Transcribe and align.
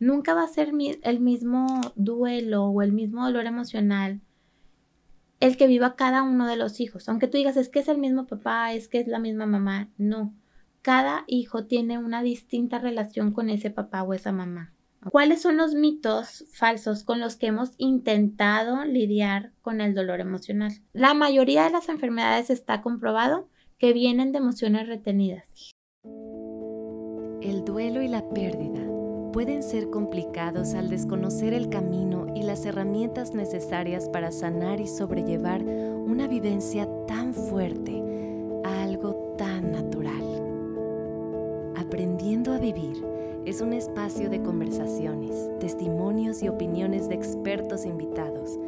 nunca 0.00 0.34
va 0.34 0.42
a 0.42 0.48
ser 0.48 0.72
el 1.02 1.20
mismo 1.20 1.66
duelo 1.94 2.64
o 2.64 2.82
el 2.82 2.92
mismo 2.92 3.24
dolor 3.24 3.46
emocional 3.46 4.20
el 5.40 5.56
que 5.56 5.66
viva 5.66 5.96
cada 5.96 6.22
uno 6.22 6.46
de 6.46 6.56
los 6.56 6.80
hijos. 6.80 7.08
Aunque 7.08 7.26
tú 7.26 7.38
digas, 7.38 7.56
es 7.56 7.68
que 7.68 7.80
es 7.80 7.88
el 7.88 7.98
mismo 7.98 8.26
papá, 8.26 8.72
es 8.74 8.88
que 8.88 9.00
es 9.00 9.08
la 9.08 9.18
misma 9.18 9.46
mamá. 9.46 9.88
No, 9.96 10.34
cada 10.82 11.24
hijo 11.26 11.64
tiene 11.64 11.98
una 11.98 12.22
distinta 12.22 12.78
relación 12.78 13.32
con 13.32 13.48
ese 13.48 13.70
papá 13.70 14.02
o 14.02 14.14
esa 14.14 14.32
mamá. 14.32 14.74
¿Cuáles 15.10 15.40
son 15.40 15.56
los 15.56 15.74
mitos 15.74 16.44
falsos 16.52 17.04
con 17.04 17.20
los 17.20 17.36
que 17.36 17.46
hemos 17.46 17.72
intentado 17.78 18.84
lidiar 18.84 19.52
con 19.62 19.80
el 19.80 19.94
dolor 19.94 20.20
emocional? 20.20 20.72
La 20.92 21.14
mayoría 21.14 21.64
de 21.64 21.70
las 21.70 21.88
enfermedades 21.88 22.50
está 22.50 22.82
comprobado 22.82 23.48
que 23.78 23.94
vienen 23.94 24.32
de 24.32 24.38
emociones 24.38 24.88
retenidas. 24.88 25.72
El 27.40 27.64
duelo 27.64 28.02
y 28.02 28.08
la 28.08 28.28
pérdida 28.28 28.99
pueden 29.32 29.62
ser 29.62 29.90
complicados 29.90 30.74
al 30.74 30.88
desconocer 30.88 31.54
el 31.54 31.68
camino 31.68 32.26
y 32.34 32.42
las 32.42 32.64
herramientas 32.66 33.34
necesarias 33.34 34.08
para 34.08 34.32
sanar 34.32 34.80
y 34.80 34.86
sobrellevar 34.86 35.62
una 35.62 36.26
vivencia 36.26 36.88
tan 37.06 37.32
fuerte 37.34 38.02
algo 38.64 39.34
tan 39.38 39.72
natural. 39.72 40.22
Aprendiendo 41.76 42.52
a 42.52 42.58
vivir 42.58 43.04
es 43.44 43.60
un 43.60 43.72
espacio 43.72 44.28
de 44.28 44.42
conversaciones, 44.42 45.50
testimonios 45.60 46.42
y 46.42 46.48
opiniones 46.48 47.08
de 47.08 47.14
expertos 47.14 47.86
invitados 47.86 48.58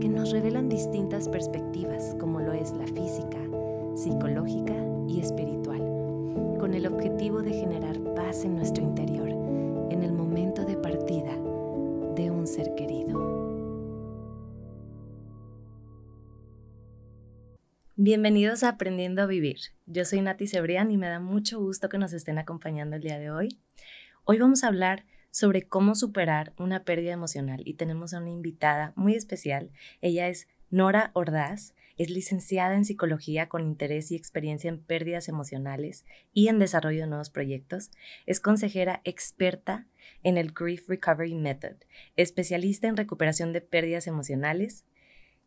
que 0.00 0.08
nos 0.08 0.30
revelan 0.30 0.68
distintas 0.68 1.28
perspectivas 1.28 2.14
como 2.18 2.40
lo 2.40 2.52
es 2.52 2.72
la 2.72 2.86
física, 2.86 3.38
psicológica 3.94 4.74
y 5.06 5.20
espiritual, 5.20 5.78
con 6.60 6.74
el 6.74 6.86
objetivo 6.86 7.40
de 7.40 7.52
generar 7.52 7.98
paz 8.14 8.44
en 8.44 8.56
nuestro 8.56 8.84
interior 8.84 9.28
en 9.90 10.02
el 10.02 10.12
momento 10.12 10.64
de 10.64 10.76
partida 10.76 11.32
de 12.14 12.30
un 12.30 12.46
ser 12.46 12.74
querido. 12.74 13.38
Bienvenidos 17.96 18.62
a 18.62 18.70
Aprendiendo 18.70 19.22
a 19.22 19.26
Vivir. 19.26 19.58
Yo 19.86 20.04
soy 20.04 20.20
Nati 20.20 20.46
Cebrián 20.46 20.90
y 20.90 20.96
me 20.96 21.08
da 21.08 21.20
mucho 21.20 21.58
gusto 21.58 21.88
que 21.88 21.98
nos 21.98 22.12
estén 22.12 22.38
acompañando 22.38 22.96
el 22.96 23.02
día 23.02 23.18
de 23.18 23.30
hoy. 23.30 23.60
Hoy 24.24 24.38
vamos 24.38 24.62
a 24.62 24.68
hablar 24.68 25.04
sobre 25.30 25.62
cómo 25.62 25.94
superar 25.94 26.52
una 26.58 26.84
pérdida 26.84 27.12
emocional 27.12 27.62
y 27.64 27.74
tenemos 27.74 28.14
a 28.14 28.18
una 28.18 28.30
invitada 28.30 28.92
muy 28.94 29.14
especial. 29.14 29.70
Ella 30.00 30.28
es 30.28 30.48
Nora 30.70 31.10
Ordaz, 31.14 31.74
es 31.98 32.10
licenciada 32.10 32.74
en 32.74 32.84
psicología 32.84 33.48
con 33.48 33.62
interés 33.62 34.10
y 34.10 34.16
experiencia 34.16 34.68
en 34.68 34.78
pérdidas 34.78 35.28
emocionales 35.28 36.06
y 36.32 36.48
en 36.48 36.58
desarrollo 36.58 37.02
de 37.02 37.08
nuevos 37.08 37.30
proyectos. 37.30 37.90
Es 38.26 38.40
consejera 38.40 39.00
experta 39.04 39.86
en 40.22 40.38
el 40.38 40.52
Grief 40.52 40.88
Recovery 40.88 41.34
Method, 41.34 41.76
especialista 42.16 42.88
en 42.88 42.96
recuperación 42.96 43.52
de 43.52 43.60
pérdidas 43.60 44.06
emocionales, 44.06 44.84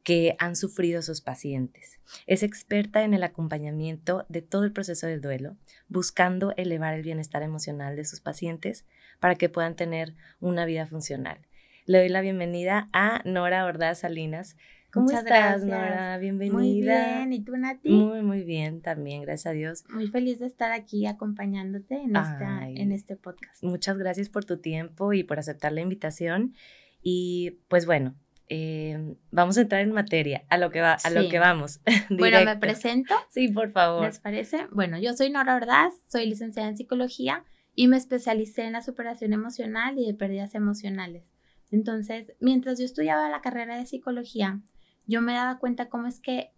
que 0.03 0.35
han 0.39 0.55
sufrido 0.55 1.01
sus 1.01 1.21
pacientes. 1.21 1.99
Es 2.25 2.43
experta 2.43 3.03
en 3.03 3.13
el 3.13 3.23
acompañamiento 3.23 4.25
de 4.29 4.41
todo 4.41 4.63
el 4.63 4.73
proceso 4.73 5.07
del 5.07 5.21
duelo, 5.21 5.57
buscando 5.89 6.53
elevar 6.57 6.95
el 6.95 7.03
bienestar 7.03 7.43
emocional 7.43 7.95
de 7.95 8.05
sus 8.05 8.19
pacientes 8.19 8.85
para 9.19 9.35
que 9.35 9.49
puedan 9.49 9.75
tener 9.75 10.15
una 10.39 10.65
vida 10.65 10.87
funcional. 10.87 11.39
Le 11.85 11.99
doy 11.99 12.09
la 12.09 12.21
bienvenida 12.21 12.89
a 12.93 13.21
Nora 13.25 13.65
Ordaz 13.65 13.99
Salinas. 13.99 14.55
¿Cómo 14.93 15.09
estás, 15.09 15.63
Nora? 15.63 16.17
Bienvenida. 16.17 16.57
Muy 16.57 16.81
bien, 16.81 17.31
¿y 17.31 17.43
tú, 17.43 17.55
Nati? 17.55 17.89
Muy, 17.89 18.21
muy 18.23 18.43
bien 18.43 18.81
también, 18.81 19.21
gracias 19.21 19.47
a 19.47 19.51
Dios. 19.51 19.85
Muy 19.89 20.07
feliz 20.09 20.39
de 20.39 20.47
estar 20.47 20.73
aquí 20.73 21.05
acompañándote 21.05 21.95
en, 21.95 22.15
esta, 22.15 22.67
en 22.67 22.91
este 22.91 23.15
podcast. 23.15 23.63
Muchas 23.63 23.97
gracias 23.97 24.27
por 24.27 24.43
tu 24.43 24.57
tiempo 24.57 25.13
y 25.13 25.23
por 25.23 25.39
aceptar 25.39 25.71
la 25.71 25.79
invitación. 25.79 26.55
Y 27.01 27.59
pues 27.69 27.85
bueno, 27.85 28.15
eh, 28.49 29.15
vamos 29.31 29.57
a 29.57 29.61
entrar 29.61 29.79
en 29.79 29.93
materia, 29.93 30.43
a 30.49 30.57
lo 30.57 30.71
que, 30.71 30.81
va, 30.81 30.97
a 31.01 31.09
lo 31.09 31.29
que 31.29 31.39
vamos. 31.39 31.79
bueno, 32.09 32.43
me 32.43 32.57
presento. 32.57 33.15
Sí, 33.29 33.47
por 33.47 33.71
favor. 33.71 34.03
¿Les 34.03 34.19
parece? 34.19 34.67
Bueno, 34.73 34.99
yo 34.99 35.13
soy 35.13 35.29
Nora 35.29 35.55
Ordaz, 35.55 35.93
soy 36.09 36.25
licenciada 36.25 36.67
en 36.67 36.75
psicología 36.75 37.45
y 37.75 37.87
me 37.87 37.95
especialicé 37.95 38.63
en 38.63 38.73
la 38.73 38.81
superación 38.81 39.31
emocional 39.31 39.97
y 39.97 40.05
de 40.05 40.13
pérdidas 40.13 40.53
emocionales. 40.53 41.23
Entonces, 41.71 42.33
mientras 42.41 42.77
yo 42.77 42.83
estudiaba 42.83 43.29
la 43.29 43.39
carrera 43.39 43.77
de 43.77 43.85
psicología, 43.85 44.59
yo 45.05 45.21
me 45.21 45.33
daba 45.33 45.59
cuenta 45.59 45.89
cómo 45.89 46.07
es 46.07 46.19
que 46.19 46.53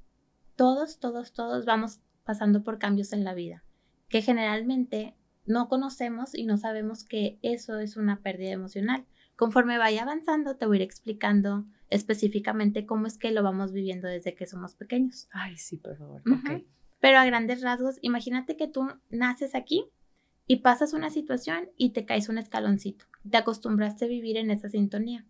todos, 0.55 0.99
todos, 0.99 1.33
todos 1.33 1.65
vamos 1.65 1.99
pasando 2.23 2.63
por 2.63 2.79
cambios 2.79 3.13
en 3.13 3.23
la 3.23 3.33
vida, 3.33 3.63
que 4.09 4.21
generalmente 4.21 5.15
no 5.45 5.67
conocemos 5.67 6.35
y 6.35 6.45
no 6.45 6.57
sabemos 6.57 7.03
que 7.03 7.39
eso 7.41 7.79
es 7.79 7.97
una 7.97 8.21
pérdida 8.21 8.51
emocional. 8.51 9.05
Conforme 9.35 9.77
vaya 9.77 10.03
avanzando, 10.03 10.55
te 10.55 10.65
voy 10.65 10.77
a 10.77 10.79
ir 10.79 10.83
explicando 10.83 11.65
específicamente 11.89 12.85
cómo 12.85 13.07
es 13.07 13.17
que 13.17 13.31
lo 13.31 13.43
vamos 13.43 13.71
viviendo 13.71 14.07
desde 14.07 14.35
que 14.35 14.47
somos 14.47 14.75
pequeños. 14.75 15.27
Ay, 15.31 15.57
sí, 15.57 15.77
por 15.77 15.97
favor. 15.97 16.21
Pero 16.99 17.17
a 17.17 17.25
grandes 17.25 17.61
rasgos, 17.61 17.97
imagínate 18.01 18.55
que 18.55 18.67
tú 18.67 18.87
naces 19.09 19.55
aquí 19.55 19.89
y 20.47 20.57
pasas 20.57 20.93
una 20.93 21.09
situación 21.09 21.69
y 21.77 21.89
te 21.89 22.05
caes 22.05 22.29
un 22.29 22.37
escaloncito. 22.37 23.05
Te 23.29 23.37
acostumbraste 23.37 24.05
a 24.05 24.07
vivir 24.07 24.37
en 24.37 24.51
esa 24.51 24.69
sintonía. 24.69 25.25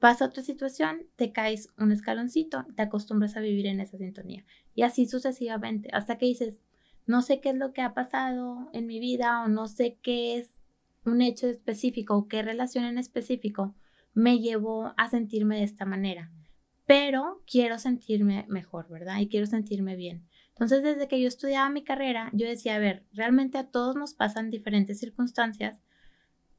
Pasa 0.00 0.24
otra 0.24 0.42
situación, 0.42 1.02
te 1.16 1.30
caes 1.30 1.68
un 1.78 1.92
escaloncito, 1.92 2.64
te 2.74 2.82
acostumbras 2.82 3.36
a 3.36 3.40
vivir 3.40 3.66
en 3.66 3.80
esa 3.80 3.98
sintonía. 3.98 4.46
Y 4.74 4.82
así 4.82 5.06
sucesivamente, 5.06 5.90
hasta 5.92 6.16
que 6.16 6.24
dices, 6.24 6.58
no 7.06 7.20
sé 7.20 7.40
qué 7.40 7.50
es 7.50 7.56
lo 7.56 7.74
que 7.74 7.82
ha 7.82 7.92
pasado 7.92 8.70
en 8.72 8.86
mi 8.86 8.98
vida 8.98 9.42
o 9.44 9.48
no 9.48 9.68
sé 9.68 9.98
qué 10.02 10.38
es 10.38 10.58
un 11.04 11.20
hecho 11.20 11.48
específico 11.48 12.16
o 12.16 12.28
qué 12.28 12.42
relación 12.42 12.86
en 12.86 12.96
específico 12.96 13.74
me 14.14 14.38
llevó 14.38 14.94
a 14.96 15.08
sentirme 15.08 15.58
de 15.58 15.64
esta 15.64 15.84
manera. 15.84 16.32
Pero 16.86 17.42
quiero 17.46 17.78
sentirme 17.78 18.46
mejor, 18.48 18.88
¿verdad? 18.88 19.18
Y 19.20 19.28
quiero 19.28 19.46
sentirme 19.46 19.96
bien. 19.96 20.26
Entonces, 20.50 20.82
desde 20.82 21.08
que 21.08 21.20
yo 21.20 21.28
estudiaba 21.28 21.68
mi 21.68 21.84
carrera, 21.84 22.30
yo 22.32 22.46
decía, 22.46 22.76
a 22.76 22.78
ver, 22.78 23.04
realmente 23.12 23.58
a 23.58 23.68
todos 23.68 23.96
nos 23.96 24.14
pasan 24.14 24.50
diferentes 24.50 24.98
circunstancias, 24.98 25.78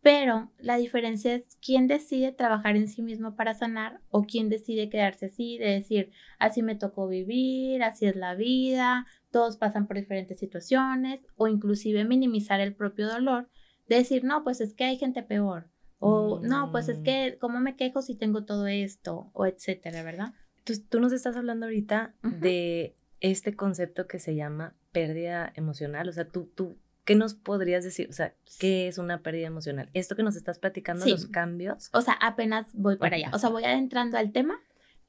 pero 0.02 0.52
la 0.58 0.78
diferencia 0.78 1.36
es 1.36 1.58
quién 1.64 1.88
decide 1.88 2.32
trabajar 2.32 2.76
en 2.76 2.88
sí 2.88 3.02
mismo 3.02 3.36
para 3.36 3.54
sanar 3.54 4.02
o 4.10 4.24
quién 4.24 4.50
decide 4.50 4.90
quedarse 4.90 5.28
así, 5.28 5.58
de 5.58 5.72
decir, 5.72 6.12
así 6.40 6.64
me 6.64 6.76
tocó 6.76 7.08
vivir, 7.08 7.84
así 7.84 8.08
es 8.08 8.16
la 8.16 8.36
vida, 8.36 9.06
todos 9.30 9.58
pasan 9.58 9.88
por 9.88 9.98
diferentes 9.98 10.40
situaciones, 10.40 11.22
o 11.36 11.48
inclusive 11.48 12.04
minimizar 12.04 12.60
el 12.62 12.74
propio 12.74 13.08
dolor, 13.08 13.50
de 13.88 13.98
decir, 13.98 14.24
no, 14.24 14.44
pues 14.44 14.60
es 14.60 14.74
que 14.74 14.86
hay 14.86 14.98
gente 14.98 15.22
peor, 15.22 15.70
o 16.04 16.40
no, 16.42 16.72
pues 16.72 16.90
es 16.90 17.02
mm. 17.02 17.04
que, 17.04 17.38
¿cómo 17.40 17.60
me 17.60 17.76
quejo 17.76 18.02
si 18.02 18.16
tengo 18.16 18.44
todo 18.44 18.66
esto? 18.66 19.30
O 19.34 19.46
etcétera, 19.46 20.02
¿verdad? 20.02 20.34
Entonces, 20.58 20.88
tú 20.90 21.00
nos 21.00 21.14
estás 21.14 21.38
hablando 21.38 21.68
ahorita 21.68 22.16
de 22.24 22.96
este 23.20 23.56
concepto 23.56 24.08
que 24.08 24.18
se 24.18 24.36
llama 24.36 24.76
pérdida 24.92 25.54
emocional. 25.56 26.10
O 26.10 26.12
sea, 26.12 26.26
tú, 26.26 26.52
tú, 26.56 26.78
¿qué 27.06 27.16
nos 27.16 27.34
podrías 27.34 27.84
decir? 27.84 28.08
O 28.10 28.14
sea, 28.14 28.34
¿qué 28.60 28.88
es 28.88 28.98
una 28.98 29.22
pérdida 29.22 29.48
emocional? 29.48 29.90
Esto 29.94 30.16
que 30.16 30.24
nos 30.24 30.36
estás 30.36 30.60
platicando, 30.60 31.06
los 31.06 31.28
cambios. 31.28 31.90
O 31.94 32.02
sea, 32.02 32.14
apenas 32.14 32.68
voy 32.74 32.98
para 32.98 33.16
allá. 33.16 33.32
O 33.34 33.40
sea, 33.40 33.50
voy 33.50 33.64
adentrando 33.64 34.18
al 34.18 34.32
tema, 34.32 34.60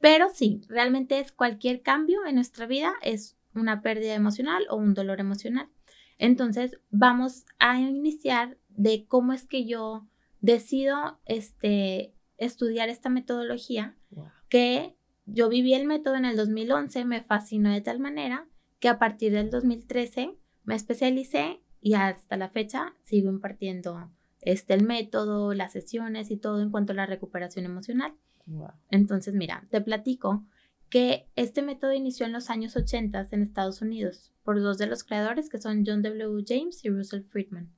pero 0.01 0.29
sí, 0.33 0.63
realmente 0.69 1.21
es 1.21 1.33
cualquier 1.33 1.83
cambio 1.83 2.25
en 2.27 2.35
nuestra 2.35 2.67
vida, 2.67 2.95
es 3.03 3.37
una 3.55 3.83
pérdida 3.83 4.15
emocional 4.15 4.67
o 4.71 4.77
un 4.77 4.95
dolor 4.95 5.21
emocional. 5.21 5.69
Entonces, 6.19 6.79
vamos 6.91 7.45
a 7.59 7.79
iniciar 7.79 8.57
de 8.69 9.07
cómo 9.07 9.33
es 9.33 9.45
que 9.45 9.67
yo 9.67 10.07
decido 10.41 11.19
este, 11.27 12.15
estudiar 12.39 12.89
esta 12.89 13.09
metodología 13.09 13.97
que 14.49 14.97
yo 15.27 15.49
viví 15.49 15.75
el 15.75 15.87
método 15.87 16.17
en 16.17 16.25
el 16.25 16.37
2011, 16.37 17.05
me 17.05 17.23
fascinó 17.23 17.71
de 17.71 17.81
tal 17.81 18.01
manera 18.01 18.47
que 18.81 18.89
a 18.89 18.99
partir 18.99 19.33
del 19.33 19.51
2013 19.51 20.37
me 20.65 20.75
especialicé 20.75 21.61
y 21.83 21.95
hasta 21.95 22.39
la 22.39 22.49
fecha 22.49 22.95
sigo 23.03 23.29
impartiendo 23.29 24.11
este, 24.41 24.73
el 24.73 24.85
método, 24.85 25.53
las 25.53 25.73
sesiones 25.73 26.31
y 26.31 26.39
todo 26.39 26.63
en 26.63 26.71
cuanto 26.71 26.93
a 26.93 26.97
la 26.97 27.07
recuperación 27.07 27.67
emocional. 27.67 28.15
Entonces, 28.91 29.35
mira, 29.35 29.67
te 29.71 29.83
platico 29.83 30.47
que 30.89 31.29
este 31.37 31.61
método 31.61 31.93
inició 31.93 32.25
en 32.25 32.33
los 32.33 32.49
años 32.49 32.77
80 32.77 33.29
en 33.31 33.43
Estados 33.43 33.83
Unidos 33.83 34.33
por 34.43 34.61
dos 34.61 34.79
de 34.79 34.87
los 34.87 35.05
creadores 35.05 35.51
que 35.51 35.59
son 35.59 35.85
John 35.87 36.03
W. 36.03 36.43
James 36.47 36.83
y 36.85 36.89
Russell 36.89 37.23
Friedman 37.23 37.71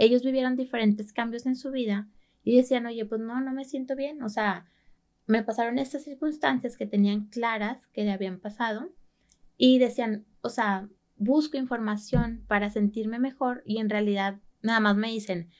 ellos 0.00 0.22
vivieron 0.22 0.56
diferentes 0.56 1.12
cambios 1.12 1.44
en 1.44 1.56
su 1.56 1.70
vida 1.70 2.08
y 2.42 2.56
decían, 2.56 2.86
oye, 2.86 3.04
pues 3.04 3.20
no, 3.20 3.38
no 3.42 3.52
me 3.52 3.66
siento 3.66 3.94
bien, 3.94 4.22
o 4.22 4.30
sea, 4.30 4.66
me 5.26 5.42
pasaron 5.42 5.78
estas 5.78 6.04
circunstancias 6.04 6.78
que 6.78 6.86
tenían 6.86 7.26
claras 7.26 7.86
que 7.88 8.04
le 8.04 8.12
habían 8.12 8.40
pasado 8.40 8.88
y 9.58 9.78
decían, 9.78 10.24
o 10.40 10.48
sea, 10.48 10.88
busco 11.20 11.58
información 11.58 12.42
para 12.48 12.70
sentirme 12.70 13.18
mejor 13.18 13.62
y 13.66 13.78
en 13.78 13.90
realidad 13.90 14.40
nada 14.62 14.80
más 14.80 14.96
me 14.96 15.10
dicen, 15.10 15.50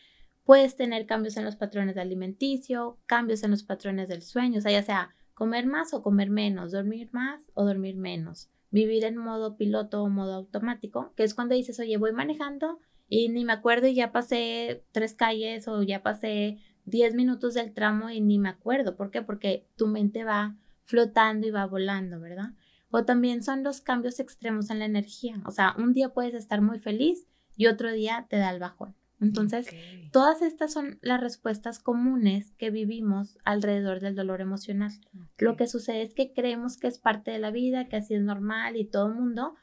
puedes 0.44 0.74
tener 0.74 1.06
cambios 1.06 1.36
en 1.36 1.44
los 1.44 1.54
patrones 1.54 1.94
de 1.94 2.00
alimenticio, 2.00 2.98
cambios 3.06 3.42
en 3.44 3.50
los 3.50 3.62
patrones 3.62 4.08
del 4.08 4.22
sueño, 4.22 4.58
o 4.58 4.60
sea, 4.62 4.72
ya 4.72 4.82
sea 4.82 5.14
comer 5.34 5.66
más 5.66 5.92
o 5.92 6.02
comer 6.02 6.30
menos, 6.30 6.72
dormir 6.72 7.10
más 7.12 7.52
o 7.52 7.66
dormir 7.66 7.96
menos, 7.96 8.48
vivir 8.70 9.04
en 9.04 9.18
modo 9.18 9.58
piloto 9.58 10.02
o 10.02 10.08
modo 10.08 10.34
automático, 10.34 11.12
que 11.14 11.24
es 11.24 11.34
cuando 11.34 11.54
dices, 11.54 11.78
oye, 11.78 11.98
voy 11.98 12.12
manejando 12.12 12.80
y 13.06 13.28
ni 13.28 13.44
me 13.44 13.52
acuerdo 13.52 13.86
y 13.86 13.94
ya 13.94 14.12
pasé 14.12 14.82
tres 14.92 15.14
calles 15.14 15.68
o 15.68 15.82
ya 15.82 16.02
pasé 16.02 16.58
10 16.86 17.14
minutos 17.14 17.52
del 17.52 17.74
tramo 17.74 18.08
y 18.08 18.22
ni 18.22 18.38
me 18.38 18.48
acuerdo. 18.48 18.96
¿Por 18.96 19.10
qué? 19.10 19.20
Porque 19.20 19.66
tu 19.76 19.88
mente 19.88 20.24
va 20.24 20.56
flotando 20.84 21.46
y 21.46 21.50
va 21.50 21.66
volando, 21.66 22.18
¿verdad? 22.18 22.54
O 22.90 23.04
también 23.04 23.42
son 23.42 23.62
los 23.62 23.80
cambios 23.80 24.20
extremos 24.20 24.70
en 24.70 24.80
la 24.80 24.84
energía. 24.84 25.40
O 25.46 25.50
sea, 25.50 25.74
un 25.78 25.92
día 25.92 26.10
puedes 26.10 26.34
estar 26.34 26.60
muy 26.60 26.78
feliz 26.78 27.26
y 27.56 27.66
otro 27.66 27.92
día 27.92 28.26
te 28.28 28.36
da 28.36 28.50
el 28.50 28.58
bajón. 28.58 28.94
Entonces, 29.20 29.68
todas 30.12 30.40
estas 30.40 30.72
son 30.72 30.98
las 31.02 31.20
respuestas 31.20 31.78
comunes 31.78 32.52
que 32.52 32.70
vivimos 32.70 33.38
alrededor 33.44 34.00
del 34.00 34.14
dolor 34.14 34.40
emocional. 34.40 34.92
Lo 35.38 35.56
que 35.56 35.66
sucede 35.66 36.02
es 36.02 36.14
que 36.14 36.32
creemos 36.32 36.78
que 36.78 36.86
es 36.86 36.98
parte 36.98 37.30
de 37.30 37.38
la 37.38 37.50
vida, 37.50 37.86
que 37.88 37.96
así 37.96 38.14
es 38.14 38.22
normal 38.22 38.76
y 38.76 38.86
todo 38.86 39.08
el 39.08 39.14
mundo 39.14 39.54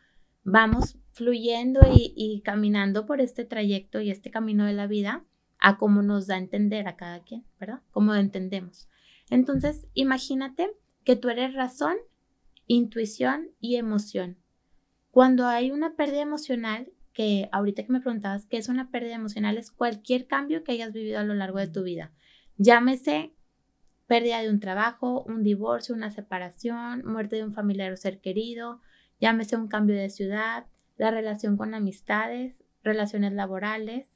vamos 0.43 0.97
fluyendo 1.11 1.81
y, 1.91 2.13
y, 2.15 2.41
caminando 2.41 3.05
por 3.05 3.19
este 3.19 3.45
trayecto 3.45 3.99
y 3.99 4.11
este 4.11 4.29
camino 4.29 4.65
de 4.65 4.73
la 4.73 4.87
vida 4.87 5.25
a 5.59 5.77
cómo 5.77 6.03
nos 6.03 6.27
da 6.27 6.35
a 6.35 6.39
entender 6.39 6.87
a 6.87 6.95
cada 6.95 7.21
quien, 7.21 7.43
¿verdad? 7.59 7.81
Cómo 7.91 8.13
lo 8.13 8.19
entendemos. 8.19 8.87
Entonces, 9.29 9.87
imagínate 9.93 10.69
que 11.03 11.15
tú 11.15 11.29
eres 11.29 11.53
razón, 11.53 11.95
intuición 12.67 13.49
y 13.59 13.77
emoción. 13.77 14.37
Cuando 15.11 15.47
hay 15.47 15.71
una 15.71 15.95
pérdida 15.95 16.21
emocional, 16.21 16.91
que 17.13 17.49
ahorita 17.51 17.83
que 17.83 17.91
me 17.91 18.01
preguntabas 18.01 18.45
qué 18.45 18.57
es 18.57 18.69
una 18.69 18.91
pérdida 18.91 19.15
emocional, 19.15 19.57
es 19.57 19.71
cualquier 19.71 20.27
cambio 20.27 20.63
que 20.63 20.73
hayas 20.73 20.93
vivido 20.93 21.19
a 21.19 21.23
lo 21.23 21.33
largo 21.33 21.57
de 21.57 21.67
tu 21.67 21.83
vida. 21.83 22.13
Llámese 22.57 23.33
pérdida 24.05 24.41
de 24.41 24.49
un 24.49 24.59
trabajo, 24.59 25.23
un 25.23 25.43
divorcio, 25.43 25.95
una 25.95 26.11
separación, 26.11 27.03
muerte 27.05 27.37
de 27.37 27.43
un 27.43 27.53
familiar 27.53 27.91
o 27.91 27.97
ser 27.97 28.21
querido, 28.21 28.81
llámese 29.19 29.55
un 29.55 29.67
cambio 29.67 29.95
de 29.95 30.09
ciudad, 30.09 30.67
la 30.97 31.11
relación 31.11 31.57
con 31.57 31.73
amistades, 31.73 32.55
relaciones 32.83 33.33
laborales, 33.33 34.15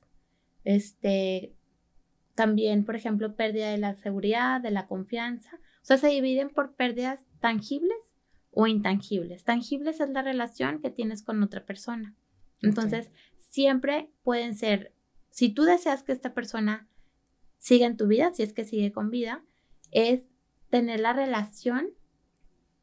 este, 0.63 1.55
también, 2.35 2.85
por 2.85 2.95
ejemplo, 2.95 3.35
pérdida 3.35 3.69
de 3.69 3.77
la 3.77 3.95
seguridad, 3.95 4.61
de 4.61 4.71
la 4.71 4.87
confianza. 4.87 5.55
O 5.55 5.85
sea, 5.85 5.97
se 5.97 6.07
dividen 6.07 6.49
por 6.49 6.75
pérdidas 6.75 7.19
tangibles 7.39 8.10
o 8.51 8.67
intangibles. 8.67 9.43
Tangibles 9.43 9.99
es 9.99 10.09
la 10.09 10.21
relación 10.21 10.81
que 10.81 10.89
tienes 10.89 11.23
con 11.23 11.41
otra 11.41 11.65
persona. 11.65 12.15
Entonces, 12.61 13.11
siempre 13.37 14.11
pueden 14.23 14.55
ser, 14.55 14.93
si 15.29 15.49
tú 15.49 15.63
deseas 15.63 16.03
que 16.03 16.11
esta 16.11 16.33
persona 16.33 16.87
siga 17.57 17.87
en 17.87 17.97
tu 17.97 18.07
vida, 18.07 18.33
si 18.33 18.43
es 18.43 18.53
que 18.53 18.65
sigue 18.65 18.91
con 18.91 19.09
vida, 19.09 19.43
es 19.91 20.29
tener 20.69 20.99
la 20.99 21.13
relación 21.13 21.89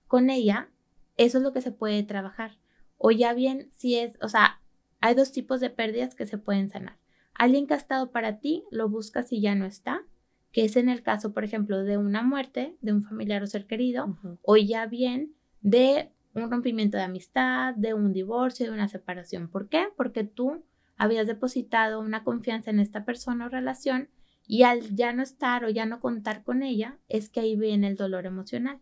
con 0.06 0.30
ella, 0.30 0.70
eso 1.16 1.38
es 1.38 1.44
lo 1.44 1.52
que 1.52 1.60
se 1.60 1.72
puede 1.72 2.02
trabajar. 2.02 2.58
O 2.96 3.10
ya 3.10 3.34
bien, 3.34 3.70
si 3.72 3.96
es, 3.96 4.18
o 4.20 4.28
sea, 4.28 4.60
hay 5.00 5.14
dos 5.14 5.32
tipos 5.32 5.60
de 5.60 5.70
pérdidas 5.70 6.14
que 6.14 6.26
se 6.26 6.38
pueden 6.38 6.68
sanar. 6.68 6.98
Alguien 7.34 7.66
que 7.66 7.74
ha 7.74 7.78
estado 7.78 8.10
para 8.10 8.40
ti, 8.40 8.64
lo 8.70 8.88
buscas 8.88 9.32
y 9.32 9.40
ya 9.40 9.54
no 9.54 9.64
está, 9.64 10.02
que 10.50 10.64
es 10.64 10.76
en 10.76 10.88
el 10.88 11.02
caso, 11.02 11.32
por 11.32 11.44
ejemplo, 11.44 11.84
de 11.84 11.98
una 11.98 12.22
muerte 12.22 12.76
de 12.80 12.92
un 12.92 13.02
familiar 13.02 13.42
o 13.42 13.46
ser 13.46 13.66
querido, 13.66 14.18
o 14.42 14.56
ya 14.56 14.86
bien 14.86 15.34
de 15.60 16.10
un 16.34 16.50
rompimiento 16.50 16.96
de 16.96 17.04
amistad, 17.04 17.74
de 17.74 17.94
un 17.94 18.12
divorcio, 18.12 18.66
de 18.66 18.72
una 18.72 18.88
separación. 18.88 19.48
¿Por 19.48 19.68
qué? 19.68 19.88
Porque 19.96 20.24
tú 20.24 20.64
habías 20.96 21.26
depositado 21.26 22.00
una 22.00 22.24
confianza 22.24 22.70
en 22.70 22.80
esta 22.80 23.04
persona 23.04 23.46
o 23.46 23.48
relación 23.48 24.08
y 24.46 24.62
al 24.62 24.94
ya 24.94 25.12
no 25.12 25.22
estar 25.22 25.64
o 25.64 25.68
ya 25.68 25.84
no 25.86 26.00
contar 26.00 26.42
con 26.42 26.62
ella, 26.62 26.98
es 27.08 27.28
que 27.28 27.40
ahí 27.40 27.56
viene 27.56 27.86
el 27.86 27.96
dolor 27.96 28.24
emocional. 28.26 28.80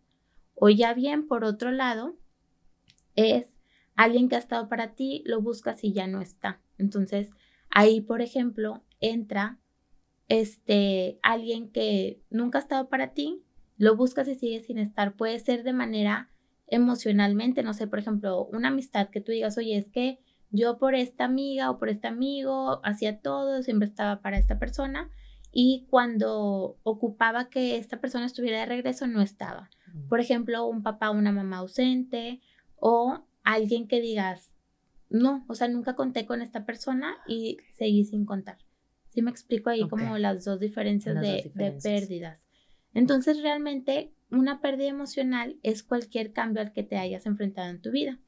O 0.55 0.69
ya 0.71 0.95
bien, 0.95 1.27
por 1.27 1.45
otro 1.45 1.73
lado, 1.73 2.17
es 3.17 3.59
alguien 3.97 4.29
que 4.29 4.37
ha 4.37 4.39
estado 4.39 4.69
para 4.69 4.95
ti, 4.95 5.23
lo 5.27 5.43
buscas 5.43 5.83
y 5.83 5.93
ya 5.93 6.07
no 6.07 6.21
está. 6.21 6.61
Entonces, 6.79 7.31
ahí, 7.69 8.01
por 8.01 8.23
ejemplo, 8.23 8.85
entra 9.01 9.59
este 10.29 11.19
alguien 11.23 11.71
que 11.71 12.23
nunca 12.31 12.59
ha 12.59 12.63
estado 12.63 12.89
para 12.89 13.13
ti, 13.13 13.43
lo 13.77 13.97
buscas 13.97 14.29
y 14.29 14.35
sigue 14.35 14.61
sin 14.61 14.79
estar. 14.79 15.17
Puede 15.17 15.39
ser 15.41 15.65
de 15.65 15.73
manera 15.73 16.31
emocionalmente, 16.67 17.63
no 17.63 17.75
sé, 17.75 17.87
por 17.87 17.99
ejemplo, 17.99 18.47
una 18.47 18.69
amistad 18.69 19.09
que 19.09 19.21
tú 19.21 19.33
digas, 19.33 19.57
oye, 19.59 19.77
es 19.77 19.89
que 19.89 20.19
yo 20.51 20.79
por 20.79 20.95
esta 20.95 21.25
amiga 21.25 21.71
o 21.71 21.79
por 21.79 21.89
este 21.89 22.09
amigo 22.09 22.81
hacía 22.85 23.21
todo, 23.21 23.63
siempre 23.63 23.89
estaba 23.89 24.21
para 24.21 24.39
esta 24.39 24.59
persona 24.59 25.11
y 25.53 25.87
cuando 25.91 26.79
ocupaba 26.83 27.49
que 27.49 27.77
esta 27.77 28.01
persona 28.01 28.27
estuviera 28.27 28.61
de 28.61 28.67
regreso 28.67 29.07
no 29.07 29.23
estaba. 29.23 29.71
Por 30.09 30.21
ejemplo, 30.21 30.67
un 30.67 30.83
papá 30.83 31.11
o 31.11 31.15
una 31.15 31.33
mamá 31.33 31.59
ausente 31.59 32.41
o 32.77 33.25
alguien 33.43 33.89
que 33.89 34.01
digas, 34.01 34.53
no, 35.09 35.45
o 35.49 35.55
sea, 35.55 35.69
nunca 35.69 35.95
conté 35.95 36.27
con 36.27 36.43
esta 36.43 36.67
persona 36.67 37.17
y 37.27 37.59
seguí 37.73 38.05
sin 38.05 38.27
contar. 38.27 38.59
Sí 39.09 39.23
me 39.23 39.31
explico 39.31 39.71
ahí 39.71 39.89
como 39.89 40.19
las 40.19 40.45
dos 40.45 40.61
diferencias, 40.61 41.19
de, 41.19 41.51
de 41.55 41.73
pérdidas. 41.73 42.47
Entonces, 42.93 43.41
realmente 43.41 44.13
una 44.31 44.61
pérdida 44.61 44.89
emocional 44.89 45.59
es 45.63 45.83
cualquier 45.83 46.33
cambio 46.33 46.63
al 46.63 46.73
que 46.73 46.83
te 46.83 46.97
hayas 46.97 47.27
enfrentado 47.27 47.71
en 47.71 47.81
tu 47.81 47.91
vida. 47.91 48.19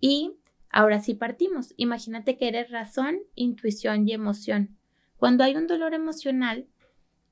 Y 0.00 0.36
ahora 0.70 1.00
sí 1.00 1.14
partimos. 1.14 1.74
Imagínate 1.76 2.36
que 2.36 2.48
eres 2.48 2.70
razón, 2.70 3.18
intuición 3.34 4.08
y 4.08 4.12
emoción. 4.12 4.76
Cuando 5.16 5.44
hay 5.44 5.56
un 5.56 5.66
dolor 5.66 5.94
emocional, 5.94 6.66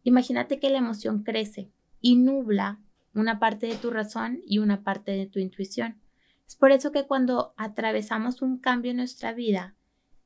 imagínate 0.03 0.59
que 0.59 0.71
la 0.71 0.79
emoción 0.79 1.23
crece 1.23 1.71
y 2.01 2.17
nubla 2.17 2.81
una 3.15 3.39
parte 3.39 3.67
de 3.67 3.77
tu 3.77 3.91
razón 3.91 4.41
y 4.47 4.59
una 4.59 4.83
parte 4.83 5.13
de 5.13 5.27
tu 5.27 5.39
intuición. 5.39 6.01
Es 6.47 6.57
por 6.57 6.73
eso 6.73 6.93
que 6.93 7.07
cuando 7.07 7.55
atravesamos 7.57 8.43
un 8.43 8.59
cambio 8.59 8.91
en 8.91 8.99
nuestra 8.99 9.33
vida, 9.33 9.77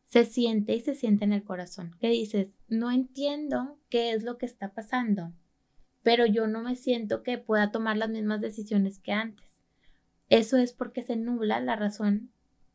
se 0.04 0.24
siente 0.24 0.74
y 0.74 0.80
se 0.80 0.94
siente 0.94 1.24
en 1.24 1.32
el 1.32 1.42
corazón, 1.42 1.96
que 2.00 2.08
dices, 2.08 2.58
no 2.68 2.92
entiendo 2.92 3.78
qué 3.88 4.12
es 4.12 4.22
lo 4.22 4.38
que 4.38 4.46
está 4.46 4.72
pasando 4.72 5.32
pero 6.06 6.24
yo 6.24 6.46
no 6.46 6.62
me 6.62 6.76
siento 6.76 7.24
que 7.24 7.36
pueda 7.36 7.72
tomar 7.72 7.96
las 7.96 8.08
mismas 8.10 8.40
decisiones 8.40 9.00
que 9.00 9.10
antes. 9.10 9.58
Eso 10.28 10.56
es 10.56 10.72
porque 10.72 11.02
se 11.02 11.16
nubla 11.16 11.58
la 11.58 11.74
razón 11.74 12.30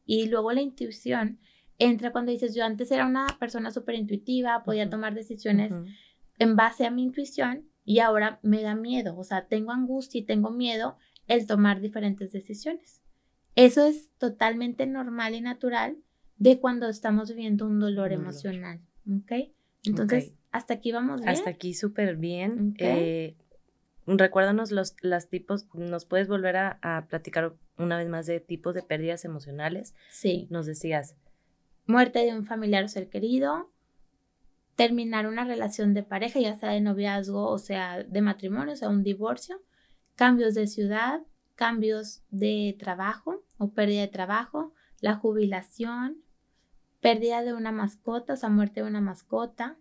y 0.05 0.27
luego 0.27 0.51
la 0.51 0.59
intuición 0.59 1.39
entra 1.77 2.11
cuando 2.11 2.33
dices, 2.33 2.53
yo 2.53 2.65
antes 2.65 2.91
era 2.91 3.07
una 3.07 3.27
persona 3.39 3.71
súper 3.71 3.95
intuitiva, 3.95 4.65
podía 4.65 4.89
tomar 4.89 5.15
decisiones 5.15 5.71
en 6.39 6.55
base 6.57 6.85
a 6.85 6.91
mi 6.91 7.03
intuición 7.03 7.69
y 7.85 7.99
ahora 7.99 8.41
me 8.43 8.63
da 8.63 8.75
miedo, 8.75 9.17
o 9.17 9.23
sea, 9.23 9.47
tengo 9.47 9.71
angustia 9.71 10.19
y 10.19 10.25
tengo 10.25 10.51
miedo 10.51 10.97
el 11.27 11.47
tomar 11.47 11.79
diferentes 11.79 12.33
decisiones. 12.33 13.01
Eso 13.55 13.85
es 13.85 14.09
totalmente 14.17 14.87
normal 14.87 15.35
y 15.35 15.39
natural 15.39 15.95
de 16.35 16.59
cuando 16.59 16.89
estamos 16.89 17.29
viviendo 17.29 17.65
un 17.65 17.79
dolor, 17.79 18.11
emocional, 18.11 18.81
¿ok? 19.09 19.53
Entonces, 19.85 20.37
hasta 20.51 20.75
aquí 20.75 20.91
vamos 20.91 21.21
bien. 21.21 21.29
Hasta 21.29 21.49
aquí 21.49 21.73
súper 21.73 22.15
bien. 22.17 22.75
Eh, 22.77 23.35
recuérdanos 24.05 24.71
los 24.71 24.95
las 25.01 25.29
tipos, 25.29 25.67
¿nos 25.73 26.05
puedes 26.05 26.27
volver 26.27 26.57
a, 26.57 27.05
platicar 27.09 27.53
una 27.77 27.97
vez 27.97 28.09
más 28.09 28.25
de 28.25 28.39
tipos 28.39 28.75
de 28.75 28.83
pérdidas 28.83 29.25
emocionales? 29.25 29.95
Sí. 30.09 30.47
Nos 30.49 30.65
decías. 30.65 31.15
Muerte 31.87 32.19
de 32.19 32.33
un 32.33 32.45
familiar 32.45 32.83
o 32.83 32.87
ser 32.87 33.09
querido, 33.09 33.71
terminar 34.75 35.27
una 35.27 35.45
relación 35.45 35.93
de 35.93 36.03
pareja, 36.03 36.39
ya 36.39 36.55
sea 36.55 36.69
de 36.69 36.81
noviazgo 36.81 37.49
o 37.49 37.57
sea 37.57 38.03
de 38.03 38.21
matrimonio, 38.21 38.73
o 38.73 38.77
sea 38.77 38.89
un 38.89 39.03
divorcio, 39.03 39.61
cambios 40.15 40.53
de 40.53 40.67
ciudad, 40.67 41.21
cambios 41.55 42.23
de 42.29 42.75
trabajo 42.79 43.43
o 43.57 43.71
pérdida 43.71 44.01
de 44.01 44.07
trabajo, 44.07 44.73
la 44.99 45.15
jubilación, 45.15 46.23
pérdida 47.01 47.41
de 47.41 47.53
una 47.53 47.71
mascota, 47.71 48.33
o 48.33 48.37
sea, 48.37 48.49
muerte 48.49 48.81
de 48.81 48.87
una 48.87 49.01
mascota, 49.01 49.77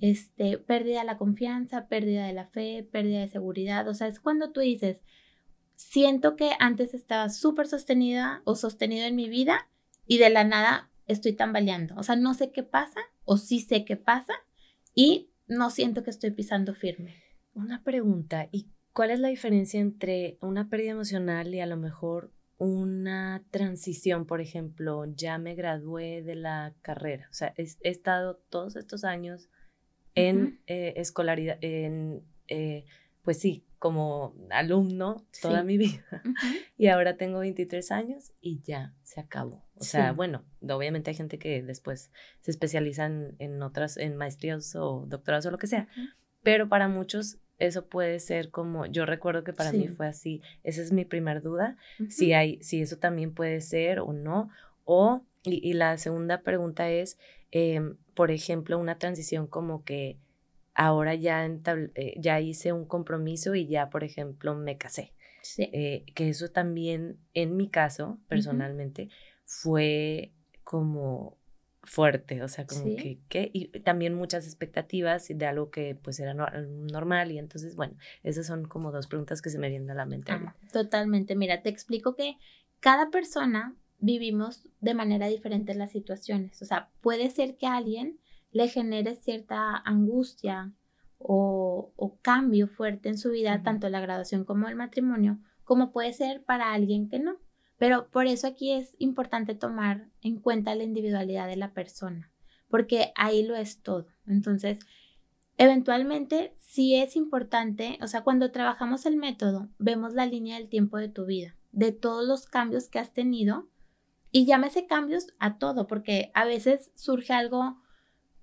este, 0.00 0.58
pérdida 0.58 1.00
de 1.00 1.06
la 1.06 1.18
confianza, 1.18 1.88
pérdida 1.88 2.26
de 2.26 2.32
la 2.32 2.46
fe, 2.46 2.86
pérdida 2.90 3.20
de 3.20 3.28
seguridad. 3.28 3.88
O 3.88 3.94
sea, 3.94 4.08
es 4.08 4.20
cuando 4.20 4.52
tú 4.52 4.60
dices, 4.60 4.98
siento 5.74 6.36
que 6.36 6.50
antes 6.58 6.94
estaba 6.94 7.28
súper 7.28 7.66
sostenida 7.66 8.42
o 8.44 8.54
sostenido 8.54 9.06
en 9.06 9.16
mi 9.16 9.28
vida 9.28 9.68
y 10.06 10.18
de 10.18 10.30
la 10.30 10.44
nada 10.44 10.90
estoy 11.06 11.32
tambaleando. 11.32 11.94
O 11.96 12.02
sea, 12.02 12.16
no 12.16 12.34
sé 12.34 12.50
qué 12.50 12.62
pasa 12.62 13.00
o 13.24 13.36
sí 13.36 13.60
sé 13.60 13.84
qué 13.84 13.96
pasa 13.96 14.34
y 14.94 15.30
no 15.46 15.70
siento 15.70 16.02
que 16.02 16.10
estoy 16.10 16.30
pisando 16.30 16.74
firme. 16.74 17.14
Una 17.54 17.82
pregunta, 17.82 18.48
¿y 18.52 18.68
cuál 18.92 19.10
es 19.10 19.20
la 19.20 19.28
diferencia 19.28 19.80
entre 19.80 20.38
una 20.40 20.68
pérdida 20.68 20.92
emocional 20.92 21.54
y 21.54 21.60
a 21.60 21.66
lo 21.66 21.76
mejor 21.76 22.32
una 22.58 23.44
transición? 23.50 24.26
Por 24.26 24.40
ejemplo, 24.40 25.04
ya 25.14 25.38
me 25.38 25.54
gradué 25.54 26.22
de 26.22 26.34
la 26.34 26.74
carrera, 26.82 27.28
o 27.30 27.34
sea, 27.34 27.54
he 27.56 27.88
estado 27.88 28.36
todos 28.50 28.76
estos 28.76 29.04
años 29.04 29.48
en 30.16 30.60
eh, 30.66 30.94
escolaridad, 30.96 31.58
en, 31.60 32.22
eh, 32.48 32.84
pues 33.22 33.38
sí, 33.38 33.64
como 33.78 34.34
alumno 34.50 35.24
toda 35.40 35.62
mi 35.62 35.78
vida. 35.78 36.04
Y 36.78 36.88
ahora 36.88 37.16
tengo 37.16 37.38
23 37.38 37.90
años 37.92 38.32
y 38.40 38.60
ya 38.60 38.92
se 39.02 39.20
acabó. 39.20 39.64
O 39.76 39.84
sea, 39.84 40.12
bueno, 40.12 40.44
obviamente 40.60 41.10
hay 41.10 41.16
gente 41.16 41.38
que 41.38 41.62
después 41.62 42.10
se 42.40 42.50
especializa 42.50 43.06
en, 43.06 43.62
otras, 43.62 43.96
en 43.96 44.16
maestrías 44.16 44.74
o 44.74 45.04
doctorados 45.06 45.46
o 45.46 45.50
lo 45.50 45.58
que 45.58 45.66
sea, 45.66 45.88
pero 46.42 46.68
para 46.68 46.88
muchos 46.88 47.38
eso 47.58 47.86
puede 47.86 48.20
ser 48.20 48.50
como, 48.50 48.86
yo 48.86 49.06
recuerdo 49.06 49.42
que 49.42 49.52
para 49.52 49.72
mí 49.72 49.88
fue 49.88 50.06
así, 50.06 50.42
esa 50.64 50.82
es 50.82 50.92
mi 50.92 51.04
primer 51.04 51.42
duda, 51.42 51.76
si 52.08 52.34
hay, 52.34 52.62
si 52.62 52.82
eso 52.82 52.98
también 52.98 53.32
puede 53.32 53.60
ser 53.62 54.00
o 54.00 54.12
no, 54.12 54.50
o, 54.84 55.22
y, 55.42 55.72
la 55.72 55.96
segunda 55.96 56.42
pregunta 56.42 56.90
es, 56.90 57.18
em, 57.50 57.96
por 58.16 58.32
ejemplo, 58.32 58.78
una 58.78 58.98
transición 58.98 59.46
como 59.46 59.84
que 59.84 60.18
ahora 60.74 61.14
ya, 61.14 61.46
eh, 61.46 62.14
ya 62.18 62.40
hice 62.40 62.72
un 62.72 62.86
compromiso 62.86 63.54
y 63.54 63.68
ya, 63.68 63.90
por 63.90 64.02
ejemplo, 64.02 64.56
me 64.56 64.76
casé. 64.76 65.12
Eh, 65.58 66.04
que 66.14 66.28
eso 66.28 66.50
también, 66.50 67.18
en 67.32 67.56
mi 67.56 67.68
caso, 67.68 68.18
personalmente, 68.26 69.10
fue 69.44 70.32
como 70.64 71.38
fuerte, 71.84 72.42
o 72.42 72.48
sea, 72.48 72.66
como 72.66 72.96
que, 72.96 73.20
que, 73.28 73.48
y 73.52 73.68
también 73.80 74.12
muchas 74.14 74.44
expectativas 74.44 75.28
de 75.28 75.46
algo 75.46 75.70
que 75.70 75.94
pues 75.94 76.18
era 76.18 76.34
normal 76.34 77.30
y 77.30 77.38
entonces, 77.38 77.76
bueno, 77.76 77.96
esas 78.24 78.46
son 78.46 78.66
como 78.66 78.90
dos 78.90 79.06
preguntas 79.06 79.40
que 79.40 79.50
se 79.50 79.58
me 79.58 79.68
vienen 79.68 79.90
a 79.92 79.94
la 79.94 80.04
mente. 80.04 80.32
Ah, 80.32 80.56
totalmente, 80.72 81.36
mira, 81.36 81.62
te 81.62 81.68
explico 81.68 82.16
que 82.16 82.38
cada 82.80 83.10
persona 83.10 83.76
vivimos 83.98 84.68
de 84.80 84.94
manera 84.94 85.26
diferente 85.26 85.74
las 85.74 85.92
situaciones, 85.92 86.60
o 86.62 86.64
sea, 86.64 86.90
puede 87.00 87.30
ser 87.30 87.56
que 87.56 87.66
a 87.66 87.76
alguien 87.76 88.18
le 88.50 88.68
genere 88.68 89.16
cierta 89.16 89.76
angustia 89.76 90.72
o, 91.18 91.92
cambio 92.22 92.68
fuerte 92.68 93.08
en 93.08 93.18
su 93.18 93.30
vida, 93.30 93.62
tanto 93.62 93.88
la 93.88 94.00
graduación 94.00 94.44
como 94.44 94.68
el 94.68 94.76
matrimonio, 94.76 95.38
como 95.64 95.92
puede 95.92 96.12
ser 96.12 96.44
para 96.44 96.72
alguien 96.72 97.08
que 97.08 97.18
no. 97.18 97.36
Pero 97.78 98.08
por 98.10 98.26
eso 98.26 98.46
aquí 98.46 98.72
es 98.72 98.96
importante 98.98 99.54
tomar 99.54 100.08
en 100.22 100.40
cuenta 100.40 100.74
la 100.74 100.84
individualidad 100.84 101.46
de 101.46 101.56
la 101.56 101.72
persona, 101.72 102.32
porque 102.68 103.12
ahí 103.14 103.42
lo 103.42 103.54
es 103.54 103.82
todo. 103.82 104.06
Entonces, 104.26 104.78
eventualmente 105.58 106.54
sí 106.58 106.96
es 106.96 107.16
importante, 107.16 107.98
o 108.02 108.06
sea, 108.06 108.22
cuando 108.22 108.50
trabajamos 108.50 109.04
el 109.06 109.16
método, 109.16 109.68
vemos 109.78 110.14
la 110.14 110.26
línea 110.26 110.58
del 110.58 110.68
tiempo 110.68 110.96
de 110.96 111.08
tu 111.08 111.26
vida, 111.26 111.56
de 111.72 111.92
todos 111.92 112.26
los 112.26 112.46
cambios 112.46 112.88
que 112.88 112.98
has 112.98 113.12
tenido 113.12 113.68
y 114.36 114.44
llámese 114.44 114.86
cambios 114.86 115.28
a 115.38 115.56
todo, 115.56 115.86
porque 115.86 116.30
a 116.34 116.44
veces 116.44 116.92
surge 116.94 117.32
algo, 117.32 117.80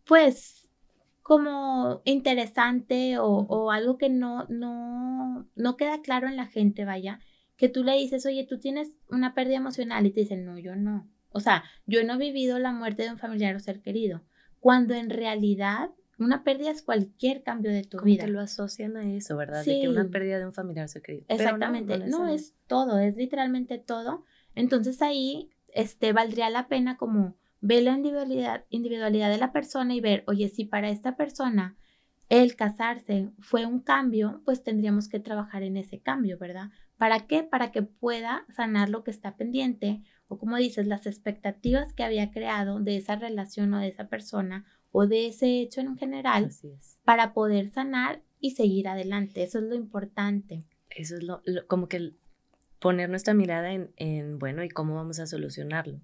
pues, 0.05 0.67
como 1.21 2.01
interesante 2.03 3.19
o, 3.19 3.69
algo 3.69 3.99
que 3.99 4.09
no, 4.09 4.47
no, 4.49 5.47
no 5.53 5.77
queda 5.77 6.01
claro 6.01 6.27
en 6.27 6.35
la 6.35 6.47
gente, 6.47 6.83
vaya, 6.83 7.19
que 7.57 7.69
tú 7.69 7.83
le 7.83 7.93
dices, 7.93 8.25
oye, 8.25 8.43
tú 8.49 8.59
tienes 8.59 8.91
una 9.07 9.35
pérdida 9.35 9.57
emocional 9.57 10.07
y 10.07 10.11
te 10.11 10.21
dicen, 10.21 10.45
no, 10.45 10.57
yo 10.57 10.75
no. 10.75 11.07
O 11.29 11.39
sea, 11.39 11.63
yo 11.85 12.03
no 12.03 12.15
he 12.15 12.17
vivido 12.17 12.57
la 12.57 12.71
muerte 12.71 13.03
de 13.03 13.11
un 13.11 13.19
familiar 13.19 13.55
o 13.55 13.59
ser 13.59 13.83
querido, 13.83 14.23
cuando 14.59 14.95
en 14.95 15.11
realidad 15.11 15.91
una 16.17 16.43
pérdida 16.43 16.71
es 16.71 16.81
cualquier 16.81 17.43
cambio 17.43 17.71
de 17.71 17.83
tu 17.83 18.01
vida. 18.01 18.25
Que 18.25 18.31
lo 18.31 18.39
asocian 18.39 18.97
a 18.97 19.13
eso, 19.13 19.37
¿verdad? 19.37 19.61
Sí. 19.63 19.75
De 19.75 19.81
que 19.81 19.89
una 19.89 20.09
pérdida 20.09 20.39
de 20.39 20.47
un 20.47 20.53
familiar 20.53 20.85
o 20.85 20.87
ser 20.87 21.03
querido. 21.03 21.25
Exactamente. 21.27 21.99
no, 22.07 22.27
es 22.27 22.55
todo, 22.65 22.97
es 22.97 23.15
literalmente 23.15 23.77
todo. 23.77 24.25
Entonces 24.55 25.03
ahí 25.03 25.51
este, 25.73 26.13
valdría 26.13 26.49
la 26.49 26.67
pena 26.67 26.97
como 26.97 27.35
ver 27.61 27.83
la 27.83 27.93
individualidad, 27.93 28.65
individualidad 28.69 29.29
de 29.29 29.37
la 29.37 29.51
persona 29.51 29.93
y 29.93 30.01
ver, 30.01 30.23
oye, 30.27 30.49
si 30.49 30.65
para 30.65 30.89
esta 30.89 31.15
persona 31.15 31.77
el 32.29 32.55
casarse 32.55 33.31
fue 33.39 33.65
un 33.65 33.79
cambio, 33.79 34.41
pues 34.45 34.63
tendríamos 34.63 35.07
que 35.07 35.19
trabajar 35.19 35.63
en 35.63 35.77
ese 35.77 35.99
cambio, 35.99 36.37
¿verdad? 36.37 36.69
¿Para 36.97 37.27
qué? 37.27 37.43
Para 37.43 37.71
que 37.71 37.83
pueda 37.83 38.45
sanar 38.49 38.89
lo 38.89 39.03
que 39.03 39.11
está 39.11 39.35
pendiente 39.35 40.01
o 40.27 40.37
como 40.37 40.57
dices, 40.57 40.87
las 40.87 41.05
expectativas 41.05 41.93
que 41.93 42.03
había 42.03 42.31
creado 42.31 42.79
de 42.79 42.97
esa 42.97 43.15
relación 43.15 43.73
o 43.73 43.79
de 43.79 43.89
esa 43.89 44.07
persona 44.07 44.65
o 44.91 45.05
de 45.07 45.27
ese 45.27 45.59
hecho 45.59 45.81
en 45.81 45.97
general 45.97 46.49
para 47.03 47.33
poder 47.33 47.69
sanar 47.69 48.21
y 48.39 48.51
seguir 48.51 48.87
adelante. 48.87 49.43
Eso 49.43 49.59
es 49.59 49.65
lo 49.65 49.75
importante. 49.75 50.65
Eso 50.89 51.15
es 51.17 51.23
lo, 51.23 51.41
como 51.67 51.87
que 51.87 52.13
poner 52.83 53.09
nuestra 53.09 53.33
mirada 53.33 53.71
en, 53.71 54.39
bueno, 54.39 54.61
¿y 54.61 54.67
cómo 54.67 54.95
vamos 54.95 55.17
a 55.19 55.25
solucionarlo? 55.25 56.01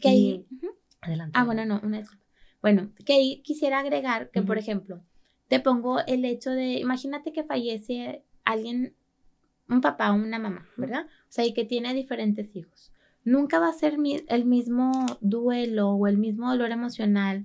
Que 0.00 0.08
ahí, 0.08 0.46
Adelante. 1.02 1.38
Ah, 1.38 1.44
bueno, 1.44 1.66
no, 1.66 1.78
una 1.82 2.02
Bueno, 2.62 2.90
que 3.04 3.12
ahí 3.12 3.42
quisiera 3.42 3.80
agregar 3.80 4.30
que, 4.30 4.40
por 4.40 4.56
ejemplo, 4.56 5.02
te 5.48 5.60
pongo 5.60 6.00
el 6.06 6.24
hecho 6.24 6.52
de, 6.52 6.78
imagínate 6.78 7.34
que 7.34 7.44
fallece 7.44 8.24
alguien, 8.44 8.94
un 9.68 9.82
papá 9.82 10.10
o 10.10 10.14
una 10.14 10.38
mamá, 10.38 10.66
¿verdad? 10.78 11.04
O 11.04 11.28
sea, 11.28 11.44
y 11.44 11.52
que 11.52 11.66
tiene 11.66 11.92
diferentes 11.92 12.56
hijos. 12.56 12.92
Nunca 13.22 13.58
va 13.58 13.68
a 13.68 13.74
ser 13.74 13.98
el 14.28 14.44
mismo 14.46 15.18
duelo 15.20 15.90
o 15.90 16.06
el 16.06 16.16
mismo 16.16 16.48
dolor 16.48 16.70
emocional 16.70 17.44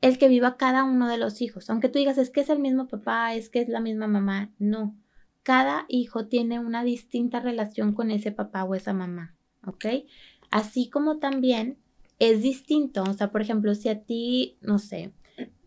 el 0.00 0.16
que 0.16 0.28
viva 0.28 0.56
cada 0.56 0.84
uno 0.84 1.06
de 1.06 1.18
los 1.18 1.42
hijos. 1.42 1.68
Aunque 1.68 1.90
tú 1.90 1.98
digas, 1.98 2.16
es 2.16 2.30
que 2.30 2.40
es 2.40 2.48
el 2.48 2.60
mismo 2.60 2.88
papá, 2.88 3.34
es 3.34 3.50
que 3.50 3.60
es 3.60 3.68
la 3.68 3.80
misma 3.80 4.08
mamá. 4.08 4.50
No. 4.58 4.96
Cada 5.42 5.86
hijo 5.88 6.26
tiene 6.26 6.58
una 6.58 6.84
distinta 6.84 7.40
relación 7.40 7.94
con 7.94 8.10
ese 8.10 8.32
papá 8.32 8.64
o 8.64 8.74
esa 8.74 8.92
mamá. 8.92 9.36
¿Ok? 9.66 9.86
Así 10.50 10.88
como 10.88 11.18
también 11.18 11.78
es 12.18 12.42
distinto. 12.42 13.02
O 13.02 13.12
sea, 13.14 13.32
por 13.32 13.42
ejemplo, 13.42 13.74
si 13.74 13.88
a 13.88 14.02
ti, 14.02 14.58
no 14.60 14.78
sé, 14.78 15.12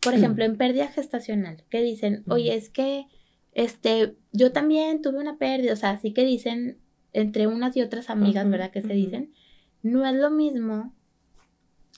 por 0.02 0.14
ejemplo, 0.14 0.46
en 0.46 0.58
pérdida 0.58 0.88
gestacional, 0.88 1.64
que 1.70 1.82
dicen, 1.82 2.24
oye, 2.30 2.56
es 2.56 2.70
que 2.70 3.08
este, 3.54 4.16
yo 4.32 4.52
también 4.52 5.02
tuve 5.02 5.18
una 5.18 5.38
pérdida, 5.38 5.74
o 5.74 5.76
sea, 5.76 5.92
así 5.92 6.14
que 6.14 6.24
dicen 6.24 6.78
entre 7.14 7.48
unas 7.48 7.76
y 7.76 7.82
otras 7.82 8.10
amigas, 8.10 8.48
¿verdad? 8.50 8.72
Que 8.72 8.82
se 8.82 8.94
dicen, 8.94 9.34
no 9.82 10.06
es 10.06 10.14
lo 10.14 10.30
mismo 10.30 10.94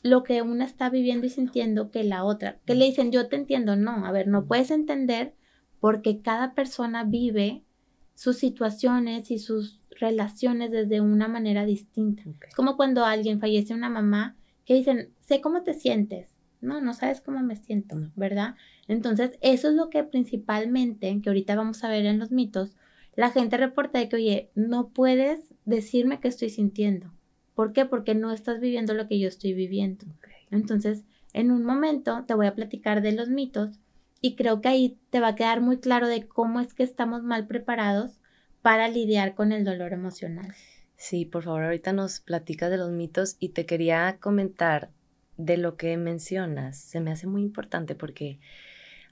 lo 0.04 0.24
que 0.24 0.42
una 0.44 0.64
está 0.64 0.90
viviendo 0.90 1.26
y 1.26 1.30
sintiendo 1.30 1.90
que 1.90 2.04
la 2.04 2.24
otra. 2.24 2.60
Que 2.66 2.76
le 2.76 2.86
dicen, 2.86 3.12
yo 3.12 3.28
te 3.28 3.36
entiendo, 3.36 3.76
no, 3.76 4.06
a 4.06 4.12
ver, 4.12 4.28
no 4.28 4.46
puedes 4.46 4.72
entender 4.72 5.34
porque 5.80 6.22
cada 6.22 6.54
persona 6.54 7.04
vive 7.04 7.64
sus 8.18 8.38
situaciones 8.38 9.30
y 9.30 9.38
sus 9.38 9.80
relaciones 9.92 10.72
desde 10.72 11.02
una 11.02 11.28
manera 11.28 11.68
distinta. 11.68 12.24
Es 12.48 12.56
como 12.56 12.76
cuando 12.76 13.06
alguien 13.06 13.40
fallece 13.40 13.76
una 13.76 13.92
mamá 13.92 14.36
que 14.66 14.74
dicen, 14.74 15.14
sé 15.20 15.40
cómo 15.40 15.62
te 15.62 15.76
sientes, 15.76 16.28
no, 16.60 16.82
no 16.82 16.96
sabes 16.96 17.22
cómo 17.22 17.44
me 17.44 17.56
siento, 17.56 17.96
¿verdad? 18.16 18.56
Entonces, 18.88 19.38
eso 19.42 19.70
es 19.70 19.76
lo 19.76 19.92
que 19.92 20.04
principalmente, 20.04 21.22
que 21.22 21.30
ahorita 21.30 21.56
vamos 21.56 21.84
a 21.84 21.90
ver 21.90 22.08
en 22.08 22.18
los 22.18 22.32
mitos, 22.32 22.76
la 23.16 23.30
gente 23.30 23.56
reporta 23.56 24.00
de 24.00 24.10
que, 24.10 24.16
oye, 24.16 24.50
no 24.56 24.90
puedes 24.90 25.54
decirme 25.66 26.20
qué 26.20 26.30
estoy 26.30 26.50
sintiendo. 26.50 27.14
¿Por 27.54 27.72
qué? 27.72 27.86
Porque 27.86 28.16
no 28.16 28.32
estás 28.32 28.60
viviendo 28.60 28.96
lo 28.96 29.08
que 29.08 29.20
yo 29.20 29.28
estoy 29.28 29.54
viviendo. 29.54 30.08
Entonces, 30.50 31.06
en 31.34 31.52
un 31.52 31.64
momento 31.64 32.26
te 32.26 32.34
voy 32.34 32.48
a 32.48 32.56
platicar 32.56 33.04
de 33.04 33.12
los 33.12 33.30
mitos 33.30 33.80
y 34.22 34.36
creo 34.36 34.62
que 34.62 34.70
ahí 34.70 35.00
te 35.10 35.20
va 35.20 35.30
a 35.30 35.36
quedar 35.36 35.62
muy 35.62 35.80
claro 35.80 36.08
de 36.08 36.28
cómo 36.28 36.60
es 36.60 36.74
que 36.74 36.84
estamos 36.84 37.24
mal 37.24 37.48
preparados 37.48 38.20
para 38.62 38.88
lidiar 38.88 39.36
con 39.36 39.52
el 39.52 39.64
dolor 39.64 39.94
emocional. 39.94 40.54
Sí, 40.96 41.26
por 41.26 41.44
favor, 41.44 41.64
ahorita 41.64 41.94
nos 41.94 42.20
platicas 42.20 42.72
de 42.72 42.78
los 42.78 42.92
mitos 42.92 43.38
y 43.40 43.50
te 43.50 43.66
quería 43.66 44.18
comentar 44.20 44.90
de 45.38 45.58
lo 45.58 45.78
que 45.78 45.96
mencionas 45.98 46.78
se 46.78 47.00
me 47.00 47.12
hace 47.12 47.28
muy 47.28 47.44
importante 47.44 47.94
porque 47.94 48.40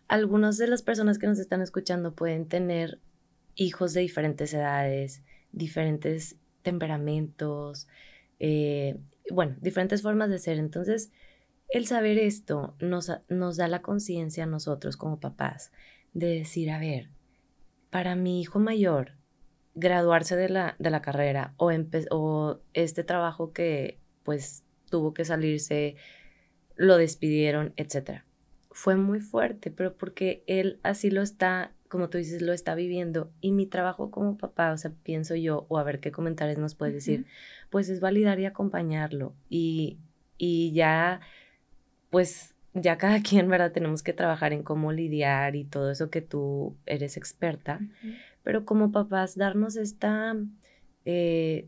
algunas 0.07 0.57
de 0.57 0.67
las 0.67 0.81
personas 0.81 1.19
que 1.19 1.27
nos 1.27 1.39
están 1.39 1.61
escuchando 1.61 2.15
pueden 2.15 2.47
tener 2.47 2.99
hijos 3.55 3.93
de 3.93 4.01
diferentes 4.01 4.53
edades, 4.53 5.23
diferentes 5.51 6.35
temperamentos, 6.61 7.87
eh, 8.39 8.97
bueno, 9.31 9.55
diferentes 9.61 10.01
formas 10.01 10.29
de 10.29 10.39
ser. 10.39 10.57
Entonces, 10.57 11.11
el 11.69 11.87
saber 11.87 12.17
esto 12.17 12.75
nos, 12.79 13.11
nos 13.29 13.57
da 13.57 13.67
la 13.67 13.81
conciencia 13.81 14.43
a 14.43 14.47
nosotros 14.47 14.97
como 14.97 15.19
papás 15.19 15.71
de 16.13 16.27
decir, 16.27 16.71
a 16.71 16.79
ver, 16.79 17.09
para 17.89 18.15
mi 18.15 18.41
hijo 18.41 18.59
mayor, 18.59 19.13
graduarse 19.75 20.35
de 20.35 20.49
la, 20.49 20.75
de 20.79 20.89
la 20.89 21.01
carrera 21.01 21.53
o, 21.57 21.71
o 22.11 22.59
este 22.73 23.03
trabajo 23.03 23.51
que 23.51 23.99
pues 24.23 24.63
tuvo 24.89 25.13
que 25.13 25.25
salirse, 25.25 25.95
lo 26.75 26.97
despidieron, 26.97 27.73
etc. 27.75 28.21
Fue 28.71 28.95
muy 28.95 29.19
fuerte, 29.19 29.71
pero 29.71 29.95
porque 29.95 30.43
él 30.47 30.79
así 30.83 31.11
lo 31.11 31.21
está, 31.21 31.73
como 31.89 32.09
tú 32.09 32.17
dices, 32.17 32.41
lo 32.41 32.53
está 32.53 32.75
viviendo. 32.75 33.31
Y 33.41 33.51
mi 33.51 33.65
trabajo 33.65 34.11
como 34.11 34.37
papá, 34.37 34.71
o 34.71 34.77
sea, 34.77 34.91
pienso 35.03 35.35
yo, 35.35 35.65
o 35.69 35.77
a 35.77 35.83
ver 35.83 35.99
qué 35.99 36.11
comentarios 36.11 36.57
nos 36.57 36.75
puedes 36.75 36.95
decir, 36.95 37.25
pues 37.69 37.89
es 37.89 37.99
validar 37.99 38.39
y 38.39 38.45
acompañarlo. 38.45 39.35
Y, 39.49 39.99
y 40.37 40.71
ya, 40.73 41.21
pues 42.15 42.55
ya 42.73 42.97
cada 42.97 43.19
quien, 43.29 43.49
¿verdad? 43.49 43.73
Tenemos 43.73 44.01
que 44.01 44.13
trabajar 44.13 44.53
en 44.53 44.63
cómo 44.63 44.93
lidiar 44.93 45.57
y 45.57 45.65
todo 45.65 45.91
eso 45.91 46.09
que 46.09 46.21
tú 46.21 46.77
eres 46.85 47.17
experta. 47.17 47.81
Pero 48.41 48.63
como 48.63 48.93
papás, 48.93 49.35
darnos 49.35 49.75
esta, 49.75 50.33
eh, 51.03 51.67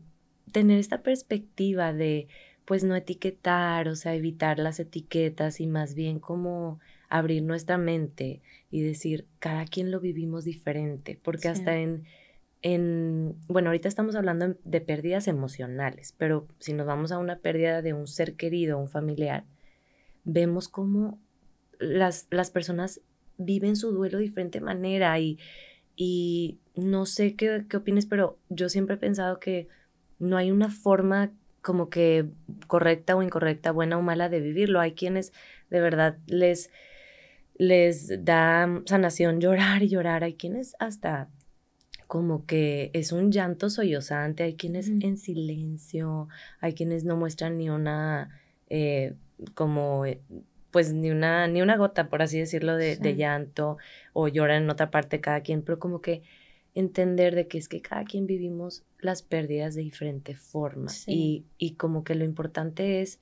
tener 0.50 0.78
esta 0.78 1.02
perspectiva 1.02 1.92
de 1.92 2.28
pues 2.64 2.82
no 2.82 2.96
etiquetar, 2.96 3.88
o 3.88 3.94
sea, 3.94 4.14
evitar 4.14 4.58
las 4.58 4.80
etiquetas 4.80 5.60
y 5.60 5.66
más 5.66 5.94
bien 5.94 6.18
como 6.18 6.80
abrir 7.10 7.42
nuestra 7.42 7.76
mente 7.76 8.40
y 8.70 8.80
decir, 8.80 9.26
cada 9.40 9.66
quien 9.66 9.90
lo 9.90 10.00
vivimos 10.00 10.44
diferente, 10.44 11.20
porque 11.22 11.48
hasta 11.48 11.76
en, 11.76 12.04
en, 12.62 13.36
bueno, 13.48 13.68
ahorita 13.68 13.86
estamos 13.86 14.14
hablando 14.14 14.56
de 14.64 14.80
pérdidas 14.80 15.28
emocionales, 15.28 16.14
pero 16.16 16.48
si 16.58 16.72
nos 16.72 16.86
vamos 16.86 17.12
a 17.12 17.18
una 17.18 17.36
pérdida 17.36 17.82
de 17.82 17.92
un 17.92 18.06
ser 18.06 18.34
querido, 18.34 18.78
un 18.78 18.88
familiar, 18.88 19.44
vemos 20.28 20.68
cómo 20.68 21.18
las, 21.80 22.26
las 22.30 22.50
personas 22.50 23.00
viven 23.38 23.76
su 23.76 23.92
duelo 23.92 24.18
de 24.18 24.24
diferente 24.24 24.60
manera 24.60 25.18
y, 25.18 25.38
y 25.96 26.58
no 26.76 27.06
sé 27.06 27.34
qué, 27.34 27.64
qué 27.68 27.76
opines, 27.78 28.06
pero 28.06 28.38
yo 28.48 28.68
siempre 28.68 28.96
he 28.96 28.98
pensado 28.98 29.40
que 29.40 29.68
no 30.18 30.36
hay 30.36 30.50
una 30.50 30.70
forma 30.70 31.32
como 31.62 31.88
que 31.88 32.26
correcta 32.66 33.16
o 33.16 33.22
incorrecta, 33.22 33.72
buena 33.72 33.98
o 33.98 34.02
mala 34.02 34.28
de 34.28 34.40
vivirlo. 34.40 34.80
Hay 34.80 34.92
quienes 34.92 35.32
de 35.70 35.80
verdad 35.80 36.18
les 36.26 36.70
les 37.58 38.24
da 38.24 38.82
sanación 38.86 39.40
llorar 39.40 39.82
y 39.82 39.88
llorar. 39.88 40.22
Hay 40.24 40.34
quienes 40.34 40.76
hasta 40.78 41.28
como 42.06 42.46
que 42.46 42.90
es 42.94 43.12
un 43.12 43.30
llanto 43.30 43.68
sollozante, 43.68 44.42
hay 44.44 44.54
quienes 44.54 44.88
en 44.88 45.16
silencio, 45.18 46.28
hay 46.60 46.72
quienes 46.72 47.04
no 47.04 47.16
muestran 47.16 47.58
ni 47.58 47.68
una, 47.68 48.40
eh, 48.70 49.14
como, 49.54 50.06
eh, 50.06 50.20
pues 50.70 50.92
ni 50.92 51.10
una, 51.10 51.46
ni 51.48 51.62
una 51.62 51.76
gota, 51.76 52.08
por 52.08 52.22
así 52.22 52.38
decirlo, 52.38 52.76
de, 52.76 52.96
de, 52.96 53.16
llanto, 53.16 53.78
o 54.12 54.28
lloran 54.28 54.64
en 54.64 54.70
otra 54.70 54.90
parte 54.90 55.20
cada 55.20 55.40
quien, 55.40 55.62
pero 55.62 55.78
como 55.78 56.00
que 56.00 56.22
entender 56.74 57.34
de 57.34 57.48
que 57.48 57.58
es 57.58 57.68
que 57.68 57.80
cada 57.80 58.04
quien 58.04 58.26
vivimos 58.26 58.84
las 58.98 59.22
pérdidas 59.22 59.74
de 59.74 59.82
diferente 59.82 60.34
forma 60.34 60.92
y, 61.06 61.44
y 61.56 61.74
como 61.74 62.04
que 62.04 62.14
lo 62.14 62.24
importante 62.24 63.00
es 63.00 63.20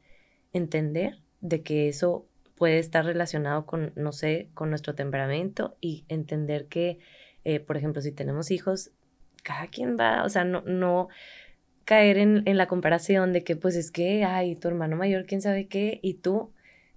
entender 0.53 1.23
de 1.41 1.63
que 1.63 1.89
eso 1.89 2.27
puede 2.57 2.79
estar 2.79 3.05
relacionado 3.05 3.65
con, 3.65 3.93
no 3.95 4.13
sé, 4.13 4.49
con 4.55 4.71
nuestro 4.71 4.95
temperamento 4.95 5.77
y 5.81 6.05
entender 6.09 6.67
que 6.67 6.99
eh, 7.47 7.61
por 7.61 7.77
ejemplo, 7.77 8.03
si 8.03 8.11
tenemos 8.11 8.51
hijos, 8.51 8.91
cada 9.45 9.69
quien 9.69 9.97
va, 9.97 10.25
o 10.25 10.29
sea, 10.29 10.43
no, 10.43 10.63
no 10.63 11.07
caer 11.87 12.19
en, 12.19 12.45
la 12.45 12.67
comparación 12.67 13.33
de 13.33 13.45
que 13.45 13.55
pues 13.57 13.77
es 13.77 13.91
que, 13.91 14.25
ay, 14.25 14.57
tu 14.57 14.69
hermano 14.69 14.97
mayor, 14.97 15.25
quién 15.25 15.41
sabe 15.41 15.69
qué, 15.69 16.01
y 16.03 16.15
tú 16.15 16.51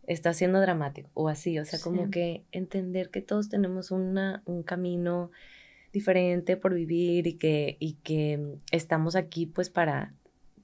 estás 0.08 0.36
siendo 0.36 0.60
dramático 0.60 1.10
o 1.14 1.30
así, 1.30 1.60
o 1.60 1.64
sea, 1.64 1.80
como 1.80 2.10
que 2.10 2.44
entender 2.52 3.12
que 3.12 3.22
todos 3.22 3.50
tenemos 3.50 3.92
una, 3.92 4.42
un 4.46 4.64
camino 4.64 5.30
diferente 5.94 6.58
por 6.58 6.74
vivir 6.74 7.28
y 7.28 7.34
que, 7.34 7.78
y 7.80 7.94
que 8.04 8.58
estamos 8.72 9.16
aquí 9.16 9.46
pues 9.46 9.70
para, 9.70 10.16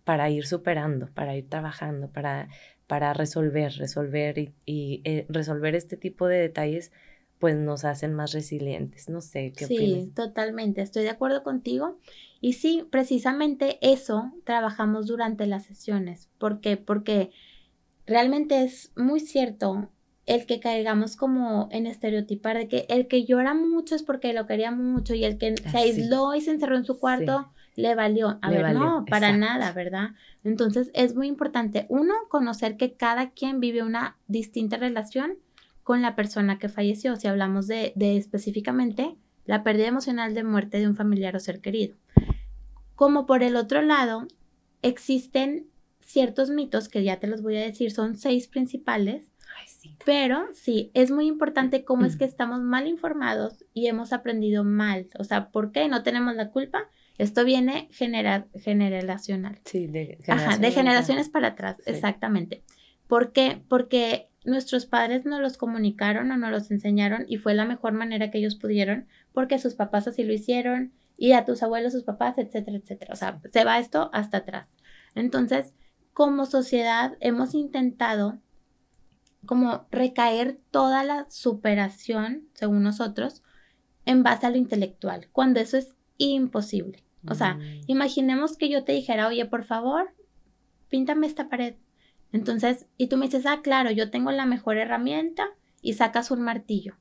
para 0.04 0.28
ir 0.32 0.48
superando, 0.48 1.08
para 1.14 1.36
ir 1.36 1.48
trabajando, 1.48 2.10
para, 2.10 2.50
para 2.88 3.14
resolver, 3.14 3.74
resolver 3.74 4.40
y, 4.40 4.54
y 4.66 5.02
eh, 5.04 5.28
resolver 5.30 5.76
este 5.76 5.98
tipo 5.98 6.28
de 6.28 6.40
detalles 6.40 6.92
pues 7.40 7.56
nos 7.56 7.86
hacen 7.86 8.14
más 8.14 8.34
resilientes. 8.34 9.10
No 9.10 9.22
sé, 9.22 9.54
¿qué 9.56 9.66
sí, 9.66 10.12
totalmente, 10.16 10.82
estoy 10.82 11.04
de 11.04 11.10
acuerdo 11.10 11.44
contigo. 11.44 11.98
Y 12.42 12.54
sí, 12.54 12.88
precisamente 12.90 13.78
eso 13.82 14.32
trabajamos 14.44 15.08
durante 15.08 15.46
las 15.46 15.66
sesiones. 15.66 16.30
¿Por 16.38 16.62
qué? 16.62 16.78
Porque 16.78 17.32
realmente 18.06 18.64
es 18.64 18.92
muy 18.96 19.20
cierto 19.20 19.90
el 20.26 20.46
que 20.46 20.60
caigamos 20.60 21.16
como 21.16 21.70
en 21.72 21.88
estereotipar 21.88 22.58
de 22.58 22.68
que 22.68 22.86
el 22.90 23.08
que 23.08 23.26
llora 23.26 23.54
mucho 23.54 23.96
es 23.96 24.04
porque 24.04 24.34
lo 24.34 24.48
quería 24.48 24.72
mucho 24.72 25.14
y 25.14 25.24
el 25.24 25.38
que 25.38 25.56
se 25.56 25.78
aisló 25.78 26.34
y 26.34 26.42
se 26.42 26.52
encerró 26.52 26.78
en 26.78 26.86
su 26.86 27.00
cuarto 27.00 27.52
le 27.76 27.94
valió. 27.94 28.40
A 28.42 28.50
ver, 28.50 28.74
no, 28.74 29.06
para 29.10 29.36
nada, 29.36 29.72
¿verdad? 29.74 30.12
Entonces 30.44 30.90
es 30.94 31.16
muy 31.16 31.28
importante, 31.28 31.86
uno, 31.90 32.14
conocer 32.30 32.78
que 32.78 32.94
cada 32.94 33.32
quien 33.32 33.60
vive 33.60 33.84
una 33.84 34.18
distinta 34.28 34.78
relación 34.78 35.38
con 35.86 36.02
la 36.02 36.16
persona 36.16 36.58
que 36.58 36.68
falleció, 36.68 37.16
si 37.16 37.28
hablamos 37.28 37.68
de, 37.68 37.94
específicamente 37.96 39.16
la 39.46 39.64
pérdida 39.64 39.86
emocional 39.86 40.34
de 40.34 40.44
muerte 40.44 40.80
de 40.80 40.88
un 40.88 40.96
familiar 40.96 41.36
o 41.36 41.40
ser 41.40 41.62
querido. 41.62 41.96
Como 42.96 43.28
por 43.28 43.44
el 43.44 43.56
otro 43.56 43.84
lado, 43.84 44.28
existen 44.82 45.68
ciertos 46.02 46.50
mitos 46.50 46.90
que 46.90 47.04
ya 47.04 47.20
te 47.20 47.28
los 47.28 47.44
voy 47.44 47.58
a 47.58 47.62
decir, 47.62 47.92
son 47.92 48.18
seis 48.18 48.48
principales, 48.48 49.32
pero 50.04 50.48
sí, 50.54 50.90
es 50.96 51.12
muy 51.12 51.28
importante 51.28 51.86
cómo 51.86 52.06
es 52.06 52.18
que 52.18 52.26
estamos 52.26 52.62
mal 52.62 52.88
informados 52.88 53.64
y 53.72 53.86
hemos 53.86 54.12
aprendido 54.12 54.64
mal. 54.64 55.08
O 55.20 55.24
sea, 55.24 55.52
¿por 55.52 55.72
qué 55.72 55.88
no 55.88 56.02
tenemos 56.02 56.34
la 56.34 56.50
culpa? 56.50 56.90
Esto 57.20 57.46
viene 57.46 57.90
generar, 57.92 58.48
generacional. 58.56 59.60
Sí, 59.66 59.86
de, 59.86 60.18
de 60.60 60.72
generaciones 60.72 61.30
para 61.30 61.50
atrás, 61.50 61.78
exactamente. 61.86 62.64
¿Por 63.08 63.32
qué? 63.32 63.62
Porque 63.68 64.30
nuestros 64.44 64.86
padres 64.86 65.26
nos 65.26 65.42
los 65.42 65.58
comunicaron 65.58 66.32
o 66.32 66.38
nos 66.38 66.52
los 66.52 66.72
enseñaron 66.72 67.26
y 67.28 67.38
fue 67.38 67.54
la 67.54 67.66
mejor 67.66 67.94
manera 67.94 68.30
que 68.30 68.38
ellos 68.38 68.56
pudieron 68.56 69.08
porque 69.34 69.60
sus 69.60 69.74
papás 69.74 70.08
así 70.08 70.24
lo 70.24 70.34
hicieron 70.34 70.94
y 71.18 71.32
a 71.32 71.46
tus 71.46 71.64
abuelos, 71.64 71.94
sus 71.94 72.04
papás, 72.04 72.38
etcétera, 72.38 72.78
etcétera. 72.78 73.14
O 73.14 73.16
sea, 73.16 73.40
se 73.52 73.64
va 73.64 73.80
esto 73.80 74.10
hasta 74.14 74.38
atrás. 74.38 74.76
Entonces, 75.16 75.74
como 76.14 76.46
sociedad 76.46 77.18
hemos 77.20 77.54
intentado 77.54 78.40
como 79.46 79.86
recaer 79.92 80.60
toda 80.72 81.04
la 81.04 81.28
superación, 81.30 82.48
según 82.54 82.84
nosotros, 82.84 83.44
en 84.06 84.24
base 84.24 84.46
a 84.46 84.50
lo 84.50 84.58
intelectual, 84.58 85.28
cuando 85.32 85.60
eso 85.60 85.78
es 85.78 85.94
imposible. 86.18 87.04
O 87.28 87.36
sea, 87.36 87.56
mm. 87.56 87.82
imaginemos 87.88 88.58
que 88.58 88.70
yo 88.70 88.84
te 88.84 88.92
dijera, 88.92 89.28
oye, 89.28 89.46
por 89.46 89.64
favor, 89.64 90.14
píntame 90.90 91.28
esta 91.28 91.50
pared. 91.50 91.76
Entonces, 92.36 92.86
y 92.98 93.08
tú 93.08 93.16
me 93.16 93.28
dices, 93.28 93.46
ah, 93.46 93.62
claro, 93.64 93.92
yo 93.92 94.12
tengo 94.12 94.30
la 94.34 94.46
mejor 94.46 94.76
herramienta 94.76 95.48
y 95.82 95.94
sacas 95.94 96.32
un 96.32 96.42
martillo. 96.42 96.98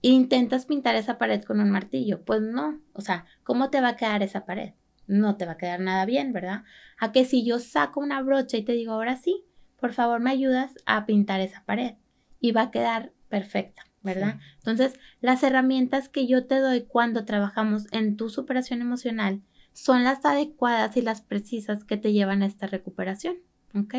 E 0.00 0.08
intentas 0.08 0.64
pintar 0.64 0.94
esa 0.94 1.18
pared 1.18 1.44
con 1.44 1.60
un 1.60 1.70
martillo. 1.70 2.24
Pues 2.24 2.40
no, 2.40 2.80
o 2.94 3.02
sea, 3.02 3.26
¿cómo 3.44 3.68
te 3.68 3.82
va 3.82 3.88
a 3.88 3.96
quedar 3.96 4.22
esa 4.22 4.46
pared? 4.46 4.72
No 5.06 5.36
te 5.36 5.44
va 5.44 5.52
a 5.52 5.56
quedar 5.58 5.80
nada 5.80 6.06
bien, 6.06 6.32
¿verdad? 6.32 6.64
A 6.98 7.12
que 7.12 7.26
si 7.26 7.44
yo 7.44 7.58
saco 7.58 8.00
una 8.00 8.22
brocha 8.22 8.56
y 8.56 8.64
te 8.64 8.72
digo, 8.72 8.94
ahora 8.94 9.18
sí, 9.18 9.44
por 9.78 9.92
favor 9.92 10.20
me 10.20 10.30
ayudas 10.30 10.72
a 10.86 11.04
pintar 11.04 11.42
esa 11.42 11.64
pared 11.66 11.96
y 12.40 12.52
va 12.52 12.62
a 12.62 12.70
quedar 12.70 13.12
perfecta, 13.28 13.84
¿verdad? 14.00 14.40
Entonces, 14.56 14.98
las 15.20 15.42
herramientas 15.42 16.08
que 16.08 16.26
yo 16.26 16.46
te 16.46 16.60
doy 16.60 16.84
cuando 16.84 17.26
trabajamos 17.26 17.92
en 17.92 18.16
tu 18.16 18.30
superación 18.30 18.80
emocional 18.80 19.42
son 19.74 20.02
las 20.02 20.24
adecuadas 20.24 20.96
y 20.96 21.02
las 21.02 21.20
precisas 21.20 21.84
que 21.84 21.98
te 21.98 22.14
llevan 22.14 22.42
a 22.42 22.46
esta 22.46 22.66
recuperación. 22.66 23.36
¿Ok? 23.74 23.94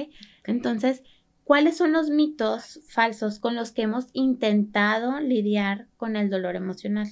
Entonces, 0.45 1.03
¿cuáles 1.43 1.77
son 1.77 1.91
los 1.91 2.09
mitos 2.09 2.79
falsos 2.87 3.39
con 3.39 3.55
los 3.55 3.71
que 3.71 3.83
hemos 3.83 4.09
intentado 4.13 5.19
lidiar 5.19 5.87
con 5.97 6.15
el 6.15 6.29
dolor 6.29 6.55
emocional? 6.55 7.07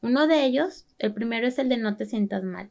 Uno 0.00 0.26
de 0.26 0.44
ellos, 0.44 0.86
el 0.98 1.12
primero 1.12 1.46
es 1.46 1.58
el 1.58 1.68
de 1.68 1.76
no 1.76 1.96
te 1.96 2.06
sientas 2.06 2.42
mal. 2.44 2.70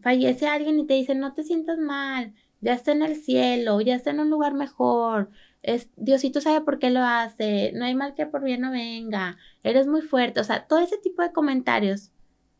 Fallece 0.00 0.46
alguien 0.46 0.78
y 0.78 0.86
te 0.86 0.94
dice, 0.94 1.14
no 1.14 1.32
te 1.32 1.42
sientas 1.42 1.78
mal, 1.78 2.34
ya 2.60 2.74
está 2.74 2.92
en 2.92 3.02
el 3.02 3.16
cielo, 3.16 3.80
ya 3.80 3.94
está 3.94 4.10
en 4.10 4.20
un 4.20 4.30
lugar 4.30 4.54
mejor, 4.54 5.30
es, 5.62 5.90
Diosito 5.96 6.40
sabe 6.40 6.64
por 6.64 6.78
qué 6.78 6.90
lo 6.90 7.02
hace, 7.02 7.72
no 7.74 7.84
hay 7.84 7.94
mal 7.94 8.14
que 8.14 8.26
por 8.26 8.44
bien 8.44 8.60
no 8.60 8.70
venga, 8.70 9.36
eres 9.64 9.86
muy 9.88 10.00
fuerte, 10.00 10.40
o 10.40 10.44
sea, 10.44 10.66
todo 10.66 10.78
ese 10.78 10.96
tipo 10.98 11.22
de 11.22 11.32
comentarios. 11.32 12.12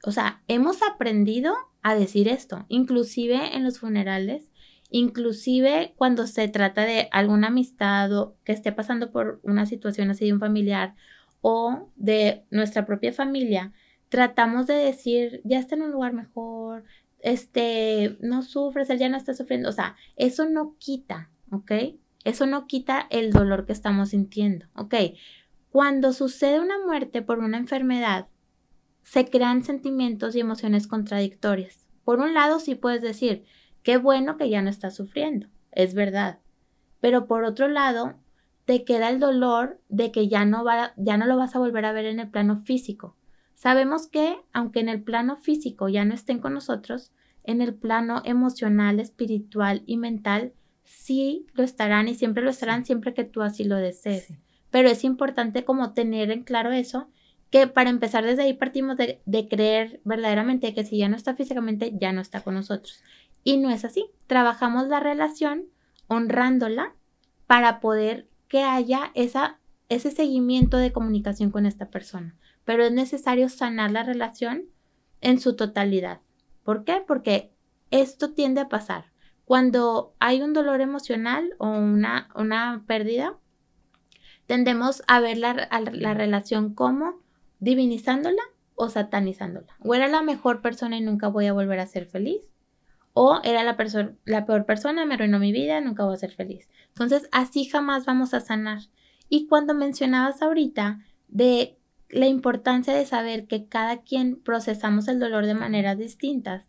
O 0.05 0.13
sea, 0.13 0.43
hemos 0.49 0.83
aprendido 0.83 1.55
a 1.83 1.95
decir 1.95 2.29
esto, 2.29 2.67
inclusive 2.69 3.57
en 3.57 3.65
los 3.65 3.79
funerales 3.79 4.51
Inclusive 4.91 5.95
cuando 5.97 6.27
se 6.27 6.49
trata 6.49 6.83
de 6.83 7.09
alguna 7.11 7.49
amistad 7.49 8.13
o 8.17 8.37
que 8.45 8.53
esté 8.53 8.73
pasando 8.73 9.11
por 9.11 9.41
una 9.43 9.67
situación 9.67 10.11
así 10.11 10.27
de 10.27 10.33
un 10.33 10.41
familiar 10.41 10.95
o 11.41 11.91
de 11.97 12.45
nuestra 12.51 12.87
propia 12.87 13.13
familia, 13.13 13.73
tratamos 14.09 14.67
de 14.67 14.75
decir, 14.75 15.41
ya 15.45 15.59
está 15.59 15.75
en 15.75 15.83
un 15.83 15.93
lugar 15.93 16.13
mejor, 16.13 16.85
este, 17.21 18.17
no 18.21 18.43
sufres, 18.43 18.89
él 18.91 18.99
ya 18.99 19.09
no 19.09 19.17
está 19.17 19.35
sufriendo. 19.35 19.69
O 19.69 19.73
sea, 19.73 19.97
eso 20.17 20.49
no 20.49 20.77
quita, 20.79 21.31
¿ok? 21.51 21.73
Eso 22.25 22.47
no 22.47 22.67
quita 22.67 23.07
el 23.11 23.33
dolor 23.33 23.67
que 23.67 23.73
estamos 23.73 24.11
sintiendo, 24.11 24.67
¿ok? 24.75 24.95
Cuando 25.71 26.13
sucede 26.13 26.61
una 26.61 26.79
muerte 26.85 27.23
por 27.23 27.39
una 27.41 27.59
enfermedad, 27.59 28.29
se 29.03 29.27
crean 29.27 29.63
sentimientos 29.63 30.35
y 30.35 30.41
emociones 30.41 30.87
contradictorias. 30.87 31.87
Por 32.05 32.21
un 32.21 32.35
lado, 32.35 32.59
sí 32.61 32.75
puedes 32.75 33.03
decir, 33.03 33.45
Qué 33.87 33.99
bueno 33.99 34.37
que 34.37 34.51
ya 34.51 34.63
no 34.63 34.69
estás 34.69 34.97
sufriendo, 34.97 35.47
es 35.71 35.95
verdad. 35.95 36.41
Pero 37.01 37.29
por 37.29 37.45
otro 37.45 37.69
lado, 37.69 38.15
te 38.65 38.83
queda 38.83 39.11
el 39.11 39.21
dolor 39.21 39.81
de 39.89 40.11
que 40.11 40.27
ya 40.27 40.45
no, 40.45 40.65
va, 40.65 40.93
ya 40.97 41.17
no 41.17 41.25
lo 41.25 41.37
vas 41.37 41.55
a 41.55 41.61
volver 41.61 41.85
a 41.85 41.93
ver 41.93 42.07
en 42.07 42.19
el 42.19 42.29
plano 42.29 42.59
físico. 42.59 43.15
Sabemos 43.55 44.09
que, 44.09 44.39
aunque 44.53 44.81
en 44.81 44.89
el 44.89 45.05
plano 45.05 45.37
físico 45.37 45.89
ya 45.89 46.05
no 46.05 46.15
estén 46.15 46.41
con 46.41 46.55
nosotros, 46.55 47.13
en 47.45 47.63
el 47.63 47.75
plano 47.75 48.23
emocional, 48.25 48.99
espiritual 48.99 49.85
y 49.87 49.99
mental, 49.99 50.53
sí 50.83 51.47
lo 51.53 51.63
estarán 51.63 52.09
y 52.09 52.17
siempre 52.17 52.43
lo 52.43 52.51
estarán 52.51 52.85
siempre 52.85 53.15
que 53.15 53.23
tú 53.23 53.43
así 53.43 53.63
lo 53.63 53.77
desees. 53.77 54.35
Pero 54.73 54.89
es 54.89 55.05
importante 55.05 55.65
como 55.65 55.93
tener 55.93 56.33
en 56.33 56.43
claro 56.43 56.73
eso, 56.73 57.09
que 57.51 57.69
para 57.69 57.91
empezar 57.91 58.25
desde 58.25 58.43
ahí 58.43 58.55
partimos 58.55 58.97
de, 58.97 59.21
de 59.25 59.47
creer 59.47 60.01
verdaderamente 60.03 60.75
que 60.75 60.85
si 60.85 60.99
ya 60.99 61.09
no 61.09 61.15
está 61.15 61.37
físicamente, 61.37 61.93
ya 61.97 62.13
no 62.13 62.21
está 62.21 62.41
con 62.41 62.55
nosotros. 62.55 63.01
Y 63.47 63.59
no 63.59 63.71
es 63.71 63.85
así. 63.85 64.11
Trabajamos 64.27 64.89
la 64.89 64.99
relación 64.99 65.67
honrándola 66.09 66.97
para 67.47 67.79
poder 67.79 68.29
que 68.49 68.65
haya 68.65 69.13
ese 69.15 70.11
seguimiento 70.11 70.79
de 70.79 70.91
comunicación 70.91 71.53
con 71.53 71.65
esta 71.65 71.89
persona. 71.89 72.35
Pero 72.65 72.83
es 72.83 72.91
necesario 72.91 73.49
sanar 73.49 73.93
la 73.93 74.03
relación 74.03 74.65
en 75.21 75.39
su 75.39 75.55
totalidad. 75.55 76.23
¿Por 76.65 76.83
qué? 76.83 77.05
Porque 77.07 77.53
esto 77.93 78.33
tiende 78.33 78.63
a 78.63 78.69
pasar. 78.69 79.13
Cuando 79.45 80.17
hay 80.19 80.43
un 80.43 80.53
dolor 80.53 80.81
emocional 80.81 81.55
o 81.59 81.69
una, 81.69 82.31
una 82.35 82.83
pérdida, 82.89 83.39
tendemos 84.47 85.05
a 85.07 85.21
ver 85.21 85.39
la, 85.39 85.69
la 85.93 86.15
relación 86.15 86.75
como 86.75 87.21
divinizándola 87.61 88.43
o 88.75 88.89
satanizándola. 88.89 89.77
O 89.85 89.95
era 89.95 90.09
la 90.09 90.23
mejor 90.23 90.63
persona 90.63 90.97
y 90.97 91.01
nunca 91.01 91.29
voy 91.29 91.47
a 91.47 91.53
volver 91.53 91.79
a 91.79 91.87
ser 91.87 92.07
feliz 92.07 92.41
o 93.19 93.41
era 93.45 93.65
la, 93.65 93.79
la 94.27 94.45
peor 94.45 94.67
persona, 94.67 95.07
me 95.07 95.15
arruinó 95.15 95.39
mi 95.39 95.51
vida, 95.51 95.81
nunca 95.81 96.05
voy 96.05 96.13
a 96.13 96.19
ser 96.19 96.33
feliz. 96.33 96.69
Entonces, 96.89 97.31
así 97.33 97.65
jamás 97.65 98.05
vamos 98.05 98.35
a 98.35 98.41
sanar. 98.41 98.81
Y 99.31 99.47
cuando 99.47 99.73
mencionabas 99.73 100.43
ahorita 100.43 101.01
de 101.27 101.79
la 102.11 102.27
importancia 102.27 102.93
de 102.93 103.07
saber 103.07 103.47
que 103.47 103.69
cada 103.69 104.03
quien 104.03 104.37
procesamos 104.37 105.09
el 105.09 105.19
dolor 105.19 105.47
de 105.47 105.55
maneras 105.55 105.97
distintas. 105.97 106.67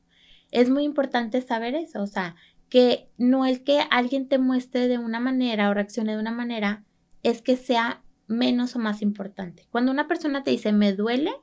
Es 0.51 0.69
muy 0.69 0.85
importante 0.85 1.41
saber 1.41 1.75
eso, 1.75 2.01
o 2.01 2.07
sea, 2.07 2.37
que 2.69 3.09
no 3.17 3.45
el 3.45 3.65
que 3.65 3.81
alguien 3.91 4.29
te 4.29 4.39
muestre 4.39 4.87
de 4.87 4.99
una 4.99 5.19
manera 5.19 5.69
o 5.69 5.73
reaccione 5.73 6.13
de 6.13 6.21
una 6.21 6.31
manera 6.31 6.85
es 7.23 7.41
que 7.41 7.57
sea 7.57 8.03
menos 8.27 8.73
o 8.77 8.79
más 8.79 9.01
importante. 9.01 9.67
Cuando 9.69 9.91
una 9.91 10.07
persona 10.07 10.45
te 10.45 10.51
dice 10.51 10.71
me 10.71 10.93
duele, 10.93 11.33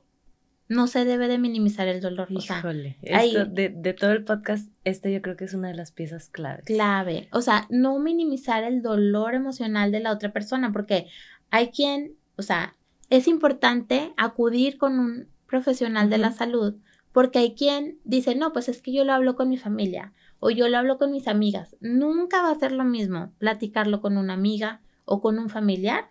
no 0.67 0.87
se 0.87 1.05
debe 1.05 1.27
de 1.27 1.37
minimizar 1.37 1.87
el 1.87 2.01
dolor. 2.01 2.27
Híjole, 2.29 2.97
esto, 3.01 3.45
de, 3.45 3.69
de, 3.69 3.93
todo 3.93 4.11
el 4.11 4.23
podcast, 4.23 4.69
este 4.83 5.11
yo 5.13 5.21
creo 5.21 5.35
que 5.35 5.45
es 5.45 5.53
una 5.53 5.67
de 5.67 5.75
las 5.75 5.91
piezas 5.91 6.29
claves. 6.29 6.65
Clave, 6.65 7.27
o 7.31 7.41
sea, 7.41 7.67
no 7.69 7.99
minimizar 7.99 8.63
el 8.63 8.81
dolor 8.81 9.35
emocional 9.35 9.91
de 9.91 9.99
la 9.99 10.11
otra 10.11 10.33
persona, 10.33 10.71
porque 10.71 11.07
hay 11.51 11.69
quien, 11.69 12.15
o 12.37 12.41
sea, 12.41 12.75
es 13.09 13.27
importante 13.27 14.13
acudir 14.17 14.77
con 14.77 14.99
un 14.99 15.27
profesional 15.47 16.09
de 16.09 16.17
la 16.17 16.31
salud, 16.31 16.75
porque 17.11 17.39
hay 17.39 17.53
quien 17.53 17.99
dice, 18.03 18.35
no, 18.35 18.51
pues 18.51 18.67
es 18.67 18.81
que 18.81 18.91
yo 18.91 19.05
lo 19.05 19.13
hablo 19.13 19.35
con 19.35 19.49
mi 19.49 19.57
familia 19.57 20.13
o 20.39 20.49
yo 20.49 20.67
lo 20.67 20.77
hablo 20.77 20.97
con 20.97 21.11
mis 21.11 21.27
amigas. 21.27 21.77
Nunca 21.79 22.41
va 22.41 22.51
a 22.51 22.59
ser 22.59 22.71
lo 22.71 22.83
mismo 22.83 23.31
platicarlo 23.37 24.01
con 24.01 24.17
una 24.17 24.33
amiga 24.33 24.81
o 25.05 25.21
con 25.21 25.39
un 25.39 25.49
familiar 25.49 26.09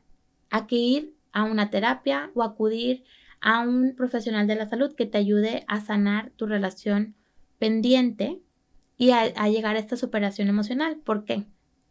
a 0.51 0.67
que 0.67 0.77
ir 0.77 1.15
a 1.33 1.45
una 1.45 1.71
terapia 1.71 2.31
o 2.35 2.43
acudir 2.43 3.05
a 3.45 3.61
un 3.61 3.95
profesional 3.95 4.47
de 4.47 4.55
la 4.55 4.67
salud 4.67 4.95
que 4.95 5.05
te 5.05 5.19
ayude 5.19 5.65
a 5.69 5.83
sanar 5.83 6.31
tu 6.31 6.47
relación 6.47 7.15
pendiente 7.59 8.41
y 8.97 9.11
a, 9.11 9.29
llegar 9.49 9.77
a 9.77 9.81
esta 9.81 9.99
superación 9.99 10.49
emocional. 10.49 10.97
¿Por 11.05 11.27
qué? 11.27 11.45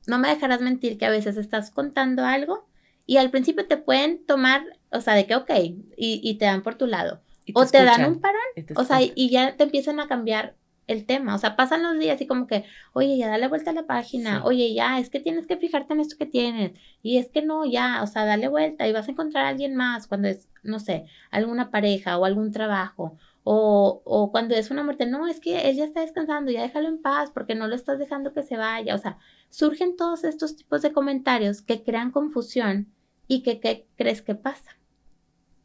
No 0.07 0.17
me 0.17 0.29
dejarás 0.29 0.61
mentir 0.61 0.97
que 0.97 1.05
a 1.05 1.11
veces 1.11 1.37
estás 1.37 1.69
contando 1.69 2.25
algo 2.25 2.67
y 3.05 3.17
al 3.17 3.29
principio 3.29 3.67
te 3.67 3.77
pueden 3.77 4.25
tomar, 4.25 4.63
o 4.91 4.99
sea, 4.99 5.13
de 5.13 5.27
que, 5.27 5.35
ok, 5.35 5.51
y, 5.95 6.37
te 6.39 6.45
dan 6.45 6.63
por 6.63 6.73
tu 6.73 6.87
lado. 6.87 7.21
o 7.53 7.65
te 7.67 7.83
dan 7.83 8.05
un 8.05 8.19
parón, 8.19 8.41
o 8.75 8.83
sea, 8.83 9.01
y 9.03 9.29
ya 9.29 9.55
te 9.55 9.63
empiezan 9.63 9.99
a 9.99 10.07
cambiar 10.07 10.55
el 10.87 11.05
tema. 11.05 11.35
O 11.35 11.37
sea, 11.37 11.55
pasan 11.55 11.83
los 11.83 11.97
días 11.99 12.19
y 12.21 12.27
como 12.27 12.47
que, 12.47 12.65
oye, 12.93 13.17
ya 13.17 13.29
dale 13.29 13.47
vuelta 13.47 13.71
a 13.71 13.73
la 13.73 13.85
página, 13.85 14.43
oye, 14.45 14.73
ya, 14.73 14.99
es 14.99 15.09
que 15.09 15.19
tienes 15.19 15.47
que 15.47 15.57
fijarte 15.57 15.93
en 15.93 15.99
esto 16.01 16.17
que 16.17 16.25
tienes, 16.25 16.73
y 17.01 17.17
es 17.17 17.29
que 17.29 17.41
no, 17.41 17.65
ya, 17.65 18.01
o 18.03 18.07
sea, 18.07 18.25
dale 18.25 18.47
vuelta 18.47 18.87
y 18.87 18.93
vas 18.93 19.07
a 19.07 19.11
encontrar 19.11 19.45
a 19.45 19.49
alguien 19.49 19.75
más 19.75 20.07
cuando 20.07 20.27
es, 20.27 20.49
no 20.63 20.79
sé, 20.79 21.05
alguna 21.31 21.71
pareja 21.71 22.17
o 22.17 22.25
algún 22.25 22.51
trabajo. 22.51 23.17
O, 23.45 24.01
o 24.05 24.31
cuando 24.31 24.55
es 24.55 24.71
una 24.71 24.83
muerte, 24.83 25.05
no, 25.05 25.27
es 25.27 25.41
que 25.41 25.69
él 25.69 25.75
ya 25.75 25.83
está 25.83 25.99
descansando, 25.99 26.49
ya 26.51 26.61
déjalo 26.61 26.87
en 26.87 27.01
paz 27.01 27.29
porque 27.33 27.55
no 27.55 27.67
lo 27.67 27.75
estás 27.75 27.99
dejando 27.99 28.33
que 28.33 28.41
se 28.41 28.55
vaya. 28.55 28.95
O 28.95 28.97
sea, 28.97 29.17
surgen 29.49 29.97
todos 29.97 30.23
estos 30.23 30.55
tipos 30.55 30.81
de 30.81 30.93
comentarios 30.93 31.61
que 31.61 31.83
crean 31.83 32.11
confusión 32.11 32.87
y 33.27 33.43
que 33.43 33.59
¿qué 33.59 33.85
crees 33.97 34.21
que 34.21 34.35
pasa? 34.35 34.77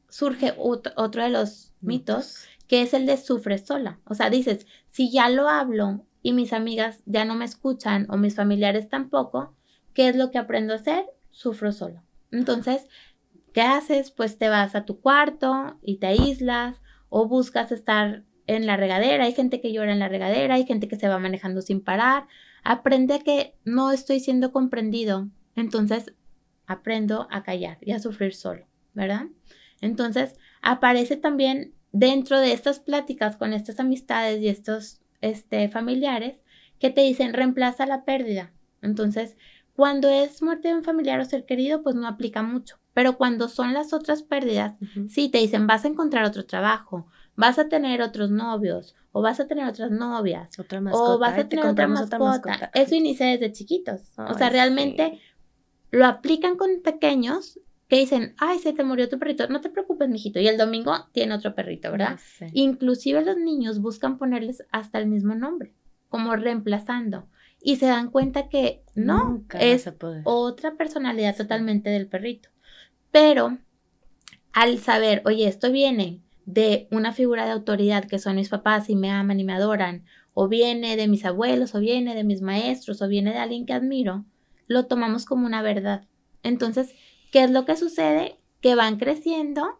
Surge 0.08 0.54
otro, 0.56 1.22
de 1.22 1.28
los 1.28 1.72
mitos 1.80 2.48
que 2.68 2.82
es 2.82 2.94
el 2.94 3.06
de 3.06 3.16
sufre 3.16 3.58
sola. 3.58 3.98
O 4.04 4.14
sea, 4.14 4.30
dices, 4.30 4.66
si 4.88 5.10
ya 5.10 5.28
lo 5.28 5.48
hablo 5.48 6.04
y 6.22 6.32
mis 6.32 6.52
amigas 6.52 7.02
ya 7.06 7.24
no 7.24 7.34
me 7.34 7.46
escuchan 7.46 8.06
o 8.10 8.16
mis 8.16 8.36
familiares 8.36 8.88
tampoco, 8.88 9.56
¿qué 9.94 10.08
es 10.08 10.16
lo 10.16 10.30
que 10.30 10.38
aprendo 10.38 10.74
a 10.74 10.76
hacer? 10.76 11.06
Sufro 11.30 11.72
solo. 11.72 12.02
Entonces, 12.30 12.86
¿qué 13.52 13.62
haces? 13.62 14.10
Pues 14.10 14.38
te 14.38 14.48
vas 14.48 14.74
a 14.74 14.84
tu 14.84 15.00
cuarto 15.00 15.78
y 15.82 15.96
te 15.96 16.06
aíslas 16.06 16.80
o 17.08 17.26
buscas 17.26 17.72
estar 17.72 18.22
en 18.46 18.66
la 18.66 18.76
regadera. 18.76 19.24
Hay 19.24 19.32
gente 19.32 19.60
que 19.60 19.72
llora 19.72 19.92
en 19.92 19.98
la 19.98 20.08
regadera, 20.08 20.54
hay 20.54 20.66
gente 20.66 20.88
que 20.88 20.96
se 20.96 21.08
va 21.08 21.18
manejando 21.18 21.62
sin 21.62 21.80
parar. 21.80 22.26
Aprende 22.64 23.20
que 23.20 23.54
no 23.64 23.92
estoy 23.92 24.20
siendo 24.20 24.52
comprendido. 24.52 25.28
Entonces, 25.56 26.12
aprendo 26.66 27.28
a 27.30 27.42
callar 27.42 27.78
y 27.80 27.92
a 27.92 27.98
sufrir 27.98 28.34
solo, 28.34 28.66
¿verdad? 28.92 29.26
Entonces, 29.80 30.34
aparece 30.60 31.16
también 31.16 31.72
dentro 31.92 32.38
de 32.38 32.52
estas 32.52 32.80
pláticas 32.80 33.36
con 33.36 33.52
estas 33.52 33.80
amistades 33.80 34.40
y 34.40 34.48
estos 34.48 35.00
este, 35.20 35.68
familiares 35.68 36.36
que 36.78 36.90
te 36.90 37.02
dicen 37.02 37.32
reemplaza 37.34 37.86
la 37.86 38.04
pérdida. 38.04 38.52
Entonces, 38.82 39.36
cuando 39.74 40.08
es 40.08 40.42
muerte 40.42 40.68
de 40.68 40.74
un 40.74 40.84
familiar 40.84 41.20
o 41.20 41.24
ser 41.24 41.44
querido, 41.44 41.82
pues 41.82 41.94
no 41.94 42.06
aplica 42.06 42.42
mucho. 42.42 42.78
Pero 42.94 43.16
cuando 43.16 43.48
son 43.48 43.74
las 43.74 43.92
otras 43.92 44.22
pérdidas, 44.22 44.76
sí 45.08 45.28
te 45.28 45.38
dicen 45.38 45.66
vas 45.66 45.84
a 45.84 45.88
encontrar 45.88 46.24
otro 46.24 46.46
trabajo, 46.46 47.06
vas 47.36 47.58
a 47.60 47.68
tener 47.68 48.02
otros 48.02 48.30
novios, 48.30 48.96
o 49.12 49.22
vas 49.22 49.38
a 49.38 49.46
tener 49.46 49.68
otras 49.68 49.92
novias, 49.92 50.58
otra 50.58 50.80
mascota, 50.80 51.12
o 51.12 51.18
vas 51.18 51.38
a 51.38 51.48
tener 51.48 51.66
otra 51.66 51.86
mascota. 51.86 52.70
Eso 52.74 52.96
inicia 52.96 53.26
desde 53.26 53.52
chiquitos. 53.52 54.00
o 54.16 54.34
sea, 54.34 54.50
realmente 54.50 55.20
lo 55.90 56.06
aplican 56.06 56.56
con 56.56 56.82
pequeños 56.82 57.60
que 57.88 57.96
dicen, 57.96 58.34
ay, 58.38 58.58
se 58.58 58.74
te 58.74 58.84
murió 58.84 59.08
tu 59.08 59.18
perrito, 59.18 59.48
no 59.48 59.60
te 59.60 59.70
preocupes, 59.70 60.08
mijito, 60.08 60.38
y 60.40 60.46
el 60.46 60.58
domingo 60.58 60.94
tiene 61.12 61.34
otro 61.34 61.54
perrito, 61.54 61.90
¿verdad? 61.90 62.20
Inclusive 62.52 63.24
los 63.24 63.38
niños 63.38 63.80
buscan 63.80 64.18
ponerles 64.18 64.62
hasta 64.70 64.98
el 64.98 65.06
mismo 65.06 65.34
nombre, 65.34 65.72
como 66.10 66.36
reemplazando, 66.36 67.26
y 67.62 67.76
se 67.76 67.86
dan 67.86 68.10
cuenta 68.10 68.48
que 68.48 68.82
no, 68.94 69.42
es 69.58 69.90
otra 70.24 70.76
personalidad 70.76 71.36
totalmente 71.36 71.88
del 71.88 72.06
perrito. 72.06 72.50
Pero 73.10 73.58
al 74.52 74.78
saber, 74.78 75.22
oye, 75.24 75.48
esto 75.48 75.72
viene 75.72 76.20
de 76.44 76.88
una 76.90 77.12
figura 77.12 77.46
de 77.46 77.52
autoridad 77.52 78.04
que 78.04 78.18
son 78.18 78.36
mis 78.36 78.50
papás 78.50 78.90
y 78.90 78.96
me 78.96 79.10
aman 79.10 79.40
y 79.40 79.44
me 79.44 79.54
adoran, 79.54 80.04
o 80.34 80.46
viene 80.46 80.96
de 80.96 81.08
mis 81.08 81.24
abuelos, 81.24 81.74
o 81.74 81.80
viene 81.80 82.14
de 82.14 82.22
mis 82.22 82.42
maestros, 82.42 83.00
o 83.00 83.08
viene 83.08 83.32
de 83.32 83.38
alguien 83.38 83.64
que 83.64 83.72
admiro, 83.72 84.26
lo 84.66 84.86
tomamos 84.86 85.24
como 85.24 85.46
una 85.46 85.62
verdad. 85.62 86.06
Entonces, 86.42 86.94
¿Qué 87.30 87.44
es 87.44 87.50
lo 87.50 87.64
que 87.64 87.76
sucede? 87.76 88.38
Que 88.60 88.74
van 88.74 88.98
creciendo 88.98 89.78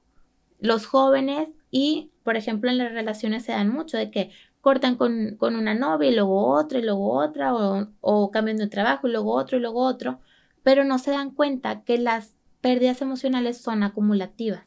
los 0.60 0.86
jóvenes 0.86 1.48
y, 1.70 2.10
por 2.24 2.36
ejemplo, 2.36 2.70
en 2.70 2.78
las 2.78 2.92
relaciones 2.92 3.44
se 3.44 3.52
dan 3.52 3.70
mucho 3.70 3.96
de 3.96 4.10
que 4.10 4.30
cortan 4.60 4.96
con, 4.96 5.38
una 5.40 5.74
novia 5.74 6.10
y 6.10 6.14
luego 6.14 6.48
otra 6.48 6.78
y 6.78 6.82
luego 6.82 7.12
otra 7.12 7.54
o, 7.54 7.88
o 8.00 8.30
cambian 8.30 8.56
de 8.56 8.68
trabajo 8.68 9.08
y 9.08 9.12
luego 9.12 9.34
otro 9.34 9.56
y 9.56 9.60
luego 9.60 9.80
otro, 9.80 10.20
pero 10.62 10.84
no 10.84 10.98
se 10.98 11.12
dan 11.12 11.30
cuenta 11.30 11.84
que 11.84 11.98
las 11.98 12.34
pérdidas 12.60 13.00
emocionales 13.00 13.58
son 13.58 13.82
acumulativas. 13.82 14.66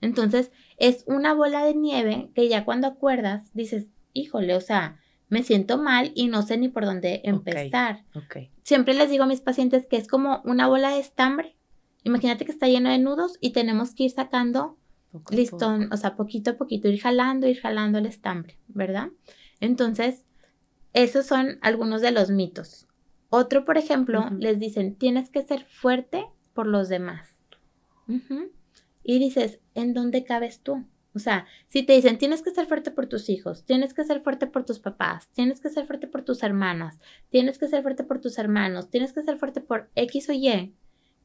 Entonces, 0.00 0.52
es 0.76 1.04
una 1.06 1.34
bola 1.34 1.64
de 1.64 1.74
nieve 1.74 2.30
que 2.34 2.48
ya 2.48 2.64
cuando 2.64 2.86
acuerdas 2.86 3.50
dices, 3.54 3.86
híjole, 4.12 4.54
o 4.54 4.60
sea, 4.60 5.00
me 5.28 5.42
siento 5.42 5.78
mal 5.78 6.12
y 6.14 6.28
no 6.28 6.42
sé 6.42 6.56
ni 6.56 6.68
por 6.68 6.84
dónde 6.84 7.20
empezar. 7.24 8.04
Siempre 8.62 8.94
les 8.94 9.10
digo 9.10 9.24
a 9.24 9.28
mis 9.28 9.40
pacientes 9.40 9.86
que 9.86 9.96
es 9.96 10.06
como 10.06 10.40
una 10.44 10.68
bola 10.68 10.90
de 10.90 11.00
estambre 11.00 11.55
Imagínate 12.06 12.44
que 12.44 12.52
está 12.52 12.68
lleno 12.68 12.88
de 12.88 13.00
nudos 13.00 13.36
y 13.40 13.50
tenemos 13.50 13.92
que 13.92 14.04
ir 14.04 14.12
sacando 14.12 14.78
listón, 15.28 15.92
o 15.92 15.96
sea, 15.96 16.14
poquito 16.14 16.52
a 16.52 16.56
poquito, 16.56 16.86
ir 16.86 17.00
jalando, 17.00 17.48
ir 17.48 17.58
jalando 17.58 17.98
el 17.98 18.06
estambre, 18.06 18.60
¿verdad? 18.68 19.08
Entonces, 19.58 20.24
esos 20.92 21.26
son 21.26 21.58
algunos 21.62 22.02
de 22.02 22.12
los 22.12 22.30
mitos. 22.30 22.86
Otro, 23.28 23.64
por 23.64 23.76
ejemplo, 23.76 24.30
les 24.38 24.60
dicen, 24.60 24.94
tienes 24.94 25.30
que 25.30 25.42
ser 25.42 25.64
fuerte 25.64 26.26
por 26.54 26.68
los 26.68 26.88
demás. 26.88 27.36
Y 29.02 29.18
dices, 29.18 29.58
¿en 29.74 29.92
dónde 29.92 30.22
cabes 30.22 30.60
tú? 30.60 30.84
O 31.12 31.18
sea, 31.18 31.46
si 31.66 31.82
te 31.82 31.94
dicen, 31.94 32.18
tienes 32.18 32.40
que 32.40 32.52
ser 32.52 32.68
fuerte 32.68 32.92
por 32.92 33.08
tus 33.08 33.28
hijos, 33.30 33.64
tienes 33.64 33.94
que 33.94 34.04
ser 34.04 34.20
fuerte 34.20 34.46
por 34.46 34.64
tus 34.64 34.78
papás, 34.78 35.28
tienes 35.32 35.60
que 35.60 35.70
ser 35.70 35.88
fuerte 35.88 36.06
por 36.06 36.22
tus 36.22 36.44
hermanas, 36.44 37.00
tienes 37.30 37.58
que 37.58 37.66
ser 37.66 37.82
fuerte 37.82 38.04
por 38.04 38.20
tus 38.20 38.38
hermanos, 38.38 38.90
tienes 38.90 39.12
que 39.12 39.24
ser 39.24 39.38
fuerte 39.38 39.60
por 39.60 39.90
X 39.96 40.28
o 40.28 40.32
Y, 40.32 40.72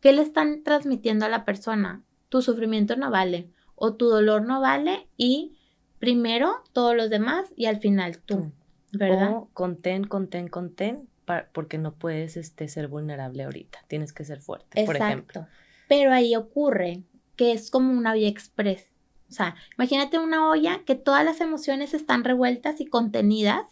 ¿Qué 0.02 0.12
le 0.12 0.24
están 0.24 0.64
transmitiendo 0.64 1.26
a 1.26 1.30
la 1.30 1.46
persona? 1.46 2.04
Tu 2.30 2.42
sufrimiento 2.42 2.96
no 2.96 3.12
vale 3.12 3.50
o 3.76 3.96
tu 3.96 4.10
dolor 4.10 4.44
no 4.44 4.62
vale 4.62 5.08
y 5.18 5.58
primero 6.00 6.64
todos 6.74 6.96
los 6.96 7.10
demás 7.10 7.52
y 7.56 7.66
al 7.66 7.80
final 7.80 8.20
tú, 8.20 8.52
¿verdad? 8.92 9.32
O 9.32 9.50
contén, 9.54 10.04
contén, 10.04 10.48
contén 10.48 11.08
porque 11.54 11.78
no 11.78 11.94
puedes 11.94 12.36
este, 12.36 12.68
ser 12.68 12.88
vulnerable 12.88 13.44
ahorita, 13.44 13.80
tienes 13.88 14.12
que 14.12 14.26
ser 14.26 14.42
fuerte, 14.42 14.86
por 14.86 14.98
ejemplo. 14.98 15.48
Pero 15.88 16.12
ahí 16.12 16.36
ocurre 16.36 17.04
que 17.36 17.54
es 17.54 17.72
como 17.72 17.94
una 17.94 18.14
vía 18.14 18.28
express. 18.28 18.92
O 19.30 19.34
sea, 19.34 19.56
imagínate 19.78 20.20
una 20.20 20.50
olla 20.50 20.84
que 20.86 20.96
todas 20.96 21.24
las 21.24 21.40
emociones 21.40 21.94
están 21.94 22.24
revueltas 22.24 22.82
y 22.82 22.86
contenidas, 22.86 23.66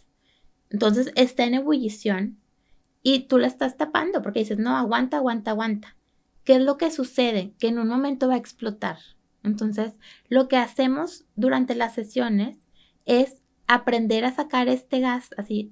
entonces 0.69 1.11
está 1.15 1.43
en 1.43 1.55
ebullición 1.55 2.39
y 3.03 3.27
tú 3.27 3.37
la 3.37 3.47
estás 3.47 3.77
tapando 3.77 4.21
porque 4.21 4.39
dices, 4.39 4.57
no, 4.57 4.77
aguanta, 4.77 5.17
aguanta, 5.17 5.51
aguanta. 5.51 5.97
¿Qué 6.43 6.55
es 6.55 6.61
lo 6.61 6.77
que 6.77 6.91
sucede? 6.91 7.53
Que 7.59 7.67
en 7.67 7.79
un 7.79 7.87
momento 7.87 8.27
va 8.27 8.35
a 8.35 8.37
explotar. 8.37 8.97
Entonces, 9.43 9.93
lo 10.27 10.47
que 10.47 10.57
hacemos 10.57 11.25
durante 11.35 11.75
las 11.75 11.93
sesiones 11.93 12.57
es 13.05 13.41
aprender 13.67 14.25
a 14.25 14.33
sacar 14.33 14.67
este 14.67 14.99
gas 14.99 15.29
así 15.37 15.71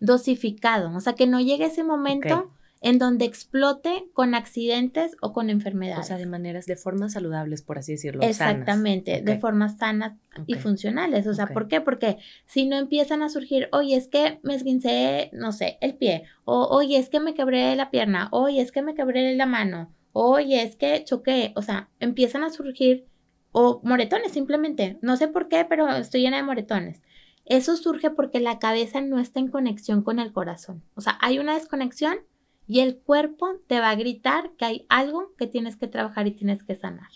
dosificado, 0.00 0.94
o 0.94 1.00
sea, 1.00 1.14
que 1.14 1.26
no 1.26 1.40
llegue 1.40 1.66
ese 1.66 1.82
momento 1.82 2.50
en 2.82 2.98
donde 2.98 3.24
explote 3.24 4.08
con 4.12 4.34
accidentes 4.34 5.16
o 5.20 5.32
con 5.32 5.50
enfermedades. 5.50 6.04
O 6.04 6.08
sea, 6.08 6.18
de 6.18 6.26
maneras, 6.26 6.66
de 6.66 6.76
formas 6.76 7.14
saludables, 7.14 7.62
por 7.62 7.78
así 7.78 7.92
decirlo. 7.92 8.22
Exactamente, 8.22 9.22
de 9.22 9.38
formas 9.38 9.78
sanas 9.78 10.18
y 10.46 10.54
funcionales. 10.54 11.26
O 11.26 11.34
sea, 11.34 11.46
¿por 11.46 11.68
qué? 11.68 11.80
Porque 11.80 12.18
si 12.44 12.66
no 12.66 12.76
empiezan 12.76 13.22
a 13.22 13.28
surgir, 13.28 13.68
oye, 13.72 13.96
es 13.96 14.08
que 14.08 14.40
me 14.42 14.54
esguincé, 14.54 15.30
no 15.32 15.52
sé, 15.52 15.78
el 15.80 15.94
pie, 15.94 16.24
o 16.44 16.66
oye, 16.66 16.98
es 16.98 17.08
que 17.08 17.20
me 17.20 17.34
quebré 17.34 17.74
la 17.76 17.90
pierna, 17.90 18.28
oye, 18.30 18.60
es 18.60 18.72
que 18.72 18.82
me 18.82 18.94
quebré 18.94 19.34
la 19.34 19.46
mano, 19.46 19.92
oye, 20.12 20.62
es 20.62 20.76
que 20.76 21.02
choqué, 21.04 21.52
o 21.56 21.62
sea, 21.62 21.88
empiezan 21.98 22.44
a 22.44 22.50
surgir, 22.50 23.06
o 23.52 23.80
moretones 23.84 24.32
simplemente, 24.32 24.98
no 25.00 25.16
sé 25.16 25.28
por 25.28 25.48
qué, 25.48 25.64
pero 25.64 25.88
estoy 25.88 26.20
llena 26.20 26.36
de 26.36 26.42
moretones. 26.42 27.02
Eso 27.46 27.76
surge 27.76 28.10
porque 28.10 28.40
la 28.40 28.58
cabeza 28.58 29.00
no 29.00 29.20
está 29.20 29.38
en 29.38 29.48
conexión 29.48 30.02
con 30.02 30.18
el 30.18 30.32
corazón. 30.32 30.82
O 30.94 31.00
sea, 31.00 31.16
hay 31.20 31.38
una 31.38 31.54
desconexión 31.54 32.18
y 32.66 32.80
el 32.80 32.98
cuerpo 32.98 33.48
te 33.66 33.80
va 33.80 33.90
a 33.90 33.96
gritar 33.96 34.52
que 34.56 34.64
hay 34.64 34.86
algo 34.88 35.34
que 35.36 35.46
tienes 35.46 35.76
que 35.76 35.86
trabajar 35.86 36.26
y 36.26 36.32
tienes 36.32 36.62
que 36.62 36.76
sanar. 36.76 37.10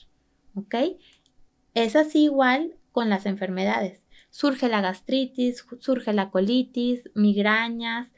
¿Ok? 0.54 0.74
Es 1.74 1.96
así 1.96 2.24
igual 2.24 2.76
con 2.92 3.08
las 3.08 3.26
enfermedades. 3.26 4.04
Surge 4.30 4.68
la 4.68 4.80
gastritis, 4.80 5.66
surge 5.80 6.12
la 6.12 6.30
colitis, 6.30 7.10
migrañas, 7.14 8.08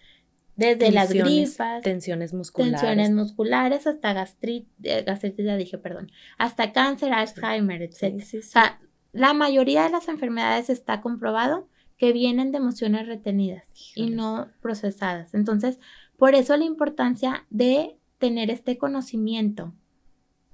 desde 0.57 0.93
las 0.93 1.13
gripas, 1.13 1.83
tensiones 1.83 2.35
musculares, 2.35 2.81
tensiones 2.81 3.11
musculares 3.11 3.87
hasta 3.87 4.13
gastritis, 4.13 4.69
eh, 4.83 5.03
gastritis 5.03 5.47
ya 5.47 5.57
dije, 5.57 5.79
perdón, 5.79 6.13
hasta 6.37 6.73
cáncer, 6.73 7.13
Alzheimer, 7.13 7.81
etc. 7.81 8.23
O 8.39 8.43
sea, 8.43 8.81
la 9.13 9.33
mayoría 9.33 9.85
de 9.85 9.91
las 9.91 10.09
enfermedades 10.09 10.69
está 10.69 11.01
comprobado 11.01 11.69
que 11.97 12.13
vienen 12.13 12.53
de 12.53 12.59
emociones 12.59 13.07
retenidas 13.07 13.65
y 13.95 14.11
no 14.11 14.49
procesadas. 14.61 15.35
Entonces, 15.35 15.79
por 16.23 16.37
eso 16.37 16.57
la 16.57 16.65
importancia 16.65 17.47
de 17.51 17.97
tener 18.19 18.49
este 18.49 18.79
conocimiento 18.79 19.75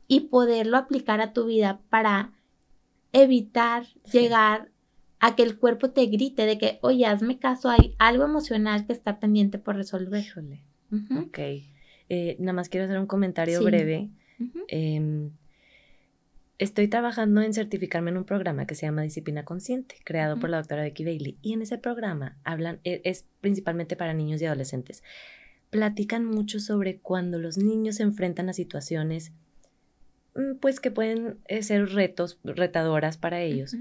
y 0.07 0.21
poderlo 0.21 0.79
aplicar 0.79 1.21
a 1.21 1.35
tu 1.35 1.45
vida 1.45 1.83
para 1.91 2.33
evitar 3.13 3.85
llegar 4.11 4.71
a 5.21 5.37
que 5.37 5.43
el 5.43 5.59
cuerpo 5.59 5.91
te 5.91 6.07
grite 6.07 6.47
de 6.47 6.57
que, 6.57 6.79
oye, 6.81 7.05
hazme 7.05 7.39
caso, 7.39 7.69
hay 7.69 7.95
algo 7.99 8.25
emocional 8.25 8.87
que 8.87 8.95
está 8.95 9.21
pendiente 9.21 9.59
por 9.59 9.77
resolver. 9.77 10.25
Híjole. 10.25 10.63
Ok. 11.19 11.39
Eh, 12.09 12.37
nada 12.39 12.55
más 12.55 12.71
quiero 12.71 12.87
hacer 12.87 12.99
un 12.99 13.07
comentario 13.07 13.63
breve. 13.63 14.09
Em, 14.69 15.33
estoy 16.57 16.89
trabajando 16.89 17.43
en 17.43 17.53
certificarme 17.53 18.11
en 18.11 18.17
un 18.17 18.25
programa 18.25 18.67
que 18.67 18.75
se 18.75 18.87
llama 18.87 19.03
Disciplina 19.03 19.45
Consciente, 19.45 19.97
creado 20.03 20.41
por 20.41 20.49
la 20.49 20.57
doctora 20.57 20.81
Becky 20.81 21.05
Bailey. 21.05 21.37
Y 21.43 21.53
en 21.53 21.61
ese 21.61 21.77
programa 21.77 22.39
hablan, 22.43 22.81
e, 22.85 23.03
es 23.05 23.27
principalmente 23.43 23.97
para 23.97 24.15
niños 24.15 24.41
y 24.41 24.47
adolescentes. 24.47 25.03
Platican 25.71 26.25
mucho 26.25 26.61
sobre 26.61 26.99
cuando 26.99 27.39
los 27.39 27.59
niños 27.59 27.97
se 27.97 28.03
enfrentan 28.03 28.49
a 28.49 28.53
situaciones, 28.53 29.33
mm, 30.35 30.57
pues 30.61 30.81
que 30.81 30.91
pueden 30.91 31.39
eh, 31.47 31.63
ser 31.63 31.91
retos, 31.91 32.39
retadoras 32.45 33.17
para 33.17 33.41
ellos 33.43 33.77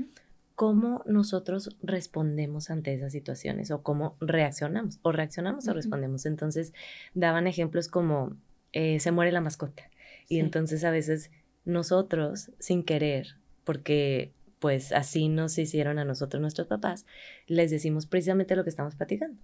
cómo 0.58 1.04
nosotros 1.06 1.78
respondemos 1.84 2.72
ante 2.72 2.92
esas 2.92 3.12
situaciones 3.12 3.70
o 3.70 3.84
cómo 3.84 4.18
reaccionamos 4.20 4.98
o 5.04 5.12
reaccionamos 5.12 5.68
o 5.68 5.74
respondemos. 5.74 6.26
Entonces 6.26 6.74
daban 7.14 7.46
ejemplos 7.46 7.90
como 7.90 8.36
eh, 8.74 9.00
se 9.00 9.12
muere 9.12 9.32
la 9.32 9.40
mascota. 9.40 9.84
Y 10.28 10.40
entonces 10.40 10.84
a 10.84 10.90
veces 10.90 11.30
nosotros 11.64 12.50
sin 12.58 12.82
querer, 12.82 13.36
porque 13.66 14.34
pues 14.58 14.94
así 14.94 15.30
nos 15.30 15.60
hicieron 15.60 16.00
a 16.00 16.06
nosotros 16.06 16.42
nuestros 16.42 16.66
papás, 16.66 17.06
les 17.46 17.70
decimos 17.70 18.08
precisamente 18.08 18.56
lo 18.56 18.64
que 18.64 18.72
estamos 18.72 18.96
platicando. 18.96 19.40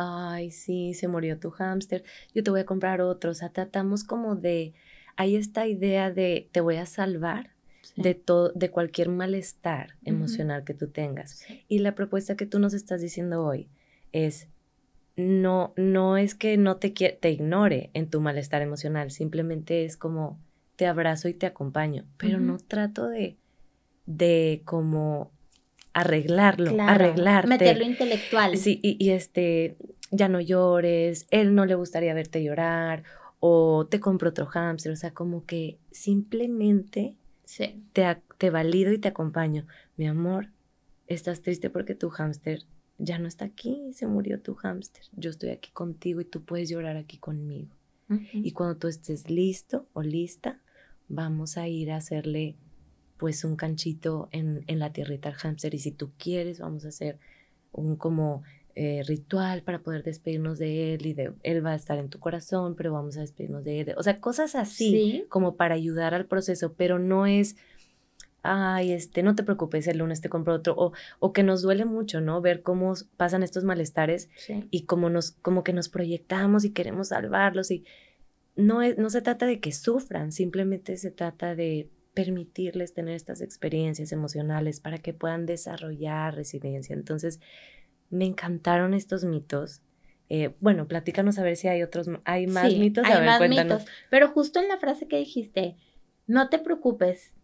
Ay, 0.00 0.52
sí, 0.52 0.94
se 0.94 1.08
murió 1.08 1.40
tu 1.40 1.50
hámster, 1.50 2.04
yo 2.32 2.44
te 2.44 2.52
voy 2.52 2.60
a 2.60 2.64
comprar 2.64 3.00
otro. 3.00 3.32
O 3.32 3.34
sea, 3.34 3.48
tratamos 3.48 4.04
como 4.04 4.36
de, 4.36 4.72
hay 5.16 5.34
esta 5.34 5.66
idea 5.66 6.12
de 6.12 6.48
te 6.52 6.60
voy 6.60 6.76
a 6.76 6.86
salvar 6.86 7.50
de, 7.96 8.14
todo, 8.14 8.52
de 8.54 8.70
cualquier 8.70 9.08
malestar 9.08 9.96
emocional 10.04 10.62
que 10.62 10.72
tú 10.72 10.86
tengas. 10.86 11.44
Y 11.66 11.80
la 11.80 11.96
propuesta 11.96 12.36
que 12.36 12.46
tú 12.46 12.60
nos 12.60 12.74
estás 12.74 13.00
diciendo 13.00 13.44
hoy 13.44 13.68
es, 14.12 14.46
no, 15.16 15.72
no 15.76 16.16
es 16.16 16.36
que 16.36 16.56
no 16.58 16.76
te, 16.76 16.90
te 16.90 17.30
ignore 17.32 17.90
en 17.92 18.08
tu 18.08 18.20
malestar 18.20 18.62
emocional, 18.62 19.10
simplemente 19.10 19.84
es 19.84 19.96
como, 19.96 20.38
te 20.76 20.86
abrazo 20.86 21.26
y 21.26 21.34
te 21.34 21.46
acompaño, 21.46 22.06
pero 22.18 22.38
no 22.38 22.58
trato 22.58 23.08
de, 23.08 23.36
de 24.06 24.62
como 24.64 25.32
arreglarlo, 26.00 26.76
arreglarte. 26.80 27.48
Meterlo 27.48 27.84
intelectual. 27.84 28.56
Sí, 28.56 28.80
y, 28.82 28.96
y, 29.04 29.10
este, 29.10 29.76
ya 30.10 30.28
no 30.28 30.40
llores, 30.40 31.26
él 31.30 31.54
no 31.54 31.66
le 31.66 31.74
gustaría 31.74 32.14
verte 32.14 32.42
llorar, 32.42 33.04
o 33.40 33.86
te 33.88 34.00
compro 34.00 34.30
otro 34.30 34.46
hámster, 34.46 34.92
o 34.92 34.96
sea, 34.96 35.12
como 35.12 35.44
que 35.44 35.78
simplemente 35.90 37.16
Sí. 37.48 37.82
Te, 37.94 38.04
te 38.36 38.50
valido 38.50 38.92
y 38.92 38.98
te 38.98 39.08
acompaño. 39.08 39.66
Mi 39.96 40.06
amor, 40.06 40.50
estás 41.06 41.40
triste 41.40 41.70
porque 41.70 41.94
tu 41.94 42.10
hámster 42.10 42.66
ya 42.98 43.18
no 43.18 43.26
está 43.26 43.46
aquí, 43.46 43.90
se 43.94 44.06
murió 44.06 44.42
tu 44.42 44.54
hámster. 44.54 45.04
Yo 45.12 45.30
estoy 45.30 45.48
aquí 45.48 45.70
contigo 45.70 46.20
y 46.20 46.26
tú 46.26 46.44
puedes 46.44 46.68
llorar 46.68 46.98
aquí 46.98 47.16
conmigo. 47.16 47.74
Y 48.32 48.52
cuando 48.52 48.76
tú 48.76 48.88
estés 48.88 49.30
listo 49.30 49.86
o 49.94 50.02
lista, 50.02 50.60
vamos 51.08 51.56
a 51.56 51.68
ir 51.68 51.90
a 51.90 51.96
hacerle 51.96 52.56
pues 53.18 53.44
un 53.44 53.56
canchito 53.56 54.28
en, 54.32 54.64
en 54.66 54.78
la 54.78 54.92
tierrita 54.92 55.28
al 55.28 55.34
hámster 55.34 55.74
y 55.74 55.78
si 55.78 55.92
tú 55.92 56.12
quieres 56.16 56.60
vamos 56.60 56.84
a 56.84 56.88
hacer 56.88 57.18
un 57.72 57.96
como 57.96 58.42
eh, 58.80 59.02
ritual 59.04 59.62
para 59.64 59.80
poder 59.80 60.04
despedirnos 60.04 60.60
de 60.60 60.94
él 60.94 61.04
y 61.06 61.12
de 61.12 61.32
él 61.42 61.66
va 61.66 61.72
a 61.72 61.74
estar 61.74 61.98
en 61.98 62.10
tu 62.10 62.20
corazón, 62.20 62.76
pero 62.76 62.92
vamos 62.92 63.16
a 63.16 63.22
despedirnos 63.22 63.64
de 63.64 63.80
él. 63.80 63.94
O 63.96 64.04
sea, 64.04 64.20
cosas 64.20 64.54
así 64.54 65.24
como 65.28 65.56
para 65.56 65.74
ayudar 65.74 66.14
al 66.14 66.26
proceso, 66.26 66.74
pero 66.74 67.00
no 67.00 67.26
es, 67.26 67.56
ay, 68.44 68.92
este, 68.92 69.24
no 69.24 69.34
te 69.34 69.42
preocupes, 69.42 69.88
el 69.88 69.98
lunes 69.98 70.20
te 70.20 70.28
compro 70.28 70.54
otro, 70.54 70.76
o, 70.78 70.92
o 71.18 71.32
que 71.32 71.42
nos 71.42 71.62
duele 71.62 71.86
mucho, 71.86 72.20
¿no? 72.20 72.40
Ver 72.40 72.62
cómo 72.62 72.94
pasan 73.16 73.42
estos 73.42 73.64
malestares 73.64 74.30
y 74.70 74.82
cómo 74.82 75.10
nos, 75.10 75.32
como 75.32 75.64
que 75.64 75.72
nos 75.72 75.88
proyectamos 75.88 76.64
y 76.64 76.70
queremos 76.70 77.08
salvarlos 77.08 77.72
y 77.72 77.84
no, 78.54 78.82
es, 78.82 78.96
no 78.96 79.10
se 79.10 79.22
trata 79.22 79.46
de 79.46 79.58
que 79.58 79.72
sufran, 79.72 80.30
simplemente 80.30 80.96
se 80.98 81.10
trata 81.10 81.56
de 81.56 81.88
permitirles 82.18 82.94
tener 82.94 83.14
estas 83.14 83.40
experiencias 83.40 84.10
emocionales 84.10 84.80
para 84.80 84.98
que 84.98 85.14
puedan 85.14 85.46
desarrollar 85.46 86.34
resiliencia. 86.34 86.92
Entonces, 86.92 87.38
me 88.10 88.24
encantaron 88.24 88.92
estos 88.92 89.22
mitos. 89.22 89.82
Eh, 90.28 90.56
bueno, 90.58 90.88
platícanos 90.88 91.38
a 91.38 91.44
ver 91.44 91.56
si 91.56 91.68
hay 91.68 91.84
otros, 91.84 92.08
hay 92.24 92.48
más 92.48 92.74
mitos. 92.74 93.04
Hay 93.06 93.24
más 93.24 93.48
mitos. 93.48 93.84
Pero 94.10 94.30
justo 94.30 94.58
en 94.58 94.66
la 94.66 94.78
frase 94.78 95.06
que 95.06 95.16
dijiste, 95.16 95.76
no 96.26 96.48
te 96.48 96.58
preocupes, 96.58 97.34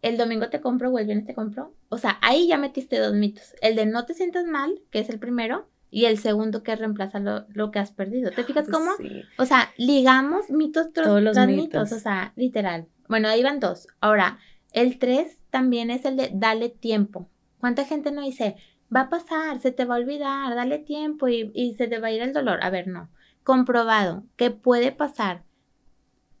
el 0.00 0.16
domingo 0.16 0.48
te 0.48 0.62
compro 0.62 0.90
o 0.90 0.98
el 0.98 1.04
viernes 1.04 1.26
te 1.26 1.34
compro. 1.34 1.74
O 1.90 1.98
sea, 1.98 2.16
ahí 2.22 2.48
ya 2.48 2.56
metiste 2.56 2.98
dos 2.98 3.12
mitos. 3.12 3.54
El 3.60 3.76
de 3.76 3.84
no 3.84 4.06
te 4.06 4.14
sientas 4.14 4.46
mal, 4.46 4.80
que 4.90 5.00
es 5.00 5.10
el 5.10 5.18
primero, 5.18 5.68
y 5.90 6.06
el 6.06 6.16
segundo 6.16 6.62
que 6.62 6.74
reemplaza 6.74 7.20
lo, 7.20 7.70
que 7.70 7.78
has 7.78 7.90
perdido. 7.90 8.30
¿Te 8.30 8.44
fijas 8.44 8.66
cómo? 8.70 8.92
O 9.36 9.44
sea, 9.44 9.74
ligamos 9.76 10.48
mitos 10.48 10.86
los 10.96 11.36
mitos. 11.36 11.46
mitos. 11.48 11.92
O 11.92 11.98
sea, 11.98 12.32
literal. 12.34 12.86
Bueno, 13.12 13.28
ahí 13.28 13.42
van 13.42 13.60
dos. 13.60 13.88
Ahora, 14.00 14.38
el 14.72 14.98
tres 14.98 15.38
también 15.50 15.90
es 15.90 16.06
el 16.06 16.16
de 16.16 16.30
dale 16.32 16.70
tiempo. 16.70 17.28
¿Cuánta 17.60 17.84
gente 17.84 18.10
no 18.10 18.22
dice, 18.22 18.56
va 18.88 19.02
a 19.02 19.08
pasar, 19.10 19.60
se 19.60 19.70
te 19.70 19.84
va 19.84 19.96
a 19.96 19.98
olvidar, 19.98 20.54
dale 20.54 20.78
tiempo 20.78 21.28
y, 21.28 21.74
se 21.76 21.88
te 21.88 21.98
va 21.98 22.06
a 22.06 22.10
ir 22.10 22.22
el 22.22 22.32
dolor. 22.32 22.60
A 22.62 22.70
ver, 22.70 22.88
no. 22.88 23.10
Comprobado 23.44 24.24
que 24.36 24.50
puede 24.50 24.92
pasar 24.92 25.44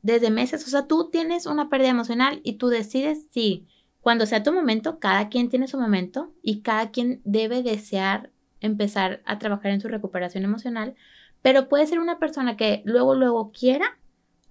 desde 0.00 0.30
meses. 0.30 0.66
O 0.66 0.70
sea, 0.70 0.86
tú 0.86 1.10
tienes 1.10 1.44
una 1.44 1.68
pérdida 1.68 1.90
emocional 1.90 2.40
y 2.42 2.54
tú 2.54 2.68
decides 2.68 3.26
si 3.32 3.66
cuando 4.00 4.24
sea 4.24 4.42
tu 4.42 4.54
momento, 4.54 4.98
cada 4.98 5.28
quien 5.28 5.50
tiene 5.50 5.68
su 5.68 5.78
momento 5.78 6.32
y 6.40 6.62
cada 6.62 6.90
quien 6.90 7.20
debe 7.26 7.62
desear 7.62 8.30
empezar 8.60 9.20
a 9.26 9.38
trabajar 9.38 9.72
en 9.72 9.82
su 9.82 9.88
recuperación 9.88 10.42
emocional, 10.44 10.94
pero 11.42 11.68
puede 11.68 11.86
ser 11.86 11.98
una 11.98 12.18
persona 12.18 12.56
que 12.56 12.80
luego, 12.86 13.14
luego 13.14 13.52
quiera 13.52 13.98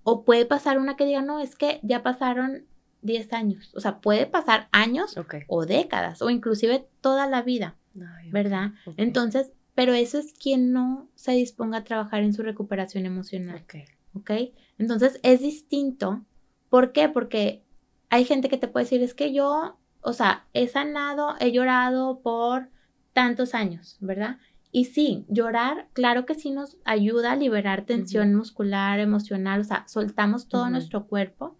o 0.04 0.24
puede 0.24 0.46
pasar 0.46 0.78
una 0.78 0.96
que 0.96 1.06
diga, 1.06 1.22
no, 1.22 1.40
es 1.40 1.56
que 1.56 1.80
ya 1.84 2.04
pasaron 2.04 2.66
10 3.02 3.34
años. 3.34 3.72
O 3.76 3.80
sea, 3.80 4.00
puede 4.00 4.26
pasar 4.26 4.68
años 4.72 5.16
o 5.48 5.66
décadas 5.66 6.22
o 6.22 6.30
inclusive 6.30 6.88
toda 7.02 7.28
la 7.28 7.42
vida. 7.42 7.76
¿verdad? 8.32 8.72
Entonces, 8.98 9.52
pero 9.76 9.94
eso 9.94 10.18
es 10.18 10.34
quien 10.34 10.72
no 10.72 11.10
se 11.16 11.34
disponga 11.34 11.80
a 11.80 11.84
trabajar 11.84 12.24
en 12.24 12.34
su 12.34 12.44
recuperación 12.44 13.06
emocional. 13.06 13.66
Ok. 14.14 14.32
Entonces, 14.78 15.20
es 15.24 15.42
distinto. 15.42 16.24
¿Por 16.70 16.92
qué? 16.92 17.10
Porque 17.10 17.64
hay 18.10 18.26
gente 18.26 18.50
que 18.50 18.58
te 18.58 18.68
puede 18.68 18.86
decir, 18.86 19.02
es 19.02 19.14
que 19.14 19.34
yo, 19.34 19.78
o 20.02 20.14
sea, 20.14 20.46
he 20.54 20.68
sanado, 20.68 21.36
he 21.40 21.52
llorado 21.52 22.22
por 22.22 22.70
tantos 23.14 23.54
años, 23.54 23.98
¿verdad? 24.00 24.38
Y 24.72 24.86
sí, 24.86 25.26
llorar, 25.28 25.90
claro 25.94 26.26
que 26.26 26.36
sí 26.36 26.52
nos 26.52 26.78
ayuda 26.86 27.34
a 27.34 27.36
liberar 27.36 27.86
tensión 27.86 28.34
muscular, 28.34 29.00
emocional, 29.00 29.62
o 29.62 29.64
sea, 29.64 29.86
soltamos 29.88 30.48
todo 30.48 30.70
nuestro 30.70 31.08
cuerpo 31.08 31.58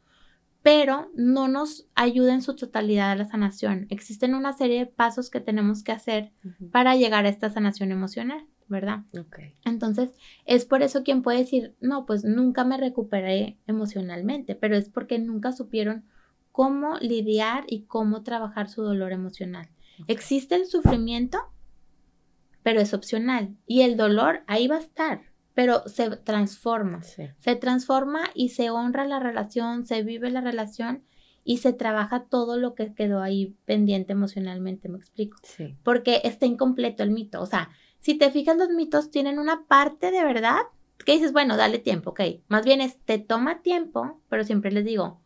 pero 0.64 1.10
no 1.16 1.48
nos 1.48 1.88
ayuda 1.96 2.34
en 2.34 2.42
su 2.42 2.56
totalidad 2.56 3.12
a 3.12 3.16
la 3.16 3.26
sanación. 3.26 3.88
Existen 3.90 4.36
una 4.36 4.54
serie 4.54 4.80
de 4.80 4.86
pasos 4.86 5.30
que 5.30 5.40
tenemos 5.40 5.84
que 5.84 5.92
hacer 5.92 6.32
para 6.72 6.96
llegar 6.96 7.26
a 7.26 7.30
esta 7.30 7.50
sanación 7.50 7.92
emocional, 7.92 8.46
¿verdad? 8.68 9.04
Okay. 9.20 9.56
Entonces, 9.66 10.12
es 10.46 10.66
por 10.66 10.84
eso 10.84 11.04
quien 11.04 11.24
puede 11.24 11.40
decir, 11.40 11.76
no, 11.82 12.06
pues 12.06 12.24
nunca 12.24 12.64
me 12.64 12.78
recuperé 12.78 13.58
emocionalmente, 13.66 14.54
pero 14.54 14.76
es 14.76 14.90
porque 14.90 15.18
nunca 15.18 15.52
supieron 15.52 16.06
cómo 16.52 16.98
lidiar 17.00 17.64
y 17.68 17.84
cómo 17.84 18.22
trabajar 18.22 18.70
su 18.70 18.84
dolor 18.84 19.14
emocional. 19.14 19.68
Existe 20.08 20.56
el 20.56 20.66
sufrimiento, 20.66 21.40
pero 22.64 22.82
es 22.82 22.94
opcional. 22.94 23.56
Y 23.66 23.82
el 23.82 23.98
dolor 23.98 24.44
ahí 24.48 24.68
va 24.68 24.78
a 24.78 24.80
estar, 24.80 25.22
pero 25.54 25.88
se 25.88 26.10
transforma. 26.18 27.02
Se 27.04 27.56
transforma 27.56 28.24
y 28.34 28.50
se 28.50 28.70
honra 28.70 29.06
la 29.06 29.20
relación, 29.20 29.86
se 29.86 30.04
vive 30.04 30.30
la 30.30 30.42
relación 30.42 31.04
y 31.44 31.58
se 31.58 31.74
trabaja 31.74 32.26
todo 32.26 32.58
lo 32.58 32.76
que 32.76 32.94
quedó 32.94 33.22
ahí 33.22 33.56
pendiente 33.66 34.14
emocionalmente, 34.14 34.90
me 34.90 34.98
explico. 34.98 35.38
Sí. 35.44 35.76
Porque 35.84 36.22
está 36.24 36.46
incompleto 36.46 37.04
el 37.04 37.12
mito. 37.12 37.42
O 37.42 37.46
sea, 37.46 37.70
si 38.00 38.16
te 38.16 38.32
fijas, 38.32 38.58
los 38.58 38.70
mitos 38.70 39.12
tienen 39.12 39.40
una 39.40 39.66
parte 39.68 40.12
de 40.12 40.24
verdad 40.24 40.62
que 41.06 41.14
dices, 41.14 41.34
bueno, 41.34 41.58
dale 41.58 41.80
tiempo, 41.80 42.12
ok. 42.12 42.22
Más 42.48 42.64
bien 42.64 42.82
es, 42.82 42.98
te 43.06 43.18
toma 43.18 43.62
tiempo, 43.62 44.22
pero 44.30 44.44
siempre 44.44 44.72
les 44.72 44.86
digo, 44.86 45.20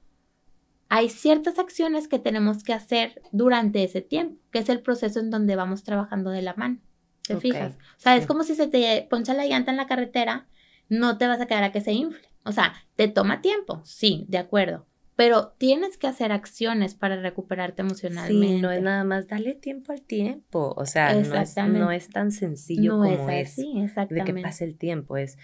hay 0.88 1.10
ciertas 1.10 1.60
acciones 1.60 2.08
que 2.08 2.19
tenemos 2.19 2.63
que 2.63 2.74
hacer 2.74 3.21
durante 3.32 3.84
ese 3.84 4.02
tiempo, 4.02 4.39
que 4.52 4.60
es 4.60 4.69
el 4.69 4.82
proceso 4.82 5.19
en 5.19 5.32
donde 5.32 5.56
vamos 5.56 5.84
trabajando 5.84 6.30
de 6.30 6.41
la 6.41 6.54
mano. 6.56 6.80
¿Te 7.28 7.38
fijas? 7.38 7.74
O 7.74 8.00
sea, 8.00 8.16
es 8.16 8.26
como 8.26 8.44
si 8.44 8.56
se 8.56 8.68
te 8.68 9.08
poncha 9.10 9.34
la 9.34 9.46
llanta 9.46 9.72
en 9.72 9.78
la 9.78 9.88
carretera, 9.88 10.48
no 10.90 11.18
te 11.18 11.28
vas 11.28 11.42
a 11.42 11.46
quedar 11.46 11.64
a 11.64 11.72
que 11.72 11.82
se 11.82 11.94
infle. 11.94 12.28
O 12.44 12.52
sea, 12.52 12.74
te 12.96 13.08
toma 13.08 13.42
tiempo, 13.42 13.82
sí, 13.84 14.26
de 14.28 14.38
acuerdo 14.38 14.86
pero 15.16 15.54
tienes 15.58 15.98
que 15.98 16.08
hacer 16.08 16.32
acciones 16.32 16.94
para 16.94 17.22
recuperarte 17.22 17.82
emocionalmente. 17.82 18.56
Sí, 18.56 18.62
no 18.62 18.72
es 18.72 18.82
nada 18.82 19.04
más 19.06 19.28
dale 19.28 19.54
tiempo 19.54 19.94
al 19.94 20.02
tiempo, 20.02 20.74
o 20.76 20.86
sea, 20.86 21.14
no 21.14 21.20
es, 21.20 21.56
no 21.58 21.92
es, 21.92 22.10
tan 22.10 22.32
sencillo 22.32 22.92
como 22.92 23.06
es, 23.06 23.56
de 23.56 24.24
que 24.26 24.34
pase 24.42 24.66
el 24.66 24.76
tiempo, 24.78 25.16
es, 25.16 25.38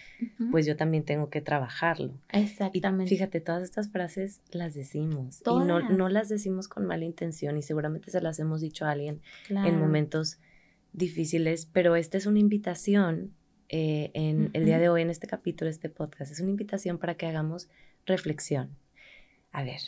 pues 0.52 0.66
yo 0.66 0.76
también 0.76 1.04
tengo 1.06 1.30
que 1.30 1.42
trabajarlo. 1.42 2.14
Exactamente. 2.30 3.06
Y 3.06 3.18
fíjate, 3.18 3.40
todas 3.40 3.64
estas 3.64 3.90
frases 3.90 4.42
las 4.52 4.74
decimos 4.74 5.42
y 5.46 5.66
no, 5.66 5.80
no 5.80 6.10
las 6.10 6.28
decimos 6.28 6.68
con 6.68 6.86
mala 6.86 7.06
intención 7.06 7.58
y 7.58 7.62
seguramente 7.62 8.12
se 8.12 8.22
las 8.22 8.40
hemos 8.40 8.60
dicho 8.60 8.86
a 8.86 8.92
alguien 8.92 9.22
en 9.50 9.80
momentos 9.80 10.40
difíciles, 10.94 11.68
pero 11.72 11.96
esta 11.96 12.18
es 12.18 12.26
una 12.26 12.40
invitación 12.40 13.34
eh, 13.70 14.12
en 14.14 14.50
el 14.54 14.66
día 14.66 14.80
de 14.80 14.90
hoy, 14.90 15.02
en 15.02 15.10
este 15.10 15.28
capítulo, 15.28 15.70
este 15.70 15.90
podcast, 15.90 16.32
es 16.32 16.40
una 16.40 16.50
invitación 16.50 16.98
para 16.98 17.16
que 17.16 17.26
hagamos 17.26 17.70
reflexión 18.06 18.76
a 19.52 19.64
ver, 19.64 19.82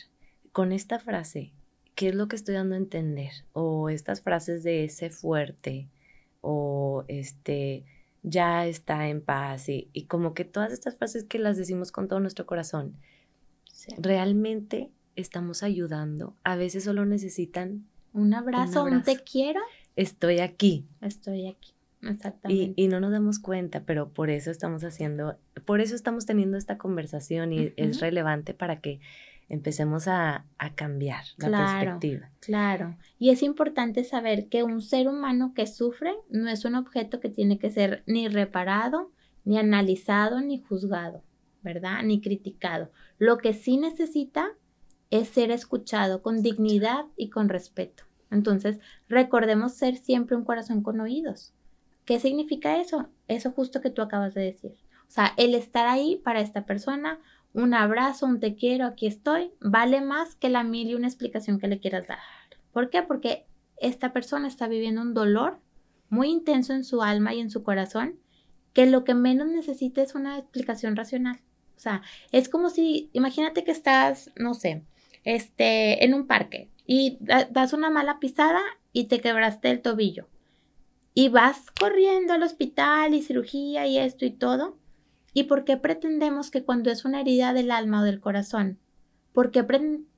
con 0.52 0.72
esta 0.72 0.98
frase, 0.98 1.52
¿qué 1.94 2.08
es 2.08 2.14
lo 2.14 2.28
que 2.28 2.36
estoy 2.36 2.54
dando 2.54 2.74
a 2.74 2.78
entender? 2.78 3.30
O 3.52 3.88
estas 3.88 4.20
frases 4.20 4.62
de 4.62 4.84
ese 4.84 5.10
fuerte, 5.10 5.88
o 6.40 7.04
este, 7.08 7.84
ya 8.22 8.66
está 8.66 9.08
en 9.08 9.22
paz, 9.22 9.68
y, 9.68 9.88
como 10.08 10.34
que 10.34 10.44
todas 10.44 10.72
estas 10.72 10.96
frases 10.96 11.24
que 11.24 11.38
las 11.38 11.56
decimos 11.56 11.92
con 11.92 12.08
todo 12.08 12.20
nuestro 12.20 12.46
corazón, 12.46 12.94
realmente 13.98 14.90
estamos 15.16 15.62
ayudando. 15.62 16.36
A 16.44 16.56
veces 16.56 16.84
solo 16.84 17.04
necesitan 17.04 17.86
un 18.12 18.34
abrazo, 18.34 18.84
un, 18.84 19.02
te 19.02 19.18
quiero. 19.24 19.60
Estoy 19.96 20.40
aquí. 20.40 20.86
Estoy 21.00 21.46
aquí. 21.46 21.74
Exactamente. 22.02 22.74
Y, 22.76 22.88
no 22.88 23.00
nos 23.00 23.12
damos 23.12 23.38
cuenta, 23.38 23.84
pero 23.84 24.10
por 24.10 24.30
eso 24.30 24.50
estamos 24.50 24.84
haciendo, 24.84 25.38
por 25.64 25.80
eso 25.80 25.94
estamos 25.94 26.26
teniendo 26.26 26.56
esta 26.56 26.76
conversación 26.76 27.52
y 27.52 27.72
es 27.76 28.00
relevante 28.00 28.52
para 28.52 28.80
que 28.80 29.00
empecemos 29.48 30.08
a, 30.08 30.44
cambiar 30.74 31.24
la 31.38 31.50
perspectiva. 31.50 32.30
Claro, 32.40 32.96
y 33.18 33.30
es 33.30 33.42
importante 33.42 34.04
saber 34.04 34.48
que 34.48 34.62
un 34.62 34.80
ser 34.80 35.08
humano 35.08 35.52
que 35.54 35.66
sufre 35.66 36.14
no 36.30 36.48
es 36.48 36.64
un 36.64 36.74
objeto 36.74 37.20
que 37.20 37.28
tiene 37.28 37.58
que 37.58 37.70
ser 37.70 38.02
ni 38.06 38.28
reparado, 38.28 39.10
ni 39.44 39.58
analizado, 39.58 40.40
ni 40.40 40.58
juzgado, 40.58 41.22
¿verdad? 41.62 42.02
Ni 42.02 42.20
criticado. 42.20 42.90
Lo 43.18 43.38
que 43.38 43.52
sí 43.52 43.76
necesita 43.76 44.52
es 45.10 45.28
ser 45.28 45.50
escuchado 45.50 46.22
con 46.22 46.42
dignidad 46.42 47.04
y 47.16 47.30
con 47.30 47.48
respeto. 47.48 48.04
Entonces, 48.34 48.78
recordemos 49.08 49.72
ser 49.72 49.96
siempre 49.96 50.36
un 50.36 50.44
corazón 50.44 50.82
con 50.82 51.00
oídos. 51.00 51.52
¿Qué 52.04 52.20
significa 52.20 52.80
eso? 52.80 53.08
Eso 53.28 53.52
justo 53.52 53.80
que 53.80 53.90
tú 53.90 54.02
acabas 54.02 54.34
de 54.34 54.42
decir. 54.42 54.76
O 55.08 55.10
sea, 55.10 55.32
el 55.36 55.54
estar 55.54 55.86
ahí 55.86 56.16
para 56.16 56.40
esta 56.40 56.66
persona 56.66 57.18
un 57.54 57.72
abrazo, 57.72 58.26
un 58.26 58.40
te 58.40 58.56
quiero, 58.56 58.84
aquí 58.84 59.06
estoy, 59.06 59.52
vale 59.60 60.00
más 60.00 60.34
que 60.34 60.48
la 60.48 60.64
mil 60.64 60.90
y 60.90 60.94
una 60.96 61.06
explicación 61.06 61.60
que 61.60 61.68
le 61.68 61.78
quieras 61.78 62.08
dar. 62.08 62.18
¿Por 62.72 62.90
qué? 62.90 63.02
Porque 63.02 63.46
esta 63.76 64.12
persona 64.12 64.48
está 64.48 64.66
viviendo 64.66 65.00
un 65.00 65.14
dolor 65.14 65.60
muy 66.10 66.30
intenso 66.30 66.72
en 66.72 66.82
su 66.82 67.00
alma 67.00 67.32
y 67.32 67.40
en 67.40 67.50
su 67.50 67.62
corazón, 67.62 68.18
que 68.72 68.86
lo 68.86 69.04
que 69.04 69.14
menos 69.14 69.46
necesita 69.46 70.02
es 70.02 70.16
una 70.16 70.36
explicación 70.36 70.96
racional. 70.96 71.40
O 71.76 71.80
sea, 71.80 72.02
es 72.32 72.48
como 72.48 72.70
si, 72.70 73.08
imagínate 73.12 73.62
que 73.62 73.70
estás, 73.70 74.32
no 74.36 74.54
sé, 74.54 74.82
este, 75.22 76.04
en 76.04 76.12
un 76.12 76.26
parque 76.26 76.70
y 76.86 77.18
das 77.20 77.72
una 77.72 77.90
mala 77.90 78.18
pisada 78.18 78.60
y 78.92 79.04
te 79.04 79.20
quebraste 79.20 79.70
el 79.70 79.82
tobillo. 79.82 80.28
Y 81.14 81.28
vas 81.28 81.70
corriendo 81.78 82.32
al 82.32 82.42
hospital 82.42 83.14
y 83.14 83.22
cirugía 83.22 83.86
y 83.86 83.98
esto 83.98 84.24
y 84.24 84.30
todo. 84.30 84.76
¿Y 85.32 85.44
por 85.44 85.64
qué 85.64 85.76
pretendemos 85.76 86.50
que 86.50 86.64
cuando 86.64 86.90
es 86.90 87.04
una 87.04 87.20
herida 87.20 87.52
del 87.52 87.70
alma 87.70 88.00
o 88.00 88.04
del 88.04 88.20
corazón, 88.20 88.78
por 89.32 89.50
qué 89.50 89.64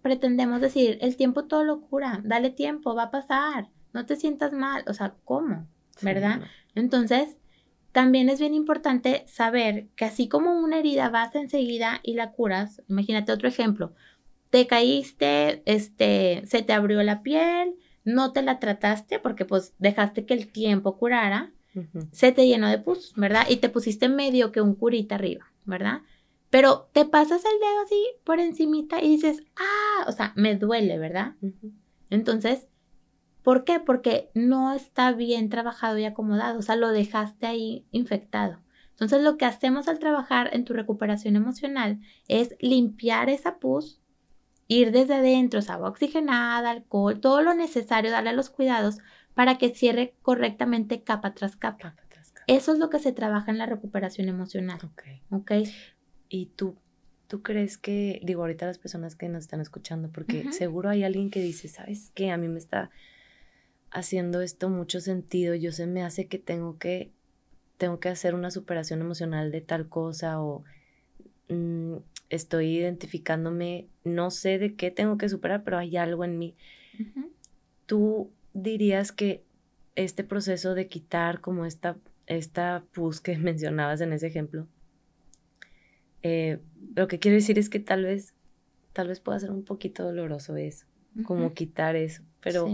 pretendemos 0.03 0.61
decir, 0.61 0.99
el 1.01 1.17
tiempo 1.17 1.45
todo 1.45 1.65
lo 1.65 1.81
cura, 1.81 2.21
dale 2.23 2.51
tiempo, 2.51 2.95
va 2.95 3.05
a 3.05 3.11
pasar, 3.11 3.69
no 3.95 4.05
te 4.05 4.17
sientas 4.17 4.53
mal? 4.53 4.85
O 4.87 4.93
sea, 4.93 5.15
¿cómo? 5.25 5.67
¿Verdad? 6.03 6.43
Entonces, 6.75 7.39
también 7.93 8.29
es 8.29 8.41
bien 8.41 8.53
importante 8.53 9.25
saber 9.27 9.87
que 9.97 10.05
así 10.05 10.29
como 10.29 10.61
una 10.61 10.79
herida 10.79 11.09
vas 11.09 11.35
enseguida 11.35 12.01
y 12.03 12.13
la 12.13 12.33
curas, 12.33 12.83
imagínate 12.89 13.33
otro 13.33 13.49
ejemplo, 13.49 13.95
te 14.51 14.67
caíste, 14.67 15.63
este, 15.67 16.43
se 16.47 16.63
te 16.63 16.73
abrió 16.73 17.03
la 17.03 17.23
piel, 17.23 17.77
no 18.05 18.33
te 18.33 18.43
la 18.43 18.59
trataste 18.59 19.19
porque 19.19 19.45
pues 19.45 19.75
dejaste 19.79 20.25
que 20.25 20.35
el 20.35 20.51
tiempo 20.51 20.97
curara, 20.97 21.53
se 22.11 22.33
te 22.33 22.47
llenó 22.47 22.69
de 22.69 22.79
pus, 22.79 23.13
¿verdad? 23.17 23.47
Y 23.51 23.57
te 23.57 23.69
pusiste 23.69 24.09
medio 24.09 24.51
que 24.51 24.63
un 24.63 24.75
curita 24.75 25.17
arriba, 25.17 25.53
¿verdad? 25.67 26.01
Pero 26.49 26.89
te 26.93 27.05
pasas 27.05 27.45
el 27.45 27.59
dedo 27.61 27.83
así 27.85 28.03
por 28.25 28.41
encimita 28.41 29.03
y 29.03 29.09
dices, 29.09 29.43
ah, 29.57 30.07
o 30.09 30.13
sea, 30.13 30.33
me 30.37 30.57
duele, 30.57 30.99
¿verdad? 30.99 31.35
Entonces, 32.09 32.67
¿por 33.43 33.65
qué? 33.65 33.79
Porque 33.79 34.31
no 34.33 34.73
está 34.73 35.13
bien 35.13 35.51
trabajado 35.51 35.99
y 35.99 36.05
acomodado, 36.05 36.59
o 36.59 36.63
sea, 36.63 36.77
lo 36.77 36.89
dejaste 36.91 37.47
ahí 37.47 37.85
infectado. 37.91 38.61
Entonces, 38.93 39.23
lo 39.23 39.37
que 39.37 39.45
hacemos 39.45 39.89
al 39.89 39.99
trabajar 39.99 40.49
en 40.55 40.65
tu 40.65 40.73
recuperación 40.73 41.37
emocional 41.37 42.01
es 42.29 42.57
limpiar 42.61 43.29
esa 43.29 43.59
pus, 43.59 44.01
ir 44.69 44.93
desde 44.93 45.15
adentro, 45.15 45.61
agua 45.69 45.91
oxigenada, 45.91 46.71
alcohol, 46.71 47.21
todo 47.21 47.43
lo 47.43 47.55
necesario, 47.55 48.11
darle 48.11 48.33
los 48.33 48.51
cuidados 48.51 48.99
para 49.35 49.59
que 49.59 49.75
cierre 49.75 50.15
correctamente 50.23 51.03
capa 51.03 51.35
tras 51.35 51.57
capa. 51.57 51.95
Eso 52.47 52.73
es 52.73 52.79
lo 52.79 52.91
que 52.91 52.99
se 52.99 53.13
trabaja 53.13 53.51
en 53.51 53.59
la 53.59 53.67
recuperación 53.67 54.29
emocional. 54.29 54.79
Ok. 54.85 55.03
Ok. 55.31 55.53
Y 56.29 56.47
tú, 56.47 56.77
tú 57.27 57.43
crees 57.43 57.77
que, 57.77 58.21
digo, 58.23 58.43
ahorita 58.43 58.67
las 58.67 58.79
personas 58.79 59.17
que 59.17 59.29
nos 59.29 59.45
están 59.45 59.61
escuchando, 59.61 60.11
porque 60.11 60.53
seguro 60.53 60.89
hay 60.89 61.03
alguien 61.03 61.31
que 61.31 61.41
dice, 61.41 61.69
¿sabes 61.69 62.13
qué? 62.15 62.31
A 62.31 62.37
mí 62.37 62.49
me 62.49 62.59
está 62.59 62.91
haciendo 63.91 64.43
esto 64.43 64.69
mucho 64.69 65.01
sentido. 65.01 65.55
Yo 65.55 65.73
se 65.73 65.87
me 65.87 66.03
hace 66.03 66.29
que 66.29 66.39
tengo 66.39 66.79
que, 66.79 67.13
tengo 67.79 67.99
que 67.99 68.11
hacer 68.11 68.35
una 68.35 68.51
superación 68.51 69.01
emocional 69.01 69.51
de 69.51 69.61
tal 69.61 69.89
cosa 69.89 70.41
o 70.41 70.63
mm, 71.49 71.97
estoy 72.31 72.77
identificándome, 72.77 73.89
no 74.05 74.31
sé 74.31 74.59
de 74.59 74.75
qué 74.75 74.91
tengo 74.91 75.19
que 75.19 75.29
superar, 75.29 75.63
pero 75.65 75.79
hay 75.79 75.97
algo 75.97 76.25
en 76.25 76.39
mí. 76.39 76.57
Tú 77.87 78.31
dirías 78.53 79.13
que 79.13 79.45
este 79.95 80.25
proceso 80.25 80.75
de 80.75 80.89
quitar 80.89 81.41
como 81.41 81.67
esta, 81.67 81.97
esta 82.27 82.85
pus 82.93 83.21
que 83.21 83.39
mencionabas 83.39 84.01
en 84.01 84.13
ese 84.13 84.27
ejemplo, 84.27 84.67
eh, 86.23 86.59
lo 86.95 87.07
que 87.07 87.19
quiero 87.19 87.37
decir 87.37 87.59
es 87.59 87.69
que 87.69 87.79
tal 87.79 88.05
vez, 88.05 88.35
tal 88.93 89.09
vez 89.09 89.21
pueda 89.21 89.39
ser 89.39 89.51
un 89.51 89.65
poquito 89.65 90.03
doloroso 90.03 90.57
eso, 90.57 90.87
como 91.25 91.55
quitar 91.55 91.97
eso, 91.97 92.23
pero 92.41 92.69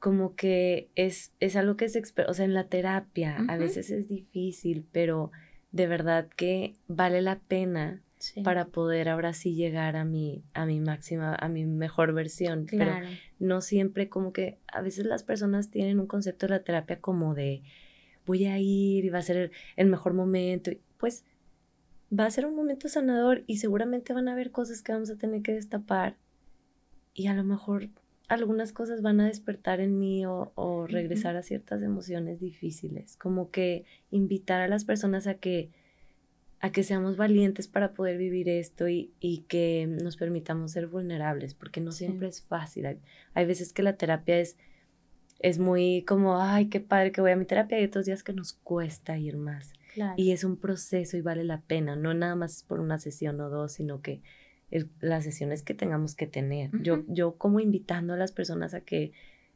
como 0.00 0.34
que 0.34 0.90
es, 0.96 1.32
es 1.38 1.54
algo 1.54 1.76
que 1.76 1.84
es, 1.84 2.14
o 2.26 2.34
sea, 2.34 2.44
en 2.44 2.54
la 2.54 2.66
terapia 2.66 3.36
a 3.46 3.56
veces 3.56 3.90
es 3.90 4.08
difícil, 4.08 4.84
pero 4.90 5.30
de 5.72 5.86
verdad 5.86 6.28
que 6.36 6.74
vale 6.86 7.22
la 7.22 7.38
pena 7.38 8.02
para 8.44 8.66
poder 8.66 9.08
ahora 9.08 9.32
sí 9.32 9.54
llegar 9.54 9.96
a 9.96 10.04
mi, 10.04 10.44
a 10.54 10.64
mi 10.64 10.78
máxima, 10.78 11.34
a 11.34 11.48
mi 11.48 11.64
mejor 11.64 12.12
versión. 12.12 12.66
Pero 12.70 12.92
no 13.40 13.60
siempre 13.60 14.08
como 14.08 14.32
que 14.32 14.58
a 14.72 14.80
veces 14.80 15.06
las 15.06 15.24
personas 15.24 15.70
tienen 15.70 15.98
un 15.98 16.06
concepto 16.06 16.46
de 16.46 16.50
la 16.50 16.62
terapia 16.62 17.00
como 17.00 17.34
de 17.34 17.62
voy 18.24 18.44
a 18.44 18.58
ir 18.58 19.04
y 19.04 19.08
va 19.08 19.18
a 19.18 19.22
ser 19.22 19.50
el 19.76 19.86
mejor 19.88 20.14
momento. 20.14 20.70
Pues 20.98 21.24
va 22.16 22.26
a 22.26 22.30
ser 22.30 22.46
un 22.46 22.54
momento 22.54 22.88
sanador 22.88 23.42
y 23.46 23.56
seguramente 23.56 24.12
van 24.12 24.28
a 24.28 24.32
haber 24.32 24.52
cosas 24.52 24.82
que 24.82 24.92
vamos 24.92 25.10
a 25.10 25.16
tener 25.16 25.42
que 25.42 25.52
destapar 25.52 26.16
y 27.14 27.26
a 27.26 27.34
lo 27.34 27.42
mejor 27.42 27.88
algunas 28.34 28.72
cosas 28.72 29.02
van 29.02 29.20
a 29.20 29.26
despertar 29.26 29.80
en 29.80 29.98
mí 29.98 30.26
o, 30.26 30.52
o 30.54 30.86
regresar 30.86 31.36
a 31.36 31.42
ciertas 31.42 31.82
emociones 31.82 32.40
difíciles. 32.40 33.16
Como 33.16 33.50
que 33.50 33.84
invitar 34.10 34.60
a 34.60 34.68
las 34.68 34.84
personas 34.84 35.26
a 35.26 35.34
que 35.34 35.70
a 36.62 36.70
que 36.70 36.84
seamos 36.84 37.16
valientes 37.16 37.66
para 37.66 37.92
poder 37.92 38.16
vivir 38.16 38.48
esto 38.48 38.88
y, 38.88 39.10
que 39.48 39.88
nos 39.88 40.16
permitamos 40.16 40.70
ser 40.70 40.86
vulnerables, 40.86 41.54
porque 41.54 41.80
no 41.80 41.90
siempre 41.90 42.28
es 42.28 42.40
fácil. 42.40 42.86
Hay, 43.34 43.46
veces 43.46 43.72
que 43.72 43.82
la 43.82 43.96
terapia 43.96 44.38
es, 44.38 44.56
es 45.40 45.58
muy 45.58 46.04
como, 46.06 46.40
ay, 46.40 46.68
qué 46.68 46.78
padre 46.78 47.10
que 47.10 47.20
voy 47.20 47.32
a 47.32 47.36
mi 47.36 47.46
terapia, 47.46 47.80
y 47.80 47.84
otros 47.84 48.06
días 48.06 48.22
que 48.22 48.32
nos 48.32 48.52
cuesta 48.52 49.18
ir 49.18 49.36
más. 49.38 49.72
Y 50.16 50.30
es 50.30 50.44
un 50.44 50.56
proceso 50.56 51.16
y 51.16 51.20
vale 51.20 51.42
la 51.42 51.60
pena, 51.62 51.96
no 51.96 52.14
nada 52.14 52.36
más 52.36 52.62
por 52.62 52.78
una 52.78 52.98
sesión 53.00 53.40
o 53.40 53.50
dos, 53.50 53.72
sino 53.72 54.00
que 54.00 54.22
las 55.00 55.24
sesiones 55.24 55.62
que 55.62 55.74
tengamos 55.74 56.14
que 56.14 56.26
tener. 56.26 56.70
yo, 56.82 57.04
yo 57.08 57.36
como 57.36 57.60
invitando 57.60 58.14
a 58.14 58.16
las 58.16 58.32
personas 58.32 58.74
a 58.74 58.80
que, 58.80 59.12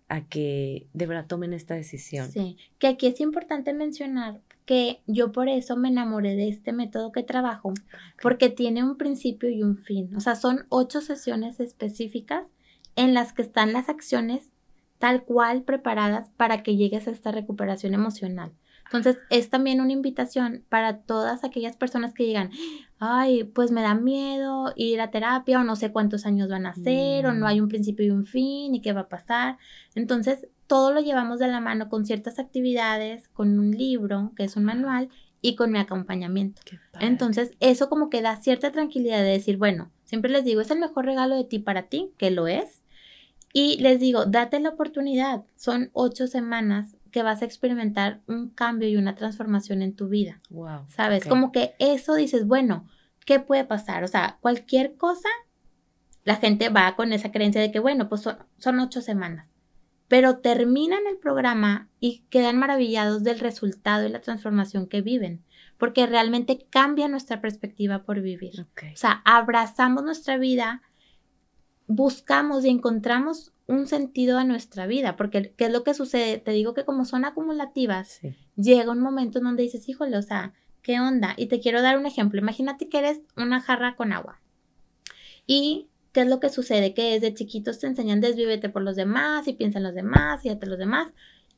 a 0.08 0.26
que 0.26 0.86
de 0.92 1.06
verdad 1.06 1.26
tomen 1.26 1.52
esta 1.52 1.74
decisión. 1.74 2.30
Sí, 2.30 2.56
que 2.78 2.86
aquí 2.86 3.06
es 3.06 3.20
importante 3.20 3.72
mencionar 3.72 4.40
que 4.66 5.00
yo 5.06 5.30
por 5.32 5.48
eso 5.48 5.76
me 5.76 5.88
enamoré 5.88 6.34
de 6.34 6.48
este 6.48 6.72
método 6.72 7.12
que 7.12 7.22
trabajo, 7.22 7.72
porque 8.20 8.50
tiene 8.50 8.82
un 8.82 8.96
principio 8.96 9.48
y 9.48 9.62
un 9.62 9.76
fin. 9.76 10.14
O 10.16 10.20
sea, 10.20 10.34
son 10.34 10.66
ocho 10.68 11.00
sesiones 11.00 11.60
específicas 11.60 12.44
en 12.96 13.14
las 13.14 13.32
que 13.32 13.42
están 13.42 13.72
las 13.72 13.88
acciones 13.88 14.52
tal 14.98 15.24
cual 15.24 15.62
preparadas 15.62 16.30
para 16.36 16.62
que 16.62 16.76
llegues 16.76 17.06
a 17.06 17.12
esta 17.12 17.30
recuperación 17.30 17.94
emocional. 17.94 18.52
Entonces, 18.87 19.18
es 19.30 19.51
también 19.51 19.80
una 19.80 19.93
invitación 19.93 20.64
para 20.68 20.99
todas 20.99 21.45
aquellas 21.45 21.76
personas 21.76 22.14
que 22.14 22.24
digan, 22.24 22.51
ay, 22.99 23.45
pues 23.45 23.70
me 23.70 23.82
da 23.82 23.95
miedo 23.95 24.72
ir 24.76 25.01
a 25.01 25.11
terapia 25.11 25.61
o 25.61 25.64
no 25.64 25.76
sé 25.76 25.93
cuántos 25.93 26.24
años 26.24 26.49
van 26.49 26.66
a 26.66 26.74
ser 26.74 27.26
o 27.26 27.32
no 27.32 27.47
mm. 27.47 27.49
hay 27.49 27.61
un 27.61 27.68
principio 27.68 28.07
y 28.07 28.11
un 28.11 28.24
fin 28.24 28.74
y 28.74 28.80
qué 28.80 28.93
va 28.93 29.03
a 29.03 29.09
pasar. 29.09 29.59
Entonces, 29.95 30.47
todo 30.66 30.93
lo 30.93 31.01
llevamos 31.01 31.39
de 31.39 31.49
la 31.49 31.61
mano 31.61 31.89
con 31.89 32.07
ciertas 32.07 32.39
actividades, 32.39 33.28
con 33.28 33.59
un 33.59 33.72
libro, 33.72 34.32
que 34.37 34.45
es 34.45 34.57
un 34.57 34.64
manual, 34.64 35.09
y 35.43 35.55
con 35.55 35.70
mi 35.70 35.78
acompañamiento. 35.78 36.61
Entonces, 36.99 37.53
eso 37.61 37.89
como 37.89 38.11
que 38.11 38.22
da 38.22 38.37
cierta 38.37 38.72
tranquilidad 38.72 39.18
de 39.18 39.30
decir, 39.30 39.59
bueno, 39.59 39.91
siempre 40.05 40.30
les 40.30 40.45
digo, 40.45 40.61
es 40.61 40.70
el 40.70 40.80
mejor 40.80 41.05
regalo 41.05 41.37
de 41.37 41.45
ti 41.45 41.59
para 41.59 41.84
ti, 41.84 42.11
que 42.16 42.30
lo 42.30 42.49
es. 42.49 42.82
Y 43.53 43.78
les 43.80 44.01
digo, 44.01 44.26
date 44.26 44.59
la 44.59 44.70
oportunidad. 44.70 45.45
Son 45.55 45.91
ocho 45.93 46.26
semanas 46.26 46.95
que 47.16 47.22
vas 47.22 47.40
a 47.40 47.46
experimentar 47.46 48.20
un 48.26 48.50
cambio 48.50 48.90
y 48.90 48.96
una 48.96 49.14
transformación 49.14 49.80
en 49.80 49.96
tu 49.96 50.06
vida. 50.06 50.38
Wow. 50.50 50.84
¿Sabes? 50.88 51.24
Como 51.24 51.50
que 51.50 51.74
eso 51.78 52.14
dices, 52.14 52.46
bueno, 52.46 52.86
¿qué 53.24 53.40
puede 53.40 53.64
pasar? 53.64 54.04
O 54.04 54.06
sea, 54.06 54.36
cualquier 54.42 54.96
cosa, 54.96 55.30
la 56.24 56.36
gente 56.36 56.68
va 56.68 56.94
con 56.94 57.14
esa 57.14 57.32
creencia 57.32 57.62
de 57.62 57.72
que, 57.72 57.78
bueno, 57.78 58.10
pues 58.10 58.28
son 58.58 58.80
ocho 58.80 59.00
semanas 59.00 59.48
pero 60.08 60.38
terminan 60.38 61.00
el 61.10 61.16
programa 61.16 61.88
y 61.98 62.24
quedan 62.30 62.58
maravillados 62.58 63.24
del 63.24 63.40
resultado 63.40 64.06
y 64.06 64.10
la 64.10 64.20
transformación 64.20 64.86
que 64.86 65.00
viven, 65.00 65.42
porque 65.78 66.06
realmente 66.06 66.66
cambia 66.70 67.08
nuestra 67.08 67.40
perspectiva 67.40 68.04
por 68.04 68.20
vivir. 68.20 68.66
O 68.92 68.96
sea, 68.96 69.22
abrazamos 69.24 70.04
nuestra 70.04 70.38
vida, 70.38 70.82
buscamos 71.87 72.64
y 72.64 72.68
encontramos 72.68 73.53
un 73.66 73.87
sentido 73.87 74.39
a 74.39 74.45
nuestra 74.45 74.87
vida, 74.87 75.16
porque 75.16 75.53
¿qué 75.57 75.66
es 75.66 75.72
lo 75.72 75.82
que 75.82 75.95
sucede? 75.95 76.39
Te 76.39 76.53
digo 76.53 76.74
que 76.74 76.84
como 76.84 77.05
son 77.05 77.24
acumulativas, 77.24 78.20
llega 78.57 78.93
un 78.93 79.01
momento 79.01 79.39
en 79.39 79.45
donde 79.45 79.62
dices, 79.64 79.89
híjole, 79.89 80.16
o 80.16 80.22
sea, 80.22 80.53
¿qué 80.82 81.01
onda? 81.01 81.34
Y 81.37 81.47
te 81.47 81.61
quiero 81.61 81.82
dar 81.82 81.99
un 81.99 82.07
ejemplo. 82.07 82.41
Imagínate 82.41 82.89
que 82.89 82.99
eres 82.99 83.20
una 83.37 83.61
jarra 83.61 83.97
con 83.97 84.12
agua 84.12 84.41
y 85.47 85.89
¿Qué 86.16 86.22
es 86.22 86.28
lo 86.28 86.41
que 86.41 86.49
sucede? 86.49 86.95
Que 86.95 87.12
desde 87.12 87.34
chiquitos 87.34 87.78
te 87.78 87.87
enseñan 87.87 88.22
desvívete 88.22 88.70
por 88.70 88.80
los 88.80 88.97
demás 88.97 89.47
y 89.49 89.53
piensa 89.53 89.80
en 89.80 89.84
los 89.84 89.95
demás 89.95 90.43
y 90.47 90.49
hasta 90.49 90.64
los 90.64 90.78
demás. 90.78 91.09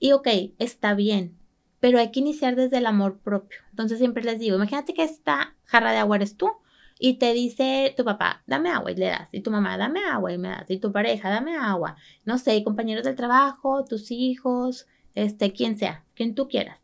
Y 0.01 0.11
ok, 0.11 0.27
está 0.59 0.95
bien, 0.95 1.39
pero 1.79 2.01
hay 2.01 2.11
que 2.11 2.19
iniciar 2.19 2.57
desde 2.57 2.79
el 2.79 2.87
amor 2.87 3.21
propio. 3.21 3.61
Entonces 3.71 3.99
siempre 3.99 4.25
les 4.25 4.41
digo, 4.41 4.57
imagínate 4.57 4.95
que 4.95 5.05
esta 5.05 5.55
jarra 5.63 5.93
de 5.93 5.99
agua 5.99 6.17
eres 6.17 6.37
tú 6.37 6.51
y 6.99 7.15
te 7.15 7.33
dice 7.33 7.95
tu 7.97 8.05
papá, 8.05 8.43
dame 8.47 8.71
agua 8.71 8.91
y 8.91 8.97
le 8.97 9.07
das, 9.07 9.29
y 9.33 9.41
tu 9.41 9.51
mamá, 9.51 9.77
dame 9.77 10.01
agua 10.05 10.33
y 10.33 10.39
me 10.39 10.49
das, 10.49 10.71
y 10.71 10.79
tu 10.79 10.93
pareja, 10.93 11.31
dame 11.31 11.57
agua, 11.57 11.97
no 12.25 12.39
sé, 12.39 12.63
compañeros 12.65 13.05
del 13.05 13.17
trabajo, 13.17 13.85
tus 13.85 14.11
hijos, 14.11 14.87
este, 15.15 15.53
quien 15.53 15.79
sea, 15.79 16.05
quien 16.15 16.35
tú 16.35 16.49
quieras. 16.49 16.81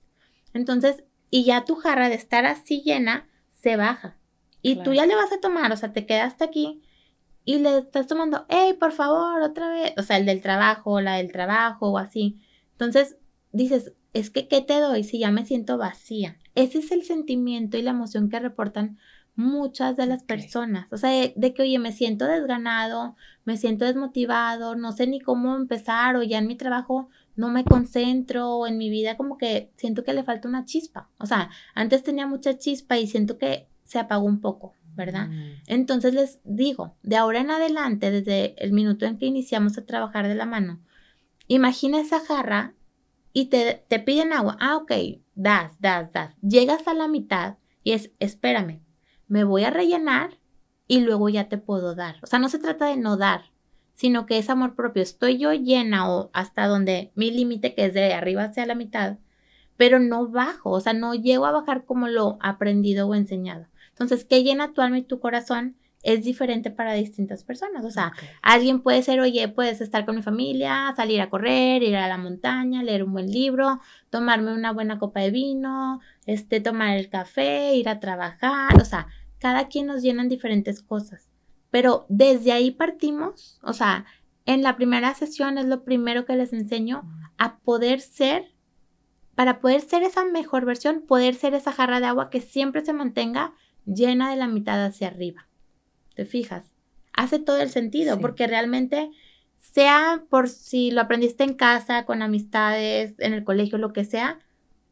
Entonces, 0.52 1.04
y 1.30 1.44
ya 1.44 1.64
tu 1.64 1.74
jarra 1.74 2.08
de 2.08 2.14
estar 2.14 2.46
así 2.46 2.82
llena 2.82 3.28
se 3.50 3.76
baja. 3.76 4.16
Y 4.62 4.76
tú 4.76 4.94
ya 4.94 5.04
le 5.04 5.14
vas 5.14 5.30
a 5.30 5.40
tomar, 5.40 5.72
o 5.72 5.76
sea, 5.76 5.92
te 5.92 6.06
quedaste 6.06 6.44
aquí 6.44 6.80
y 7.44 7.58
le 7.58 7.78
estás 7.78 8.06
tomando, 8.06 8.46
hey, 8.48 8.74
por 8.78 8.92
favor, 8.92 9.42
otra 9.42 9.68
vez, 9.68 9.92
o 9.98 10.02
sea, 10.02 10.16
el 10.16 10.24
del 10.24 10.40
trabajo, 10.40 11.00
la 11.00 11.16
del 11.16 11.32
trabajo 11.32 11.90
o 11.90 11.98
así. 11.98 12.40
Entonces 12.72 13.18
dices, 13.52 13.92
es 14.14 14.30
que, 14.30 14.48
¿qué 14.48 14.62
te 14.62 14.80
doy 14.80 15.04
si 15.04 15.18
ya 15.18 15.30
me 15.30 15.44
siento 15.44 15.76
vacía? 15.76 16.38
Ese 16.54 16.78
es 16.78 16.92
el 16.92 17.02
sentimiento 17.02 17.76
y 17.76 17.82
la 17.82 17.90
emoción 17.90 18.30
que 18.30 18.40
reportan 18.40 18.98
muchas 19.36 19.96
de 19.96 20.06
las 20.06 20.22
personas. 20.22 20.86
O 20.92 20.96
sea, 20.96 21.10
de, 21.34 21.54
que, 21.54 21.62
oye, 21.62 21.78
me 21.78 21.92
siento 21.92 22.26
desganado, 22.26 23.16
me 23.44 23.56
siento 23.56 23.84
desmotivado, 23.84 24.76
no 24.76 24.92
sé 24.92 25.06
ni 25.06 25.20
cómo 25.20 25.56
empezar 25.56 26.16
o 26.16 26.22
ya 26.22 26.38
en 26.38 26.46
mi 26.46 26.56
trabajo 26.56 27.08
no 27.36 27.50
me 27.50 27.64
concentro 27.64 28.50
o 28.50 28.66
en 28.66 28.78
mi 28.78 28.90
vida 28.90 29.16
como 29.16 29.38
que 29.38 29.72
siento 29.76 30.04
que 30.04 30.14
le 30.14 30.22
falta 30.22 30.48
una 30.48 30.64
chispa. 30.64 31.08
O 31.18 31.26
sea, 31.26 31.50
antes 31.74 32.02
tenía 32.02 32.26
mucha 32.26 32.58
chispa 32.58 32.96
y 32.98 33.06
siento 33.06 33.38
que 33.38 33.66
se 33.82 33.98
apagó 33.98 34.24
un 34.24 34.40
poco. 34.40 34.74
¿verdad? 34.96 35.28
Mm. 35.28 35.62
Entonces 35.66 36.14
les 36.14 36.38
digo, 36.44 36.94
de 37.02 37.16
ahora 37.16 37.40
en 37.40 37.50
adelante, 37.50 38.12
desde 38.12 38.54
el 38.62 38.72
minuto 38.72 39.06
en 39.06 39.18
que 39.18 39.26
iniciamos 39.26 39.76
a 39.76 39.84
trabajar 39.84 40.28
de 40.28 40.36
la 40.36 40.46
mano, 40.46 40.80
imagina 41.48 42.00
esa 42.00 42.20
jarra 42.20 42.74
y 43.32 43.46
te, 43.46 43.84
te 43.88 43.98
piden 43.98 44.32
agua. 44.32 44.56
Ah, 44.60 44.76
ok, 44.76 44.92
das, 45.34 45.72
das, 45.80 46.12
das. 46.12 46.36
Llegas 46.40 46.86
a 46.86 46.94
la 46.94 47.08
mitad 47.08 47.56
y 47.82 47.92
es, 47.92 48.12
espérame, 48.20 48.83
me 49.34 49.42
voy 49.42 49.64
a 49.64 49.70
rellenar 49.70 50.38
y 50.86 51.00
luego 51.00 51.28
ya 51.28 51.48
te 51.48 51.58
puedo 51.58 51.96
dar. 51.96 52.18
O 52.22 52.26
sea, 52.28 52.38
no 52.38 52.48
se 52.48 52.60
trata 52.60 52.86
de 52.86 52.96
no 52.96 53.16
dar, 53.16 53.46
sino 53.92 54.26
que 54.26 54.38
es 54.38 54.48
amor 54.48 54.76
propio. 54.76 55.02
Estoy 55.02 55.38
yo 55.38 55.52
llena 55.52 56.08
o 56.08 56.30
hasta 56.32 56.68
donde 56.68 57.10
mi 57.16 57.32
límite, 57.32 57.74
que 57.74 57.86
es 57.86 57.94
de 57.94 58.14
arriba 58.14 58.44
hacia 58.44 58.64
la 58.64 58.76
mitad, 58.76 59.18
pero 59.76 59.98
no 59.98 60.28
bajo, 60.28 60.70
o 60.70 60.78
sea, 60.78 60.92
no 60.92 61.16
llego 61.16 61.46
a 61.46 61.50
bajar 61.50 61.84
como 61.84 62.06
lo 62.06 62.38
aprendido 62.40 63.08
o 63.08 63.16
enseñado. 63.16 63.66
Entonces, 63.88 64.24
¿qué 64.24 64.44
llena 64.44 64.72
tu 64.72 64.82
alma 64.82 64.98
y 64.98 65.02
tu 65.02 65.18
corazón? 65.18 65.74
es 66.04 66.22
diferente 66.22 66.70
para 66.70 66.92
distintas 66.92 67.42
personas. 67.42 67.84
O 67.84 67.90
sea, 67.90 68.12
alguien 68.42 68.80
puede 68.80 69.02
ser, 69.02 69.20
oye, 69.20 69.48
puedes 69.48 69.80
estar 69.80 70.04
con 70.04 70.14
mi 70.14 70.22
familia, 70.22 70.92
salir 70.94 71.20
a 71.20 71.30
correr, 71.30 71.82
ir 71.82 71.96
a 71.96 72.06
la 72.06 72.18
montaña, 72.18 72.82
leer 72.82 73.02
un 73.02 73.12
buen 73.12 73.30
libro, 73.30 73.80
tomarme 74.10 74.52
una 74.52 74.72
buena 74.72 74.98
copa 74.98 75.20
de 75.20 75.30
vino, 75.30 76.00
este, 76.26 76.60
tomar 76.60 76.96
el 76.96 77.08
café, 77.08 77.74
ir 77.74 77.88
a 77.88 78.00
trabajar. 78.00 78.80
O 78.80 78.84
sea, 78.84 79.08
cada 79.44 79.68
quien 79.68 79.84
nos 79.84 80.00
llenan 80.00 80.30
diferentes 80.30 80.80
cosas. 80.80 81.28
Pero 81.70 82.06
desde 82.08 82.50
ahí 82.50 82.70
partimos, 82.70 83.60
o 83.62 83.74
sea, 83.74 84.06
en 84.46 84.62
la 84.62 84.74
primera 84.74 85.12
sesión 85.12 85.58
es 85.58 85.66
lo 85.66 85.84
primero 85.84 86.24
que 86.24 86.34
les 86.34 86.54
enseño 86.54 87.02
a 87.36 87.58
poder 87.58 88.00
ser, 88.00 88.54
para 89.34 89.60
poder 89.60 89.82
ser 89.82 90.02
esa 90.02 90.24
mejor 90.24 90.64
versión, 90.64 91.02
poder 91.02 91.34
ser 91.34 91.52
esa 91.52 91.72
jarra 91.72 92.00
de 92.00 92.06
agua 92.06 92.30
que 92.30 92.40
siempre 92.40 92.82
se 92.82 92.94
mantenga 92.94 93.52
llena 93.84 94.30
de 94.30 94.36
la 94.36 94.48
mitad 94.48 94.82
hacia 94.82 95.08
arriba. 95.08 95.46
¿Te 96.14 96.24
fijas? 96.24 96.70
Hace 97.12 97.38
todo 97.38 97.58
el 97.58 97.68
sentido 97.68 98.18
porque 98.18 98.46
realmente, 98.46 99.10
sea 99.58 100.24
por 100.30 100.48
si 100.48 100.90
lo 100.90 101.02
aprendiste 101.02 101.44
en 101.44 101.52
casa, 101.52 102.06
con 102.06 102.22
amistades, 102.22 103.14
en 103.18 103.34
el 103.34 103.44
colegio, 103.44 103.76
lo 103.76 103.92
que 103.92 104.06
sea, 104.06 104.38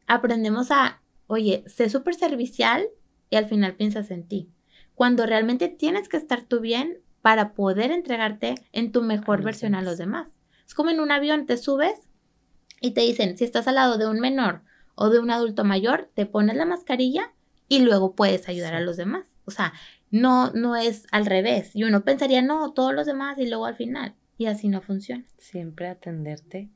aprendemos 0.05 0.69
a, 0.69 1.01
oye, 1.25 1.63
sé 1.65 1.89
súper 1.89 2.13
servicial 2.13 2.87
y 3.33 3.35
al 3.35 3.47
final 3.47 3.73
piensas 3.73 4.11
en 4.11 4.27
ti. 4.27 4.51
Cuando 4.93 5.25
realmente 5.25 5.67
tienes 5.67 6.07
que 6.07 6.17
estar 6.17 6.43
tú 6.43 6.59
bien 6.59 6.99
para 7.23 7.55
poder 7.55 7.89
entregarte 7.89 8.53
en 8.73 8.91
tu 8.91 9.01
mejor 9.01 9.41
versión 9.41 9.73
a 9.73 9.81
los 9.81 9.97
demás. 9.97 10.29
Es 10.67 10.75
como 10.75 10.91
en 10.91 10.99
un 10.99 11.11
avión, 11.11 11.47
te 11.47 11.57
subes 11.57 11.95
y 12.79 12.91
te 12.91 13.01
dicen, 13.01 13.35
si 13.35 13.43
estás 13.43 13.67
al 13.67 13.73
lado 13.73 13.97
de 13.97 14.07
un 14.07 14.19
menor 14.19 14.61
o 14.93 15.09
de 15.09 15.17
un 15.17 15.31
adulto 15.31 15.63
mayor, 15.63 16.11
te 16.13 16.27
pones 16.27 16.55
la 16.55 16.67
mascarilla 16.67 17.33
y 17.67 17.79
luego 17.79 18.13
puedes 18.13 18.47
ayudar 18.47 18.75
a 18.75 18.81
los 18.81 18.97
demás. 18.97 19.25
O 19.45 19.51
sea, 19.51 19.73
no, 20.11 20.51
no 20.51 20.75
es 20.75 21.07
al 21.09 21.25
revés. 21.25 21.75
Y 21.75 21.85
uno 21.85 22.03
pensaría, 22.03 22.43
no, 22.43 22.71
todos 22.73 22.93
los 22.93 23.07
demás 23.07 23.39
y 23.39 23.47
luego 23.47 23.65
al 23.65 23.75
final. 23.75 24.13
Y 24.37 24.45
así 24.45 24.67
no 24.67 24.81
funciona. 24.81 25.25
Siempre 25.39 25.87
atenderte, 25.87 26.69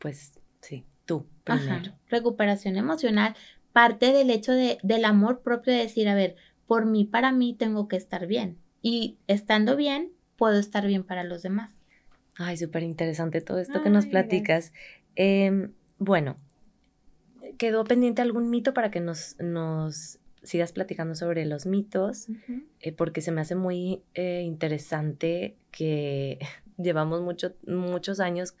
pues 0.00 0.40
sí, 0.62 0.84
tú 1.04 1.26
primero. 1.44 1.92
Recuperación 2.08 2.76
emocional 2.76 3.36
parte 3.72 4.12
del 4.12 4.30
hecho 4.30 4.52
de, 4.52 4.78
del 4.82 5.04
amor 5.04 5.40
propio 5.40 5.72
de 5.72 5.80
decir, 5.80 6.08
a 6.08 6.14
ver, 6.14 6.36
por 6.66 6.86
mí, 6.86 7.04
para 7.04 7.32
mí 7.32 7.54
tengo 7.54 7.88
que 7.88 7.96
estar 7.96 8.26
bien. 8.26 8.56
Y 8.82 9.18
estando 9.26 9.76
bien, 9.76 10.12
puedo 10.36 10.58
estar 10.58 10.86
bien 10.86 11.04
para 11.04 11.24
los 11.24 11.42
demás. 11.42 11.72
Ay, 12.36 12.56
súper 12.56 12.82
interesante 12.82 13.40
todo 13.40 13.58
esto 13.58 13.82
que 13.82 13.90
nos 13.90 14.06
platicas. 14.06 14.72
Em, 15.14 15.72
bueno, 15.98 16.36
quedó 17.58 17.84
pendiente 17.84 18.22
algún 18.22 18.48
mito 18.48 18.72
para 18.72 18.90
que 18.90 19.00
nos, 19.00 19.36
nos 19.38 20.18
sigas 20.42 20.72
platicando 20.72 21.14
sobre 21.14 21.44
los 21.44 21.66
mitos, 21.66 22.28
eh, 22.80 22.92
porque 22.92 23.20
se 23.20 23.32
me 23.32 23.42
hace 23.42 23.54
muy 23.54 24.02
eh, 24.14 24.42
interesante 24.42 25.56
que 25.70 26.38
llevamos 26.78 27.20
mucho, 27.20 27.54
muchos 27.66 28.20
años 28.20 28.54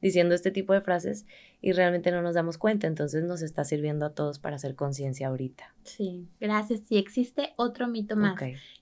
diciendo 0.00 0.34
este 0.34 0.50
tipo 0.50 0.72
de 0.72 0.80
frases 0.80 1.26
y 1.60 1.72
realmente 1.72 2.10
no 2.10 2.22
nos 2.22 2.34
damos 2.34 2.58
cuenta, 2.58 2.86
entonces 2.86 3.24
nos 3.24 3.42
está 3.42 3.64
sirviendo 3.64 4.06
a 4.06 4.10
todos 4.10 4.38
para 4.38 4.56
hacer 4.56 4.74
conciencia 4.74 5.28
ahorita. 5.28 5.74
Sí, 5.84 6.28
gracias. 6.40 6.80
Sí, 6.88 6.96
existe 6.96 7.54
otro 7.56 7.88
mito 7.88 8.16
más, 8.16 8.40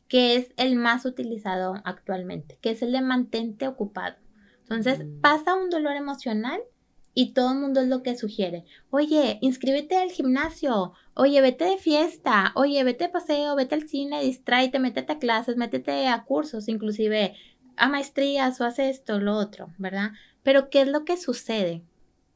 que 0.09 0.37
es 0.37 0.53
el 0.57 0.77
más 0.77 1.05
utilizado 1.05 1.75
actualmente, 1.85 2.59
que 2.61 2.71
es 2.71 2.83
el 2.83 2.93
de 2.93 3.01
mantente 3.01 3.69
ocupado. 3.69 4.17
Entonces, 4.63 5.05
mm. 5.05 5.21
pasa 5.21 5.55
un 5.55 5.71
dolor 5.71 5.97
emocional 5.97 6.61
y 7.15 7.33
todo 7.33 7.53
el 7.53 7.59
mundo 7.59 7.81
es 7.81 7.89
lo 7.89 8.03
que 8.03 8.17
sugiere. 8.17 8.65
Oye, 8.91 9.39
inscríbete 9.41 9.97
al 9.97 10.11
gimnasio. 10.11 10.93
Oye, 11.15 11.41
vete 11.41 11.65
de 11.65 11.79
fiesta. 11.79 12.53
Oye, 12.57 12.83
vete 12.83 13.05
de 13.05 13.11
paseo, 13.11 13.55
vete 13.55 13.77
al 13.77 13.89
cine, 13.89 14.23
distráete, 14.23 14.81
métete 14.81 15.13
a 15.13 15.19
clases, 15.19 15.57
métete 15.57 16.09
a 16.09 16.25
cursos, 16.25 16.69
inclusive 16.69 17.35
a 17.77 17.89
maestrías 17.89 18.61
o 18.61 18.65
haz 18.65 18.79
esto, 18.79 19.21
lo 19.21 19.37
otro, 19.37 19.73
¿verdad? 19.79 20.11
Pero 20.43 20.71
¿qué 20.71 20.83
es 20.83 20.89
lo 20.89 21.05
que 21.05 21.17
sucede? 21.17 21.83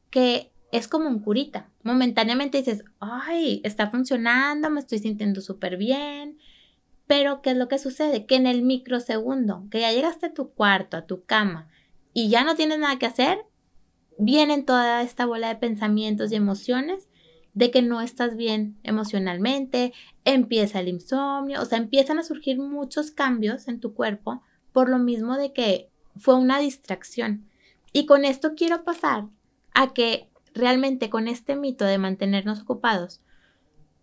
Que 0.09 0.51
es 0.71 0.87
como 0.87 1.09
un 1.09 1.19
curita. 1.19 1.69
Momentáneamente 1.83 2.59
dices, 2.59 2.83
ay, 2.99 3.61
está 3.63 3.89
funcionando, 3.89 4.69
me 4.69 4.79
estoy 4.79 4.99
sintiendo 4.99 5.41
súper 5.41 5.77
bien. 5.77 6.37
Pero 7.07 7.41
¿qué 7.41 7.51
es 7.51 7.57
lo 7.57 7.67
que 7.67 7.79
sucede? 7.79 8.25
Que 8.25 8.35
en 8.35 8.45
el 8.45 8.61
microsegundo, 8.61 9.65
que 9.71 9.81
ya 9.81 9.91
llegaste 9.91 10.27
a 10.27 10.33
tu 10.33 10.51
cuarto, 10.51 10.95
a 10.95 11.07
tu 11.07 11.23
cama, 11.23 11.67
y 12.13 12.29
ya 12.29 12.43
no 12.43 12.55
tienes 12.55 12.79
nada 12.79 12.99
que 12.99 13.05
hacer, 13.05 13.39
vienen 14.17 14.65
toda 14.65 15.01
esta 15.01 15.25
bola 15.25 15.47
de 15.47 15.55
pensamientos 15.55 16.31
y 16.31 16.35
emociones 16.35 17.07
de 17.53 17.71
que 17.71 17.81
no 17.81 18.01
estás 18.01 18.35
bien 18.35 18.77
emocionalmente, 18.83 19.93
empieza 20.23 20.79
el 20.79 20.87
insomnio, 20.87 21.61
o 21.61 21.65
sea, 21.65 21.77
empiezan 21.77 22.19
a 22.19 22.23
surgir 22.23 22.59
muchos 22.59 23.11
cambios 23.11 23.67
en 23.67 23.79
tu 23.79 23.93
cuerpo 23.93 24.43
por 24.71 24.89
lo 24.89 24.99
mismo 24.99 25.35
de 25.35 25.51
que 25.51 25.89
fue 26.15 26.35
una 26.35 26.59
distracción. 26.59 27.49
Y 27.91 28.05
con 28.05 28.23
esto 28.23 28.53
quiero 28.55 28.83
pasar 28.83 29.25
a 29.73 29.93
que 29.93 30.29
realmente 30.53 31.09
con 31.09 31.27
este 31.27 31.55
mito 31.55 31.85
de 31.85 31.97
mantenernos 31.97 32.61
ocupados 32.61 33.21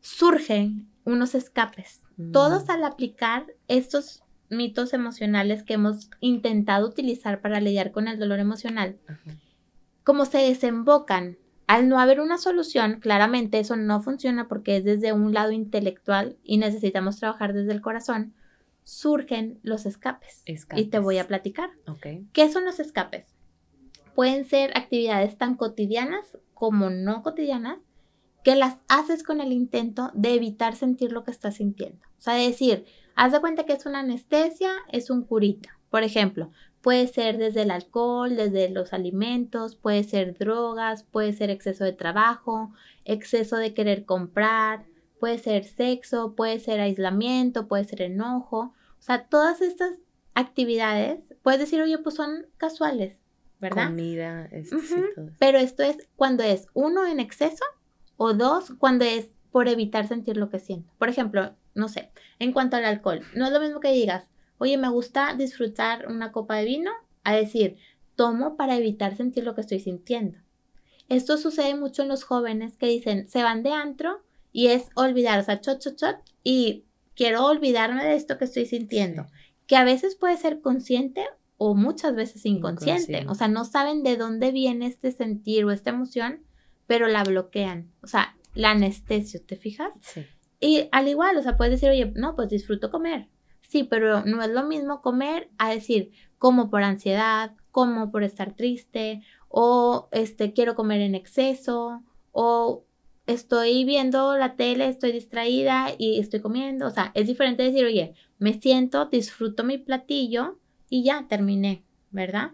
surgen 0.01 0.89
unos 1.05 1.35
escapes. 1.35 2.03
Todos 2.33 2.67
mm. 2.67 2.71
al 2.71 2.85
aplicar 2.85 3.47
estos 3.69 4.23
mitos 4.49 4.93
emocionales 4.93 5.63
que 5.63 5.75
hemos 5.75 6.11
intentado 6.21 6.87
utilizar 6.87 7.41
para 7.41 7.61
lidiar 7.61 7.91
con 7.91 8.09
el 8.09 8.19
dolor 8.19 8.39
emocional, 8.39 8.97
como 10.05 10.25
se 10.25 10.39
desembocan 10.39 11.37
al 11.67 11.89
no 11.89 11.99
haber 11.99 12.21
una 12.21 12.39
solución, 12.39 13.01
claramente 13.01 13.59
eso 13.59 13.77
no 13.77 14.01
funciona 14.01 14.47
porque 14.47 14.77
es 14.77 14.85
desde 14.85 15.13
un 15.13 15.35
lado 15.35 15.51
intelectual 15.51 16.37
y 16.45 16.59
necesitamos 16.59 17.19
trabajar 17.19 17.53
desde 17.53 17.73
el 17.73 17.81
corazón, 17.81 18.35
surgen 18.85 19.59
los 19.63 19.85
escapes. 19.85 20.43
Y 20.81 20.87
te 20.87 21.01
voy 21.01 21.19
a 21.19 21.27
platicar. 21.27 21.71
¿Qué 22.33 22.53
son 22.53 22.65
los 22.65 22.79
escapes? 22.79 23.36
Pueden 24.17 24.45
ser 24.45 24.77
actividades 24.77 25.39
tan 25.39 25.55
cotidianas 25.55 26.37
como 26.55 26.91
no 26.91 27.23
cotidianas 27.23 27.79
que 28.43 28.57
las 28.57 28.79
haces 28.89 29.23
con 29.23 29.41
el 29.41 29.53
intento 29.53 30.11
de 30.15 30.35
evitar 30.35 30.75
sentir 30.75 31.13
lo 31.13 31.23
que 31.23 31.31
estás 31.31 31.57
sintiendo. 31.57 32.05
O 32.19 32.23
sea, 32.23 32.35
decir, 32.35 32.85
haz 33.15 33.31
de 33.31 33.41
cuenta 33.41 33.65
que 33.65 33.75
es 33.75 33.87
una 33.87 34.01
anestesia, 34.01 34.73
es 34.91 35.11
un 35.11 35.23
curita. 35.23 35.79
Por 35.91 36.03
ejemplo, 36.03 36.51
Puede 36.87 37.09
ser 37.09 37.37
desde 37.37 37.63
el 37.63 37.73
alcohol, 37.73 38.37
desde 38.37 38.69
los 38.69 38.93
alimentos, 38.93 39.75
puede 39.75 40.05
ser 40.05 40.39
drogas, 40.39 41.03
puede 41.03 41.33
ser 41.33 41.51
exceso 41.51 41.83
de 41.83 41.93
trabajo, 41.93 42.73
exceso 43.05 43.57
de 43.57 43.75
querer 43.75 44.05
comprar, 44.05 44.87
puede 45.19 45.39
ser 45.39 45.65
sexo, 45.65 46.37
puede 46.37 46.61
ser 46.61 46.79
aislamiento, 46.79 47.67
puede 47.67 47.83
ser 47.83 48.03
enojo. 48.03 48.73
O 49.01 49.03
sea, 49.03 49.27
todas 49.27 49.63
estas 49.63 49.95
actividades, 50.35 51.35
puedes 51.43 51.59
decir, 51.59 51.83
oye, 51.83 51.99
pues 51.99 52.15
son 52.15 52.47
casuales, 52.57 53.17
¿verdad? 53.61 53.89
Comida, 53.89 54.47
es, 54.53 54.71
Pero 55.39 55.59
esto 55.59 55.83
es 55.83 56.09
cuando 56.17 56.43
es 56.43 56.67
uno 56.75 57.07
en 57.07 57.21
exceso 57.21 57.65
o 58.17 58.35
dos 58.35 58.73
cuando 58.79 59.05
es 59.05 59.29
por 59.51 59.69
evitar 59.69 60.07
sentir 60.07 60.37
lo 60.37 60.51
que 60.51 60.59
siento. 60.59 60.93
Por 60.99 61.09
ejemplo, 61.09 61.55
no 61.75 61.89
sé, 61.89 62.11
en 62.39 62.53
cuanto 62.53 62.77
al 62.77 62.85
alcohol, 62.85 63.23
no 63.35 63.47
es 63.47 63.53
lo 63.53 63.61
mismo 63.61 63.81
que 63.81 63.93
digas, 63.93 64.29
oye, 64.59 64.77
me 64.77 64.89
gusta 64.89 65.35
disfrutar 65.35 66.09
una 66.09 66.33
copa 66.33 66.57
de 66.57 66.65
vino, 66.65 66.91
a 67.25 67.35
decir, 67.35 67.77
tomo 68.15 68.57
para 68.57 68.77
evitar 68.77 69.17
sentir 69.17 69.45
lo 69.45 69.55
que 69.55 69.61
estoy 69.61 69.81
sintiendo. 69.81 70.39
Esto 71.09 71.37
sucede 71.39 71.75
mucho 71.75 72.03
en 72.03 72.09
los 72.09 72.25
jóvenes 72.25 72.77
que 72.77 72.87
dicen, 72.87 73.29
se 73.29 73.43
van 73.43 73.63
de 73.63 73.73
antro 73.73 74.23
y 74.53 74.69
es 74.69 74.89
olvidar, 74.95 75.39
o 75.39 75.43
sea, 75.43 75.61
chot, 75.61 75.81
chot, 75.81 75.97
chot, 75.97 76.17
y 76.43 76.85
quiero 77.15 77.45
olvidarme 77.45 78.05
de 78.05 78.15
esto 78.15 78.39
que 78.39 78.45
estoy 78.45 78.67
sintiendo, 78.67 79.27
que 79.67 79.77
a 79.77 79.85
veces 79.85 80.17
puede 80.17 80.37
ser 80.37 80.61
consciente 80.61 81.27
o 81.59 81.75
muchas 81.75 82.15
veces 82.15 82.45
inconsciente. 82.47 83.27
o 83.29 83.35
sea, 83.35 83.49
no 83.49 83.65
saben 83.65 84.03
de 84.03 84.17
dónde 84.17 84.53
viene 84.53 84.87
este 84.87 85.13
sentir 85.13 85.65
o 85.65 85.71
esta 85.71 85.91
emoción, 85.91 86.43
pero 86.87 87.09
la 87.09 87.25
bloquean, 87.25 87.91
o 88.03 88.07
sea, 88.07 88.37
la 88.55 88.71
anestesio, 88.71 89.41
¿te 89.45 89.57
fijas? 89.57 89.93
Sí. 90.01 90.27
Y 90.61 90.89
al 90.93 91.09
igual, 91.09 91.37
o 91.37 91.43
sea, 91.43 91.57
puedes 91.57 91.73
decir, 91.73 91.91
oye, 91.91 92.13
no, 92.15 92.35
pues 92.35 92.49
disfruto 92.49 92.91
comer, 92.91 93.29
Sí, 93.69 93.85
pero 93.85 94.25
no 94.25 94.43
es 94.43 94.51
lo 94.51 94.65
mismo 94.65 95.03
comer 95.03 95.51
a 95.59 95.71
decir 95.71 96.13
como 96.39 96.71
por 96.71 96.83
ansiedad, 96.83 97.53
como 97.73 98.11
por 98.11 98.23
estar 98.23 98.55
triste, 98.55 99.23
o 99.49 100.09
este 100.13 100.53
quiero 100.53 100.75
comer 100.75 101.01
en 101.01 101.15
exceso, 101.15 102.03
o 102.33 102.85
estoy 103.27 103.85
viendo 103.85 104.37
la 104.37 104.55
tele, 104.57 104.89
estoy 104.89 105.13
distraída 105.13 105.89
y 105.99 106.21
estoy 106.21 106.41
comiendo. 106.41 106.87
O 106.87 106.91
sea, 106.91 107.11
es 107.15 107.27
diferente 107.27 107.65
decir, 107.65 107.85
oye, 107.85 108.15
me 108.39 108.55
siento, 108.61 109.07
disfruto 109.07 109.65
mi 109.65 109.79
platillo 109.79 110.59
y 110.89 111.05
ya 111.05 111.27
terminé, 111.29 111.85
¿verdad? 112.11 112.53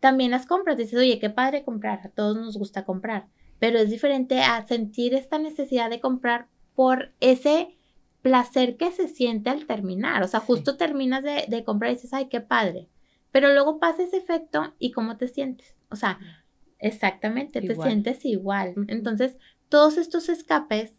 También 0.00 0.30
las 0.30 0.46
compras, 0.46 0.76
dices, 0.76 0.98
oye, 0.98 1.18
qué 1.18 1.30
padre 1.30 1.64
comprar, 1.64 2.00
a 2.04 2.10
todos 2.10 2.36
nos 2.36 2.56
gusta 2.56 2.84
comprar, 2.84 3.26
pero 3.58 3.78
es 3.78 3.90
diferente 3.90 4.42
a 4.42 4.66
sentir 4.66 5.14
esta 5.14 5.38
necesidad 5.38 5.90
de 5.90 6.00
comprar 6.00 6.48
por 6.74 7.12
ese 7.20 7.76
placer 8.22 8.76
que 8.76 8.90
se 8.90 9.08
siente 9.08 9.50
al 9.50 9.66
terminar. 9.66 10.22
O 10.22 10.28
sea, 10.28 10.40
justo 10.40 10.76
terminas 10.76 11.24
de, 11.24 11.64
comprar 11.64 11.92
y 11.92 11.94
dices, 11.94 12.12
ay, 12.12 12.26
qué 12.26 12.40
padre. 12.40 12.88
Pero 13.30 13.52
luego 13.52 13.78
pasa 13.78 14.02
ese 14.02 14.16
efecto 14.16 14.74
y 14.78 14.90
cómo 14.90 15.16
te 15.16 15.28
sientes. 15.28 15.76
O 15.90 15.96
sea, 15.96 16.18
exactamente, 16.78 17.60
te 17.60 17.74
sientes 17.76 18.24
igual. 18.24 18.74
Entonces, 18.88 19.36
todos 19.68 19.96
estos 19.96 20.28
escapes, 20.28 20.92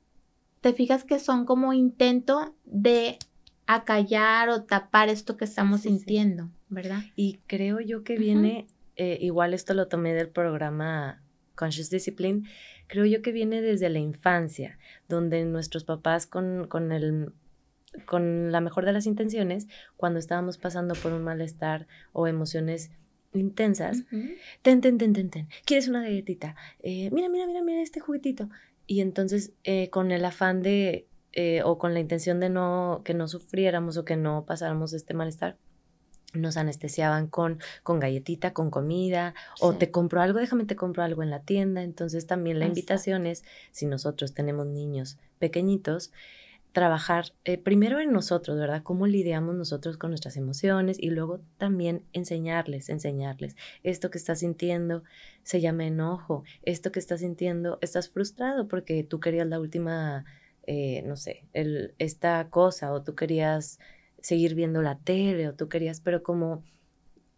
te 0.61 0.73
fijas 0.73 1.03
que 1.03 1.19
son 1.19 1.45
como 1.45 1.73
intento 1.73 2.55
de 2.65 3.19
acallar 3.67 4.49
o 4.49 4.63
tapar 4.63 5.09
esto 5.09 5.37
que 5.37 5.45
estamos 5.45 5.81
sintiendo, 5.81 6.49
¿verdad? 6.69 7.03
Y 7.15 7.39
creo 7.47 7.79
yo 7.81 8.03
que 8.03 8.17
viene, 8.17 8.67
eh, 8.95 9.17
igual 9.21 9.53
esto 9.53 9.73
lo 9.73 9.87
tomé 9.87 10.13
del 10.13 10.29
programa 10.29 11.21
Conscious 11.55 11.89
Discipline, 11.89 12.47
creo 12.87 13.05
yo 13.05 13.21
que 13.21 13.33
viene 13.33 13.61
desde 13.61 13.89
la 13.89 13.99
infancia, 13.99 14.79
donde 15.09 15.43
nuestros 15.45 15.83
papás 15.83 16.25
con, 16.25 16.67
con 16.67 16.91
el 16.91 17.33
con 18.05 18.51
la 18.51 18.61
mejor 18.61 18.85
de 18.85 18.93
las 18.93 19.05
intenciones, 19.05 19.67
cuando 19.95 20.19
estábamos 20.19 20.57
pasando 20.57 20.93
por 20.93 21.13
un 21.13 21.23
malestar 21.23 21.87
o 22.13 22.27
emociones 22.27 22.91
intensas, 23.33 24.03
ten, 24.61 24.81
ten, 24.81 24.97
ten, 24.97 25.13
ten, 25.13 25.29
ten, 25.29 25.47
¿quieres 25.65 25.87
una 25.87 26.01
galletita? 26.01 26.55
Eh, 26.79 27.09
mira, 27.11 27.29
mira, 27.29 27.47
mira, 27.47 27.63
mira 27.63 27.81
este 27.81 27.99
juguetito. 27.99 28.49
Y 28.85 29.01
entonces, 29.01 29.53
eh, 29.63 29.89
con 29.89 30.11
el 30.11 30.23
afán 30.25 30.61
de, 30.61 31.07
eh, 31.39 31.61
o 31.63 31.77
con 31.77 31.93
la 31.93 31.99
intención 31.99 32.39
de 32.39 32.49
no, 32.49 33.01
que 33.05 33.13
no 33.13 33.27
sufriéramos 33.27 33.95
o 33.97 34.05
que 34.05 34.17
no 34.17 34.43
pasáramos 34.47 34.93
este 34.93 35.13
malestar, 35.13 35.55
nos 36.33 36.57
anestesiaban 36.57 37.27
con, 37.27 37.59
con 37.83 37.99
galletita, 37.99 38.53
con 38.53 38.71
comida, 38.71 39.35
o 39.61 39.73
te 39.73 39.91
compro 39.91 40.19
algo, 40.19 40.39
déjame 40.39 40.65
te 40.65 40.75
compro 40.75 41.03
algo 41.03 41.21
en 41.21 41.29
la 41.29 41.43
tienda. 41.43 41.83
Entonces 41.83 42.25
también 42.25 42.57
la 42.57 42.65
invitación 42.65 43.27
es, 43.27 43.43
si 43.71 43.85
nosotros 43.85 44.33
tenemos 44.33 44.65
niños 44.65 45.19
pequeñitos, 45.37 46.11
trabajar 46.71 47.33
eh, 47.45 47.59
primero 47.59 47.99
en 47.99 48.11
nosotros, 48.11 48.57
¿verdad? 48.57 48.81
Cómo 48.81 49.05
lidiamos 49.05 49.53
nosotros 49.53 49.97
con 49.97 50.09
nuestras 50.09 50.37
emociones 50.37 50.97
y 50.99 51.11
luego 51.11 51.39
también 51.59 52.01
enseñarles, 52.13 52.89
enseñarles. 52.89 53.55
Esto 53.83 54.09
que 54.09 54.17
estás 54.17 54.39
sintiendo 54.39 55.03
se 55.43 55.61
llama 55.61 55.85
enojo, 55.85 56.43
esto 56.63 56.91
que 56.91 56.97
estás 56.99 57.19
sintiendo, 57.19 57.77
estás 57.81 58.09
frustrado 58.09 58.67
porque 58.67 59.03
tú 59.03 59.19
querías 59.19 59.45
la 59.45 59.59
última, 59.59 60.25
eh, 60.67 61.01
no 61.05 61.15
sé, 61.15 61.45
el, 61.53 61.93
esta 61.97 62.49
cosa 62.49 62.91
o 62.91 63.01
tú 63.01 63.15
querías 63.15 63.79
seguir 64.21 64.53
viendo 64.53 64.81
la 64.81 64.97
tele 64.99 65.47
o 65.47 65.53
tú 65.53 65.69
querías, 65.69 66.01
pero 66.01 66.23
como 66.23 66.61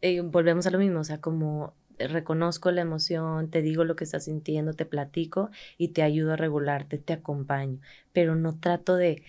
eh, 0.02 0.22
volvemos 0.22 0.66
a 0.66 0.72
lo 0.72 0.80
mismo, 0.80 1.00
o 1.00 1.04
sea, 1.04 1.22
como 1.22 1.74
reconozco 2.00 2.72
la 2.72 2.82
emoción, 2.82 3.50
te 3.52 3.62
digo 3.62 3.84
lo 3.84 3.96
que 3.96 4.04
estás 4.04 4.26
sintiendo, 4.26 4.74
te 4.74 4.86
platico 4.86 5.52
y 5.78 5.90
te 5.90 6.02
ayudo 6.02 6.34
a 6.34 6.38
regularte, 6.38 6.98
te 6.98 7.14
acompaño, 7.14 7.80
pero 8.14 8.36
no 8.36 8.58
trato 8.58 8.96
de 8.96 9.24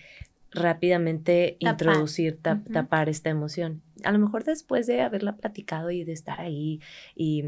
rápidamente 0.51 1.57
introducir, 1.59 2.39
tapar 2.41 3.07
esta 3.07 3.29
emoción. 3.29 3.81
A 4.03 4.11
lo 4.11 4.19
mejor 4.19 4.43
después 4.43 4.87
de 4.87 5.01
haberla 5.01 5.35
platicado 5.35 5.91
y 5.91 6.03
de 6.03 6.13
estar 6.13 6.41
ahí 6.41 6.81
y 7.15 7.45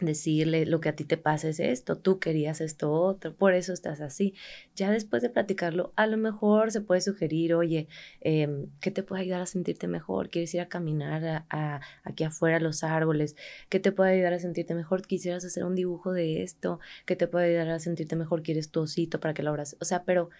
decirle 0.00 0.66
lo 0.66 0.80
que 0.80 0.88
a 0.88 0.96
ti 0.96 1.04
te 1.04 1.16
pasa 1.16 1.48
es 1.48 1.60
esto, 1.60 1.98
tú 1.98 2.18
querías 2.18 2.60
esto 2.60 2.92
otro, 2.92 3.34
por 3.34 3.54
eso 3.54 3.72
estás 3.72 4.00
así. 4.00 4.34
Ya 4.74 4.90
después 4.90 5.22
de 5.22 5.30
platicarlo, 5.30 5.92
a 5.96 6.06
lo 6.06 6.16
mejor 6.16 6.70
se 6.72 6.80
puede 6.80 7.00
sugerir, 7.00 7.54
oye, 7.54 7.88
eh, 8.20 8.66
¿qué 8.80 8.90
te 8.90 9.02
puede 9.02 9.22
ayudar 9.22 9.42
a 9.42 9.46
sentirte 9.46 9.88
mejor? 9.88 10.30
¿Quieres 10.30 10.54
ir 10.54 10.60
a 10.60 10.68
caminar 10.68 11.44
a, 11.50 11.80
aquí 12.04 12.24
afuera 12.24 12.56
a 12.56 12.60
los 12.60 12.84
árboles? 12.84 13.36
¿Qué 13.68 13.80
te 13.80 13.92
puede 13.92 14.12
ayudar 14.12 14.34
a 14.34 14.38
sentirte 14.38 14.74
mejor? 14.74 15.02
¿Quisieras 15.06 15.44
hacer 15.44 15.64
un 15.64 15.74
dibujo 15.74 16.12
de 16.12 16.42
esto? 16.42 16.80
¿Qué 17.06 17.16
te 17.16 17.26
puede 17.26 17.48
ayudar 17.48 17.68
a 17.70 17.78
sentirte 17.78 18.16
mejor? 18.16 18.42
¿Quieres 18.42 18.70
tu 18.70 18.80
osito 18.80 19.20
para 19.20 19.34
que 19.34 19.42
lo 19.42 19.50
abras? 19.50 19.76
O 19.80 19.84
sea, 19.84 20.04
pero, 20.04 20.30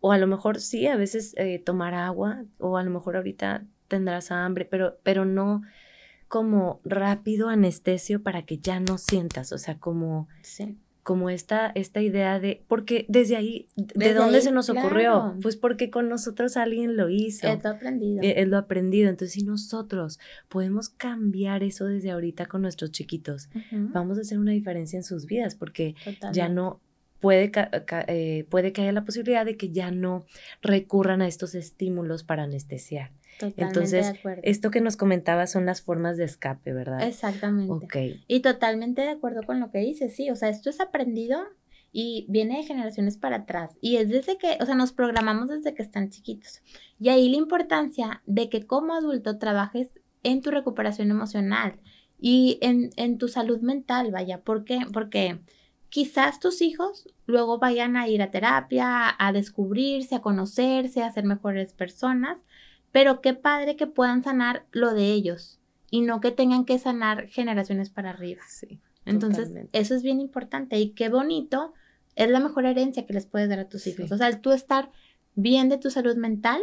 o 0.00 0.12
a 0.12 0.18
lo 0.18 0.26
mejor 0.26 0.60
sí, 0.60 0.86
a 0.86 0.96
veces 0.96 1.34
eh, 1.36 1.58
tomar 1.58 1.94
agua, 1.94 2.44
o 2.58 2.76
a 2.76 2.82
lo 2.82 2.90
mejor 2.90 3.16
ahorita 3.16 3.64
tendrás 3.88 4.30
hambre, 4.30 4.64
pero, 4.64 4.98
pero 5.02 5.24
no 5.24 5.62
como 6.28 6.80
rápido 6.84 7.48
anestesio 7.48 8.22
para 8.22 8.42
que 8.42 8.58
ya 8.58 8.80
no 8.80 8.98
sientas, 8.98 9.52
o 9.52 9.58
sea, 9.58 9.78
como, 9.78 10.28
como 11.02 11.30
esta, 11.30 11.70
esta 11.76 12.02
idea 12.02 12.40
de, 12.40 12.64
porque 12.66 13.06
desde 13.08 13.36
ahí, 13.36 13.68
¿de 13.76 14.12
dónde 14.12 14.40
se 14.40 14.50
nos 14.50 14.68
ocurrió? 14.68 15.36
Pues 15.40 15.56
porque 15.56 15.88
con 15.88 16.08
nosotros 16.08 16.56
alguien 16.56 16.96
lo 16.96 17.08
hizo. 17.08 17.46
Es 17.46 17.62
lo 17.62 17.70
aprendido. 17.70 18.20
Es 18.22 18.48
lo 18.48 18.58
aprendido. 18.58 19.08
Entonces, 19.08 19.34
si 19.34 19.44
nosotros 19.44 20.18
podemos 20.48 20.88
cambiar 20.88 21.62
eso 21.62 21.84
desde 21.84 22.10
ahorita 22.10 22.46
con 22.46 22.62
nuestros 22.62 22.90
chiquitos, 22.90 23.48
vamos 23.70 24.18
a 24.18 24.22
hacer 24.22 24.38
una 24.38 24.50
diferencia 24.50 24.96
en 24.96 25.04
sus 25.04 25.26
vidas, 25.26 25.54
porque 25.54 25.94
ya 26.32 26.48
no, 26.48 26.80
puede, 27.20 27.52
eh, 28.08 28.44
puede 28.48 28.72
que 28.72 28.82
haya 28.82 28.92
la 28.92 29.04
posibilidad 29.04 29.44
de 29.44 29.56
que 29.56 29.70
ya 29.70 29.90
no 29.90 30.24
recurran 30.62 31.22
a 31.22 31.28
estos 31.28 31.54
estímulos 31.54 32.24
para 32.24 32.44
anestesiar. 32.44 33.12
Totalmente 33.38 33.64
Entonces, 33.64 34.12
de 34.12 34.18
acuerdo. 34.18 34.42
esto 34.44 34.70
que 34.70 34.80
nos 34.80 34.96
comentaba 34.96 35.46
son 35.46 35.66
las 35.66 35.82
formas 35.82 36.16
de 36.16 36.24
escape, 36.24 36.72
¿verdad? 36.72 37.06
Exactamente. 37.06 37.72
Ok. 37.72 37.96
Y 38.26 38.40
totalmente 38.40 39.02
de 39.02 39.10
acuerdo 39.10 39.42
con 39.42 39.60
lo 39.60 39.70
que 39.70 39.78
dices, 39.78 40.14
sí, 40.14 40.30
o 40.30 40.36
sea, 40.36 40.48
esto 40.48 40.70
es 40.70 40.80
aprendido 40.80 41.38
y 41.92 42.26
viene 42.28 42.58
de 42.58 42.64
generaciones 42.64 43.16
para 43.16 43.36
atrás. 43.36 43.78
Y 43.80 43.96
es 43.96 44.08
desde 44.08 44.38
que, 44.38 44.58
o 44.60 44.66
sea, 44.66 44.74
nos 44.74 44.92
programamos 44.92 45.48
desde 45.48 45.74
que 45.74 45.82
están 45.82 46.10
chiquitos. 46.10 46.62
Y 46.98 47.08
ahí 47.08 47.28
la 47.28 47.36
importancia 47.36 48.22
de 48.26 48.48
que 48.48 48.66
como 48.66 48.94
adulto 48.94 49.38
trabajes 49.38 50.00
en 50.22 50.42
tu 50.42 50.50
recuperación 50.50 51.10
emocional 51.10 51.78
y 52.18 52.58
en, 52.60 52.90
en 52.96 53.18
tu 53.18 53.28
salud 53.28 53.60
mental, 53.60 54.10
vaya. 54.10 54.40
¿Por 54.42 54.64
qué? 54.64 54.80
Porque 54.92 55.38
quizás 55.88 56.40
tus 56.40 56.62
hijos 56.62 57.08
luego 57.26 57.58
vayan 57.58 57.96
a 57.96 58.08
ir 58.08 58.22
a 58.22 58.30
terapia, 58.30 59.14
a 59.18 59.32
descubrirse, 59.32 60.16
a 60.16 60.20
conocerse, 60.20 61.02
a 61.02 61.12
ser 61.12 61.24
mejores 61.24 61.72
personas, 61.72 62.38
pero 62.96 63.20
qué 63.20 63.34
padre 63.34 63.76
que 63.76 63.86
puedan 63.86 64.22
sanar 64.22 64.64
lo 64.72 64.94
de 64.94 65.12
ellos 65.12 65.58
y 65.90 66.00
no 66.00 66.22
que 66.22 66.30
tengan 66.30 66.64
que 66.64 66.78
sanar 66.78 67.28
generaciones 67.28 67.90
para 67.90 68.08
arriba. 68.08 68.40
Sí. 68.48 68.80
Entonces, 69.04 69.52
eso 69.72 69.94
es 69.94 70.02
bien 70.02 70.18
importante 70.18 70.78
y 70.80 70.92
qué 70.92 71.10
bonito, 71.10 71.74
es 72.14 72.30
la 72.30 72.40
mejor 72.40 72.64
herencia 72.64 73.04
que 73.04 73.12
les 73.12 73.26
puedes 73.26 73.50
dar 73.50 73.58
a 73.58 73.68
tus 73.68 73.86
hijos. 73.86 74.10
O 74.12 74.16
sea, 74.16 74.28
el 74.28 74.40
tú 74.40 74.50
estar 74.50 74.90
bien 75.34 75.68
de 75.68 75.76
tu 75.76 75.90
salud 75.90 76.16
mental 76.16 76.62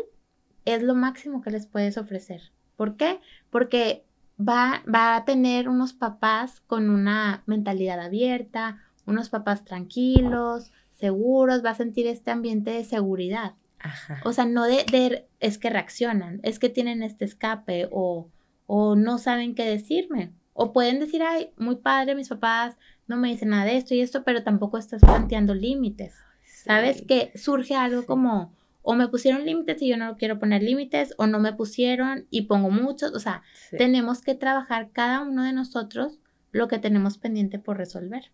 es 0.66 0.82
lo 0.82 0.96
máximo 0.96 1.44
que 1.44 1.52
les 1.52 1.68
puedes 1.68 2.00
ofrecer. 2.00 2.42
¿Por 2.78 2.98
qué? 2.98 3.20
Porque 3.52 4.04
va, 4.40 4.82
va 4.92 5.16
a 5.16 5.26
tener 5.26 5.70
unos 5.70 5.94
papás 5.94 6.62
con 6.62 6.90
una 6.90 7.44
mentalidad 7.46 8.00
abierta, 8.00 8.82
unos 9.06 9.30
papás 9.30 9.66
tranquilos, 9.66 10.72
seguros, 10.94 11.64
va 11.64 11.70
a 11.70 11.76
sentir 11.76 12.08
este 12.08 12.32
ambiente 12.32 12.72
de 12.72 12.86
seguridad. 12.86 13.54
Ajá. 13.84 14.22
O 14.24 14.34
sea, 14.34 14.46
no 14.46 14.64
de, 14.64 14.84
de, 14.92 15.28
es 15.40 15.58
que 15.58 15.70
reaccionan, 15.70 16.40
es 16.44 16.58
que 16.58 16.70
tienen 16.70 17.04
este 17.04 17.26
escape 17.26 17.88
o, 17.92 18.30
o 18.66 18.96
no 18.96 19.18
saben 19.20 19.56
qué 19.56 19.66
decirme. 19.66 20.32
O 20.54 20.72
pueden 20.72 21.00
decir, 21.00 21.22
ay, 21.24 21.52
muy 21.58 21.76
padre, 21.78 22.16
mis 22.16 22.30
papás 22.30 22.78
no 23.08 23.18
me 23.18 23.30
dicen 23.30 23.50
nada 23.50 23.66
de 23.66 23.78
esto 23.78 23.94
y 23.94 24.02
esto, 24.02 24.24
pero 24.24 24.44
tampoco 24.44 24.78
estás 24.78 25.02
planteando 25.02 25.54
límites. 25.54 26.16
¿Sabes? 26.46 27.02
Que 27.02 27.32
surge 27.36 27.76
algo 27.76 28.06
como, 28.06 28.54
o 28.82 28.94
me 28.94 29.08
pusieron 29.08 29.46
límites 29.46 29.82
y 29.82 29.90
yo 29.90 29.98
no 29.98 30.16
quiero 30.18 30.40
poner 30.40 30.64
límites, 30.64 31.14
o 31.18 31.28
no 31.28 31.40
me 31.40 31.54
pusieron 31.54 32.28
y 32.30 32.44
pongo 32.44 32.70
muchos. 32.70 33.14
O 33.14 33.20
sea, 33.20 33.42
tenemos 33.78 34.22
que 34.22 34.36
trabajar 34.36 34.92
cada 34.92 35.22
uno 35.22 35.44
de 35.44 35.54
nosotros 35.54 36.20
lo 36.52 36.68
que 36.68 36.80
tenemos 36.80 37.18
pendiente 37.18 37.60
por 37.60 37.78
resolver. 37.78 38.32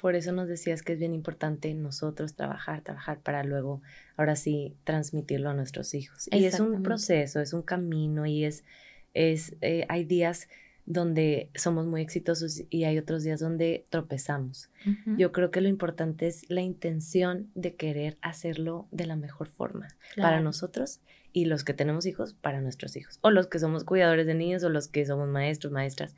Por 0.00 0.14
eso 0.14 0.32
nos 0.32 0.48
decías 0.48 0.82
que 0.82 0.92
es 0.92 0.98
bien 0.98 1.14
importante 1.14 1.74
nosotros 1.74 2.34
trabajar, 2.34 2.82
trabajar 2.82 3.20
para 3.20 3.42
luego, 3.42 3.82
ahora 4.16 4.36
sí, 4.36 4.76
transmitirlo 4.84 5.50
a 5.50 5.54
nuestros 5.54 5.92
hijos. 5.94 6.28
Y 6.30 6.44
es 6.44 6.60
un 6.60 6.82
proceso, 6.82 7.40
es 7.40 7.52
un 7.52 7.62
camino 7.62 8.24
y 8.24 8.44
es, 8.44 8.64
es 9.12 9.56
eh, 9.60 9.84
hay 9.88 10.04
días 10.04 10.48
donde 10.88 11.50
somos 11.54 11.84
muy 11.84 12.00
exitosos 12.00 12.62
y 12.70 12.84
hay 12.84 12.96
otros 12.96 13.22
días 13.22 13.40
donde 13.40 13.84
tropezamos. 13.90 14.70
Yo 15.18 15.32
creo 15.32 15.50
que 15.50 15.60
lo 15.60 15.68
importante 15.68 16.26
es 16.26 16.48
la 16.48 16.62
intención 16.62 17.50
de 17.54 17.74
querer 17.74 18.16
hacerlo 18.22 18.88
de 18.90 19.04
la 19.04 19.14
mejor 19.14 19.48
forma 19.48 19.88
para 20.16 20.40
nosotros 20.40 21.00
y 21.34 21.44
los 21.44 21.62
que 21.62 21.74
tenemos 21.74 22.06
hijos 22.06 22.32
para 22.32 22.62
nuestros 22.62 22.96
hijos, 22.96 23.18
o 23.20 23.30
los 23.30 23.48
que 23.48 23.58
somos 23.58 23.84
cuidadores 23.84 24.26
de 24.26 24.34
niños 24.34 24.64
o 24.64 24.70
los 24.70 24.88
que 24.88 25.04
somos 25.04 25.28
maestros, 25.28 25.72
maestras. 25.74 26.16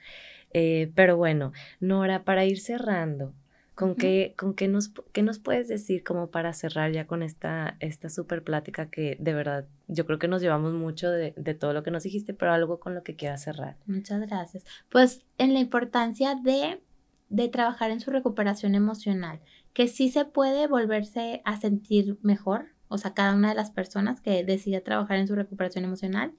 Eh, 0.52 0.92
pero 0.94 1.16
bueno, 1.16 1.52
Nora, 1.80 2.22
para 2.22 2.44
ir 2.44 2.60
cerrando, 2.60 3.34
¿Con, 3.80 3.94
qué, 3.94 4.34
con 4.36 4.52
qué, 4.52 4.68
nos, 4.68 4.92
qué 5.12 5.22
nos 5.22 5.38
puedes 5.38 5.66
decir 5.66 6.04
como 6.04 6.30
para 6.30 6.52
cerrar 6.52 6.92
ya 6.92 7.06
con 7.06 7.22
esta, 7.22 7.78
esta 7.80 8.10
super 8.10 8.44
plática 8.44 8.90
que 8.90 9.16
de 9.18 9.32
verdad 9.32 9.64
yo 9.88 10.04
creo 10.04 10.18
que 10.18 10.28
nos 10.28 10.42
llevamos 10.42 10.74
mucho 10.74 11.10
de, 11.10 11.32
de, 11.34 11.54
todo 11.54 11.72
lo 11.72 11.82
que 11.82 11.90
nos 11.90 12.02
dijiste, 12.02 12.34
pero 12.34 12.52
algo 12.52 12.78
con 12.78 12.94
lo 12.94 13.02
que 13.02 13.16
quieras 13.16 13.42
cerrar? 13.42 13.78
Muchas 13.86 14.20
gracias. 14.20 14.64
Pues 14.90 15.24
en 15.38 15.54
la 15.54 15.60
importancia 15.60 16.34
de, 16.34 16.82
de 17.30 17.48
trabajar 17.48 17.90
en 17.90 18.00
su 18.00 18.10
recuperación 18.10 18.74
emocional, 18.74 19.40
que 19.72 19.88
sí 19.88 20.10
se 20.10 20.26
puede 20.26 20.66
volverse 20.66 21.40
a 21.46 21.58
sentir 21.58 22.18
mejor, 22.20 22.66
o 22.88 22.98
sea, 22.98 23.14
cada 23.14 23.34
una 23.34 23.48
de 23.48 23.54
las 23.54 23.70
personas 23.70 24.20
que 24.20 24.44
decide 24.44 24.82
trabajar 24.82 25.16
en 25.16 25.26
su 25.26 25.34
recuperación 25.34 25.84
emocional, 25.84 26.34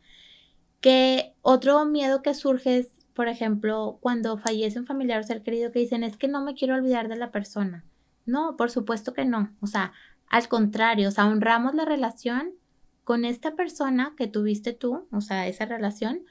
que 0.79 1.33
otro 1.41 1.85
miedo 1.85 2.21
que 2.21 2.35
surge 2.35 2.77
es 2.77 3.00
por 3.13 3.27
ejemplo, 3.27 3.97
cuando 4.01 4.37
fallece 4.37 4.79
un 4.79 4.85
familiar 4.85 5.19
o 5.19 5.23
ser 5.23 5.43
querido 5.43 5.71
que 5.71 5.79
dicen, 5.79 6.03
es 6.03 6.17
que 6.17 6.27
no 6.27 6.43
me 6.43 6.53
quiero 6.53 6.75
olvidar 6.75 7.07
de 7.07 7.15
la 7.15 7.31
persona. 7.31 7.83
No, 8.25 8.55
por 8.57 8.71
supuesto 8.71 9.13
que 9.13 9.25
no. 9.25 9.53
O 9.61 9.67
sea, 9.67 9.93
al 10.29 10.47
contrario, 10.47 11.09
o 11.09 11.11
sea, 11.11 11.27
honramos 11.27 11.75
la 11.75 11.85
relación 11.85 12.53
con 13.03 13.25
esta 13.25 13.55
persona 13.55 14.13
que 14.17 14.27
tuviste 14.27 14.73
tú, 14.73 15.07
o 15.11 15.21
sea, 15.21 15.47
esa 15.47 15.65
relación, 15.65 16.21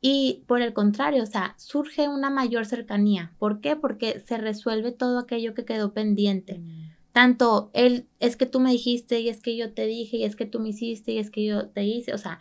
y 0.00 0.42
por 0.46 0.60
el 0.60 0.74
contrario, 0.74 1.22
o 1.22 1.26
sea, 1.26 1.54
surge 1.56 2.08
una 2.08 2.28
mayor 2.28 2.66
cercanía. 2.66 3.32
¿Por 3.38 3.60
qué? 3.60 3.76
Porque 3.76 4.20
se 4.26 4.36
resuelve 4.36 4.92
todo 4.92 5.18
aquello 5.18 5.54
que 5.54 5.64
quedó 5.64 5.94
pendiente. 5.94 6.58
Mm. 6.58 6.90
Tanto 7.12 7.70
él, 7.72 8.06
es 8.20 8.36
que 8.36 8.46
tú 8.46 8.60
me 8.60 8.72
dijiste, 8.72 9.20
y 9.20 9.28
es 9.28 9.40
que 9.40 9.56
yo 9.56 9.72
te 9.72 9.86
dije, 9.86 10.18
y 10.18 10.24
es 10.24 10.36
que 10.36 10.46
tú 10.46 10.60
me 10.60 10.70
hiciste, 10.70 11.12
y 11.12 11.18
es 11.18 11.30
que 11.30 11.44
yo 11.44 11.68
te 11.68 11.84
hice, 11.84 12.12
o 12.12 12.18
sea, 12.18 12.38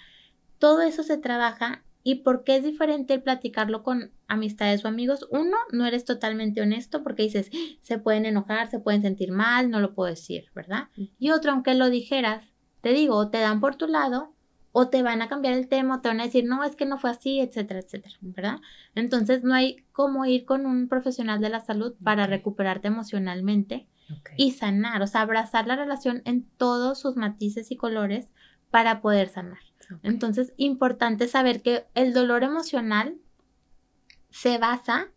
todo 0.58 0.82
eso 0.82 1.04
se 1.04 1.18
trabaja 1.18 1.84
¿Y 2.04 2.16
por 2.16 2.44
qué 2.44 2.58
es 2.58 2.64
diferente 2.64 3.14
el 3.14 3.24
platicarlo 3.24 3.82
con 3.82 4.12
amistades 4.28 4.84
o 4.84 4.90
amigos? 4.90 5.26
Uno, 5.32 5.56
no 5.72 5.86
eres 5.86 6.04
totalmente 6.04 6.62
honesto 6.62 7.02
porque 7.02 7.24
dices, 7.24 7.50
se 7.82 7.98
pueden 7.98 8.26
enojar, 8.26 8.70
se 8.70 8.80
pueden 8.80 9.02
sentir 9.02 9.32
mal, 9.32 9.70
no 9.70 9.80
lo 9.80 9.96
puedo 9.96 10.10
decir, 10.10 10.46
¿verdad? 10.54 10.90
Y 11.18 11.32
otro, 11.32 11.52
aunque 11.52 11.74
lo 11.76 11.90
dijeras, 11.90 12.46
te 12.82 12.90
digo, 12.90 13.16
o 13.16 13.30
te 13.30 13.40
dan 13.40 13.62
por 13.62 13.76
tu 13.76 13.88
lado, 13.88 14.34
o 14.74 14.90
te 14.90 15.04
van 15.04 15.22
a 15.22 15.30
cambiar 15.30 15.54
el 15.54 15.70
tema, 15.70 15.96
o 15.96 16.02
te 16.02 16.10
van 16.10 16.20
a 16.20 16.26
decir, 16.26 16.46
no, 16.46 16.64
es 16.64 16.76
que 16.76 16.86
no 16.86 16.98
fue 16.98 17.12
así, 17.12 17.40
etcétera, 17.40 17.80
etcétera, 17.80 18.16
¿verdad? 18.22 18.60
Entonces 18.96 19.44
no 19.44 19.54
hay 19.54 19.86
cómo 19.92 20.26
ir 20.26 20.46
con 20.46 20.66
un 20.66 20.90
profesional 20.90 21.40
de 21.40 21.50
la 21.50 21.62
salud 21.62 21.96
para 22.04 22.28
recuperarte 22.28 22.88
emocionalmente 22.88 23.88
y 24.36 24.52
sanar, 24.52 25.02
o 25.02 25.08
sea, 25.08 25.22
abrazar 25.22 25.68
la 25.68 25.76
relación 25.76 26.22
en 26.26 26.44
todos 26.58 27.00
sus 27.00 27.16
matices 27.16 27.72
y 27.72 27.78
colores 27.78 28.30
para 28.72 29.02
poder 29.02 29.30
sanar. 29.30 29.60
Entonces, 30.02 30.54
importante 30.58 31.28
saber 31.28 31.62
que 31.62 31.86
el 31.94 32.14
dolor 32.14 32.44
emocional 32.44 33.18
se 34.30 34.58
basa 34.58 35.12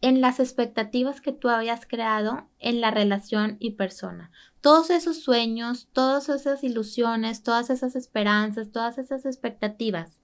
en 0.00 0.20
las 0.20 0.40
expectativas 0.40 1.20
que 1.20 1.32
tú 1.32 1.48
habías 1.48 1.86
creado 1.86 2.48
en 2.58 2.80
la 2.80 2.90
relación 2.90 3.56
y 3.60 3.72
persona. 3.72 4.30
Todos 4.60 4.90
esos 4.90 5.22
sueños, 5.22 5.88
todas 5.92 6.28
esas 6.28 6.62
ilusiones, 6.62 7.42
todas 7.42 7.70
esas 7.70 7.96
esperanzas, 7.96 8.70
todas 8.70 8.98
esas 8.98 9.24
expectativas 9.24 10.20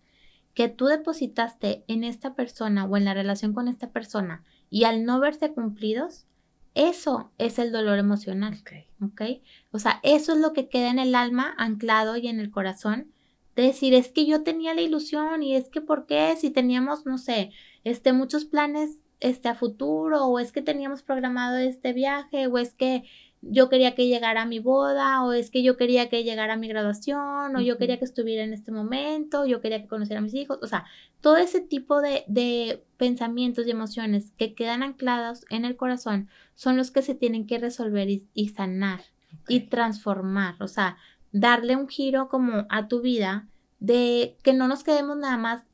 que 0.55 0.69
tú 0.69 0.87
depositaste 0.87 1.85
en 1.89 2.05
esta 2.05 2.35
persona 2.35 2.85
o 2.85 2.97
en 2.97 3.05
la 3.05 3.15
relación 3.15 3.55
con 3.55 3.69
esta 3.69 3.91
persona 3.91 4.45
y 4.69 4.85
al 4.85 5.05
no 5.05 5.19
verse 5.21 5.53
cumplidos, 5.53 6.27
eso 6.75 7.33
es 7.39 7.59
el 7.59 7.73
dolor 7.73 7.99
emocional. 7.99 8.63
¿ok? 9.01 9.23
O 9.71 9.79
sea, 9.79 10.01
eso 10.03 10.33
es 10.33 10.39
lo 10.39 10.53
que 10.53 10.69
queda 10.69 10.91
en 10.91 10.99
el 10.99 11.15
alma 11.15 11.55
anclado 11.57 12.17
y 12.17 12.29
en 12.29 12.41
el 12.41 12.51
corazón 12.51 13.13
decir, 13.55 13.95
es 13.95 14.09
que 14.09 14.27
yo 14.27 14.43
tenía 14.43 14.75
la 14.75 14.81
ilusión 14.81 15.43
y 15.43 15.55
es 15.57 15.69
que 15.69 15.81
por 15.81 16.07
qué 16.07 16.35
si 16.37 16.51
teníamos, 16.51 17.05
no 17.07 17.19
sé, 17.19 17.51
este, 17.85 18.13
muchos 18.13 18.45
planes 18.45 18.99
este, 19.21 19.49
a 19.49 19.55
futuro 19.55 20.25
o 20.27 20.39
es 20.39 20.53
que 20.53 20.63
teníamos 20.63 21.03
programado 21.03 21.57
este 21.59 21.93
viaje 21.93 22.47
o 22.47 22.59
es 22.59 22.75
que 22.75 23.05
yo 23.43 23.69
quería 23.69 23.95
que 23.95 24.07
llegara 24.07 24.43
a 24.43 24.47
mi 24.47 24.61
boda 24.61 25.25
o 25.25 25.33
es 25.33 25.51
que 25.51 25.65
yo 25.65 25.77
quería 25.77 26.09
que 26.09 26.23
llegara 26.23 26.55
a 26.55 26.57
mi 26.57 26.69
graduación 26.69 27.55
o 27.55 27.61
yo 27.61 27.77
quería 27.77 27.99
que 27.99 28.05
estuviera 28.05 28.45
en 28.45 28.53
este 28.53 28.71
momento, 28.71 29.45
yo 29.47 29.61
quería 29.61 29.83
que 29.83 29.89
conociera 29.89 30.21
a 30.21 30.23
mis 30.23 30.35
hijos, 30.35 30.59
o 30.63 30.67
sea, 30.69 30.85
todo 31.21 31.37
ese 31.37 31.61
tipo 31.61 32.01
de, 32.01 32.25
de 32.29 32.85
pensamientos 32.97 33.67
y 33.67 33.73
emociones 33.73 34.33
que 34.39 34.55
quedan 34.55 34.85
anclados 34.85 35.45
en 35.51 35.65
el 35.65 35.77
corazón 35.77 36.29
son 36.55 36.77
los 36.77 36.93
que 36.93 37.03
se 37.03 37.17
tienen 37.17 37.47
que 37.47 37.59
resolver 37.59 38.09
y, 38.09 38.49
sanar 38.51 39.01
y 39.49 39.61
transformar, 39.69 40.55
o 40.61 40.69
sea, 40.69 40.97
darle 41.33 41.77
un 41.77 41.89
giro 41.89 42.29
como 42.29 42.67
a 42.69 42.89
tu 42.89 43.01
vida 43.01 43.49
de 43.81 44.37
que 44.43 44.53
no 44.53 44.69
nos 44.69 44.85
quedemos 44.85 45.17
nada 45.17 45.37
más 45.39 45.65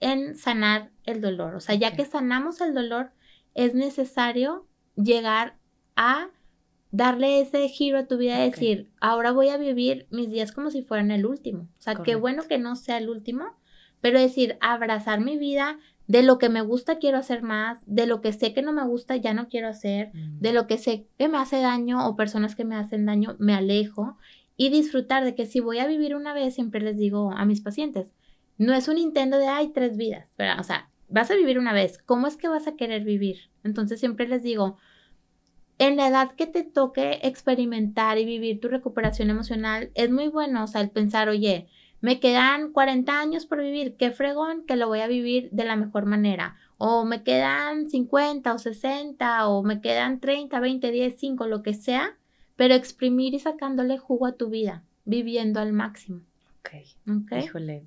en 0.00 0.36
sanar 0.36 0.90
el 1.04 1.20
dolor. 1.20 1.54
O 1.56 1.60
sea, 1.60 1.74
ya 1.74 1.94
que 1.94 2.04
sanamos 2.04 2.60
el 2.60 2.72
dolor, 2.74 3.10
es 3.54 3.74
necesario 3.74 4.66
llegar 4.96 5.56
a 5.96 6.28
darle 6.90 7.40
ese 7.40 7.68
giro 7.68 7.98
a 7.98 8.06
tu 8.06 8.16
vida 8.16 8.44
y 8.44 8.50
decir, 8.50 8.90
ahora 9.00 9.32
voy 9.32 9.48
a 9.50 9.56
vivir 9.58 10.06
mis 10.10 10.30
días 10.30 10.52
como 10.52 10.70
si 10.70 10.82
fueran 10.82 11.10
el 11.10 11.26
último. 11.26 11.62
O 11.78 11.82
sea, 11.82 11.96
qué 11.96 12.14
bueno 12.14 12.44
que 12.48 12.58
no 12.58 12.76
sea 12.76 12.96
el 12.98 13.10
último, 13.10 13.44
pero 14.00 14.20
decir, 14.20 14.56
abrazar 14.60 15.20
mi 15.20 15.36
vida 15.36 15.78
de 16.06 16.22
lo 16.22 16.38
que 16.38 16.48
me 16.48 16.62
gusta 16.62 16.98
quiero 16.98 17.18
hacer 17.18 17.42
más, 17.42 17.80
de 17.86 18.06
lo 18.06 18.22
que 18.22 18.32
sé 18.32 18.54
que 18.54 18.62
no 18.62 18.72
me 18.72 18.84
gusta 18.84 19.16
ya 19.16 19.34
no 19.34 19.48
quiero 19.48 19.68
hacer, 19.68 20.10
Mm. 20.14 20.38
de 20.40 20.52
lo 20.54 20.66
que 20.66 20.78
sé 20.78 21.06
que 21.18 21.28
me 21.28 21.36
hace 21.36 21.60
daño 21.60 22.08
o 22.08 22.16
personas 22.16 22.54
que 22.56 22.64
me 22.64 22.76
hacen 22.76 23.04
daño 23.04 23.36
me 23.38 23.52
alejo 23.54 24.16
y 24.58 24.68
disfrutar 24.70 25.24
de 25.24 25.34
que 25.34 25.46
si 25.46 25.60
voy 25.60 25.78
a 25.78 25.86
vivir 25.86 26.14
una 26.14 26.34
vez, 26.34 26.54
siempre 26.54 26.82
les 26.82 26.98
digo 26.98 27.32
a 27.32 27.46
mis 27.46 27.62
pacientes, 27.62 28.12
no 28.58 28.74
es 28.74 28.88
un 28.88 28.98
intento 28.98 29.38
de, 29.38 29.46
hay 29.46 29.68
tres 29.68 29.96
vidas, 29.96 30.34
¿verdad? 30.36 30.58
O 30.58 30.64
sea, 30.64 30.90
vas 31.08 31.30
a 31.30 31.36
vivir 31.36 31.58
una 31.58 31.72
vez, 31.72 31.96
¿cómo 31.96 32.26
es 32.26 32.36
que 32.36 32.48
vas 32.48 32.66
a 32.66 32.76
querer 32.76 33.04
vivir? 33.04 33.50
Entonces 33.62 34.00
siempre 34.00 34.26
les 34.26 34.42
digo, 34.42 34.76
en 35.78 35.96
la 35.96 36.08
edad 36.08 36.32
que 36.32 36.46
te 36.48 36.64
toque 36.64 37.20
experimentar 37.22 38.18
y 38.18 38.24
vivir 38.24 38.60
tu 38.60 38.66
recuperación 38.68 39.30
emocional, 39.30 39.92
es 39.94 40.10
muy 40.10 40.26
bueno, 40.26 40.64
o 40.64 40.66
sea, 40.66 40.80
el 40.80 40.90
pensar, 40.90 41.28
oye, 41.28 41.68
me 42.00 42.18
quedan 42.18 42.72
40 42.72 43.20
años 43.20 43.46
por 43.46 43.60
vivir, 43.60 43.96
qué 43.96 44.10
fregón 44.10 44.66
que 44.66 44.74
lo 44.74 44.88
voy 44.88 45.00
a 45.00 45.06
vivir 45.06 45.50
de 45.52 45.64
la 45.64 45.76
mejor 45.76 46.04
manera. 46.04 46.56
O 46.78 47.04
me 47.04 47.22
quedan 47.22 47.88
50 47.88 48.54
o 48.54 48.58
60 48.58 49.48
o 49.48 49.62
me 49.62 49.80
quedan 49.80 50.18
30, 50.18 50.58
20, 50.58 50.90
10, 50.90 51.16
5, 51.16 51.46
lo 51.46 51.62
que 51.62 51.74
sea, 51.74 52.17
pero 52.58 52.74
exprimir 52.74 53.34
y 53.34 53.38
sacándole 53.38 53.98
jugo 53.98 54.26
a 54.26 54.32
tu 54.32 54.50
vida, 54.50 54.82
viviendo 55.04 55.60
al 55.60 55.72
máximo. 55.72 56.22
Ok. 56.58 56.70
¿ok? 57.08 57.44
Híjole. 57.44 57.84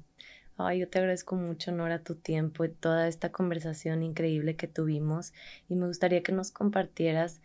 Ay, 0.56 0.80
yo 0.80 0.88
te 0.88 1.00
agradezco 1.00 1.36
mucho, 1.36 1.74
Nora, 1.74 2.00
tu 2.00 2.16
tiempo 2.16 2.64
y 2.64 2.70
toda 2.70 3.10
esta 3.10 3.34
conversación 3.34 4.02
increíble 4.02 4.56
que 4.56 4.68
tuvimos. 4.68 5.34
Y 5.68 5.76
me 5.76 5.88
gustaría 5.88 6.24
que 6.24 6.32
nos 6.32 6.52
compartieras 6.52 7.42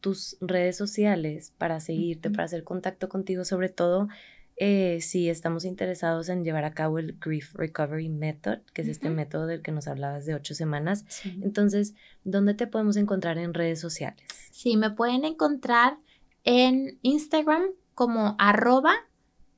tus 0.00 0.38
redes 0.40 0.78
sociales 0.78 1.52
para 1.58 1.80
seguirte, 1.80 2.30
para 2.30 2.44
hacer 2.44 2.64
contacto 2.64 3.10
contigo, 3.10 3.44
sobre 3.44 3.68
todo 3.68 4.08
eh, 4.56 5.02
si 5.02 5.28
estamos 5.28 5.66
interesados 5.66 6.30
en 6.30 6.44
llevar 6.44 6.64
a 6.64 6.72
cabo 6.72 6.98
el 6.98 7.18
Grief 7.20 7.54
Recovery 7.54 8.08
Method, 8.08 8.60
que 8.72 8.80
es 8.80 8.88
este 8.88 9.10
método 9.10 9.46
del 9.46 9.60
que 9.60 9.72
nos 9.72 9.86
hablabas 9.86 10.24
de 10.24 10.34
ocho 10.34 10.54
semanas. 10.54 11.04
Sí. 11.08 11.38
Entonces, 11.42 11.94
¿dónde 12.24 12.54
te 12.54 12.66
podemos 12.66 12.96
encontrar 12.96 13.36
en 13.36 13.52
redes 13.52 13.80
sociales? 13.80 14.24
Sí, 14.50 14.78
me 14.78 14.90
pueden 14.90 15.26
encontrar 15.26 15.98
en 16.44 16.98
Instagram 17.02 17.62
como 17.94 18.36
arroba 18.38 18.94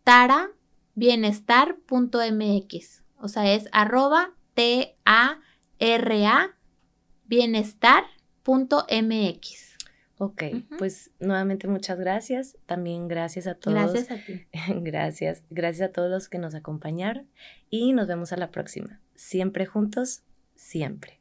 tarabienestar.mx. 0.04 3.02
O 3.16 3.28
sea, 3.28 3.54
es 3.54 3.68
arroba 3.72 4.34
T-A-R-A 4.54 6.56
bienestar.mx. 7.26 9.72
Ok, 10.18 10.42
pues 10.78 11.10
nuevamente 11.18 11.66
muchas 11.66 11.98
gracias. 11.98 12.58
También 12.66 13.08
gracias 13.08 13.46
a 13.46 13.54
todos. 13.54 13.74
Gracias 13.74 14.10
a 14.10 14.22
ti. 14.24 14.46
Gracias, 14.82 15.42
gracias 15.50 15.88
a 15.88 15.92
todos 15.92 16.10
los 16.10 16.28
que 16.28 16.36
nos 16.38 16.54
acompañaron 16.54 17.26
y 17.70 17.92
nos 17.92 18.06
vemos 18.06 18.32
a 18.32 18.36
la 18.36 18.52
próxima. 18.52 19.00
Siempre 19.16 19.66
juntos, 19.66 20.22
siempre. 20.54 21.18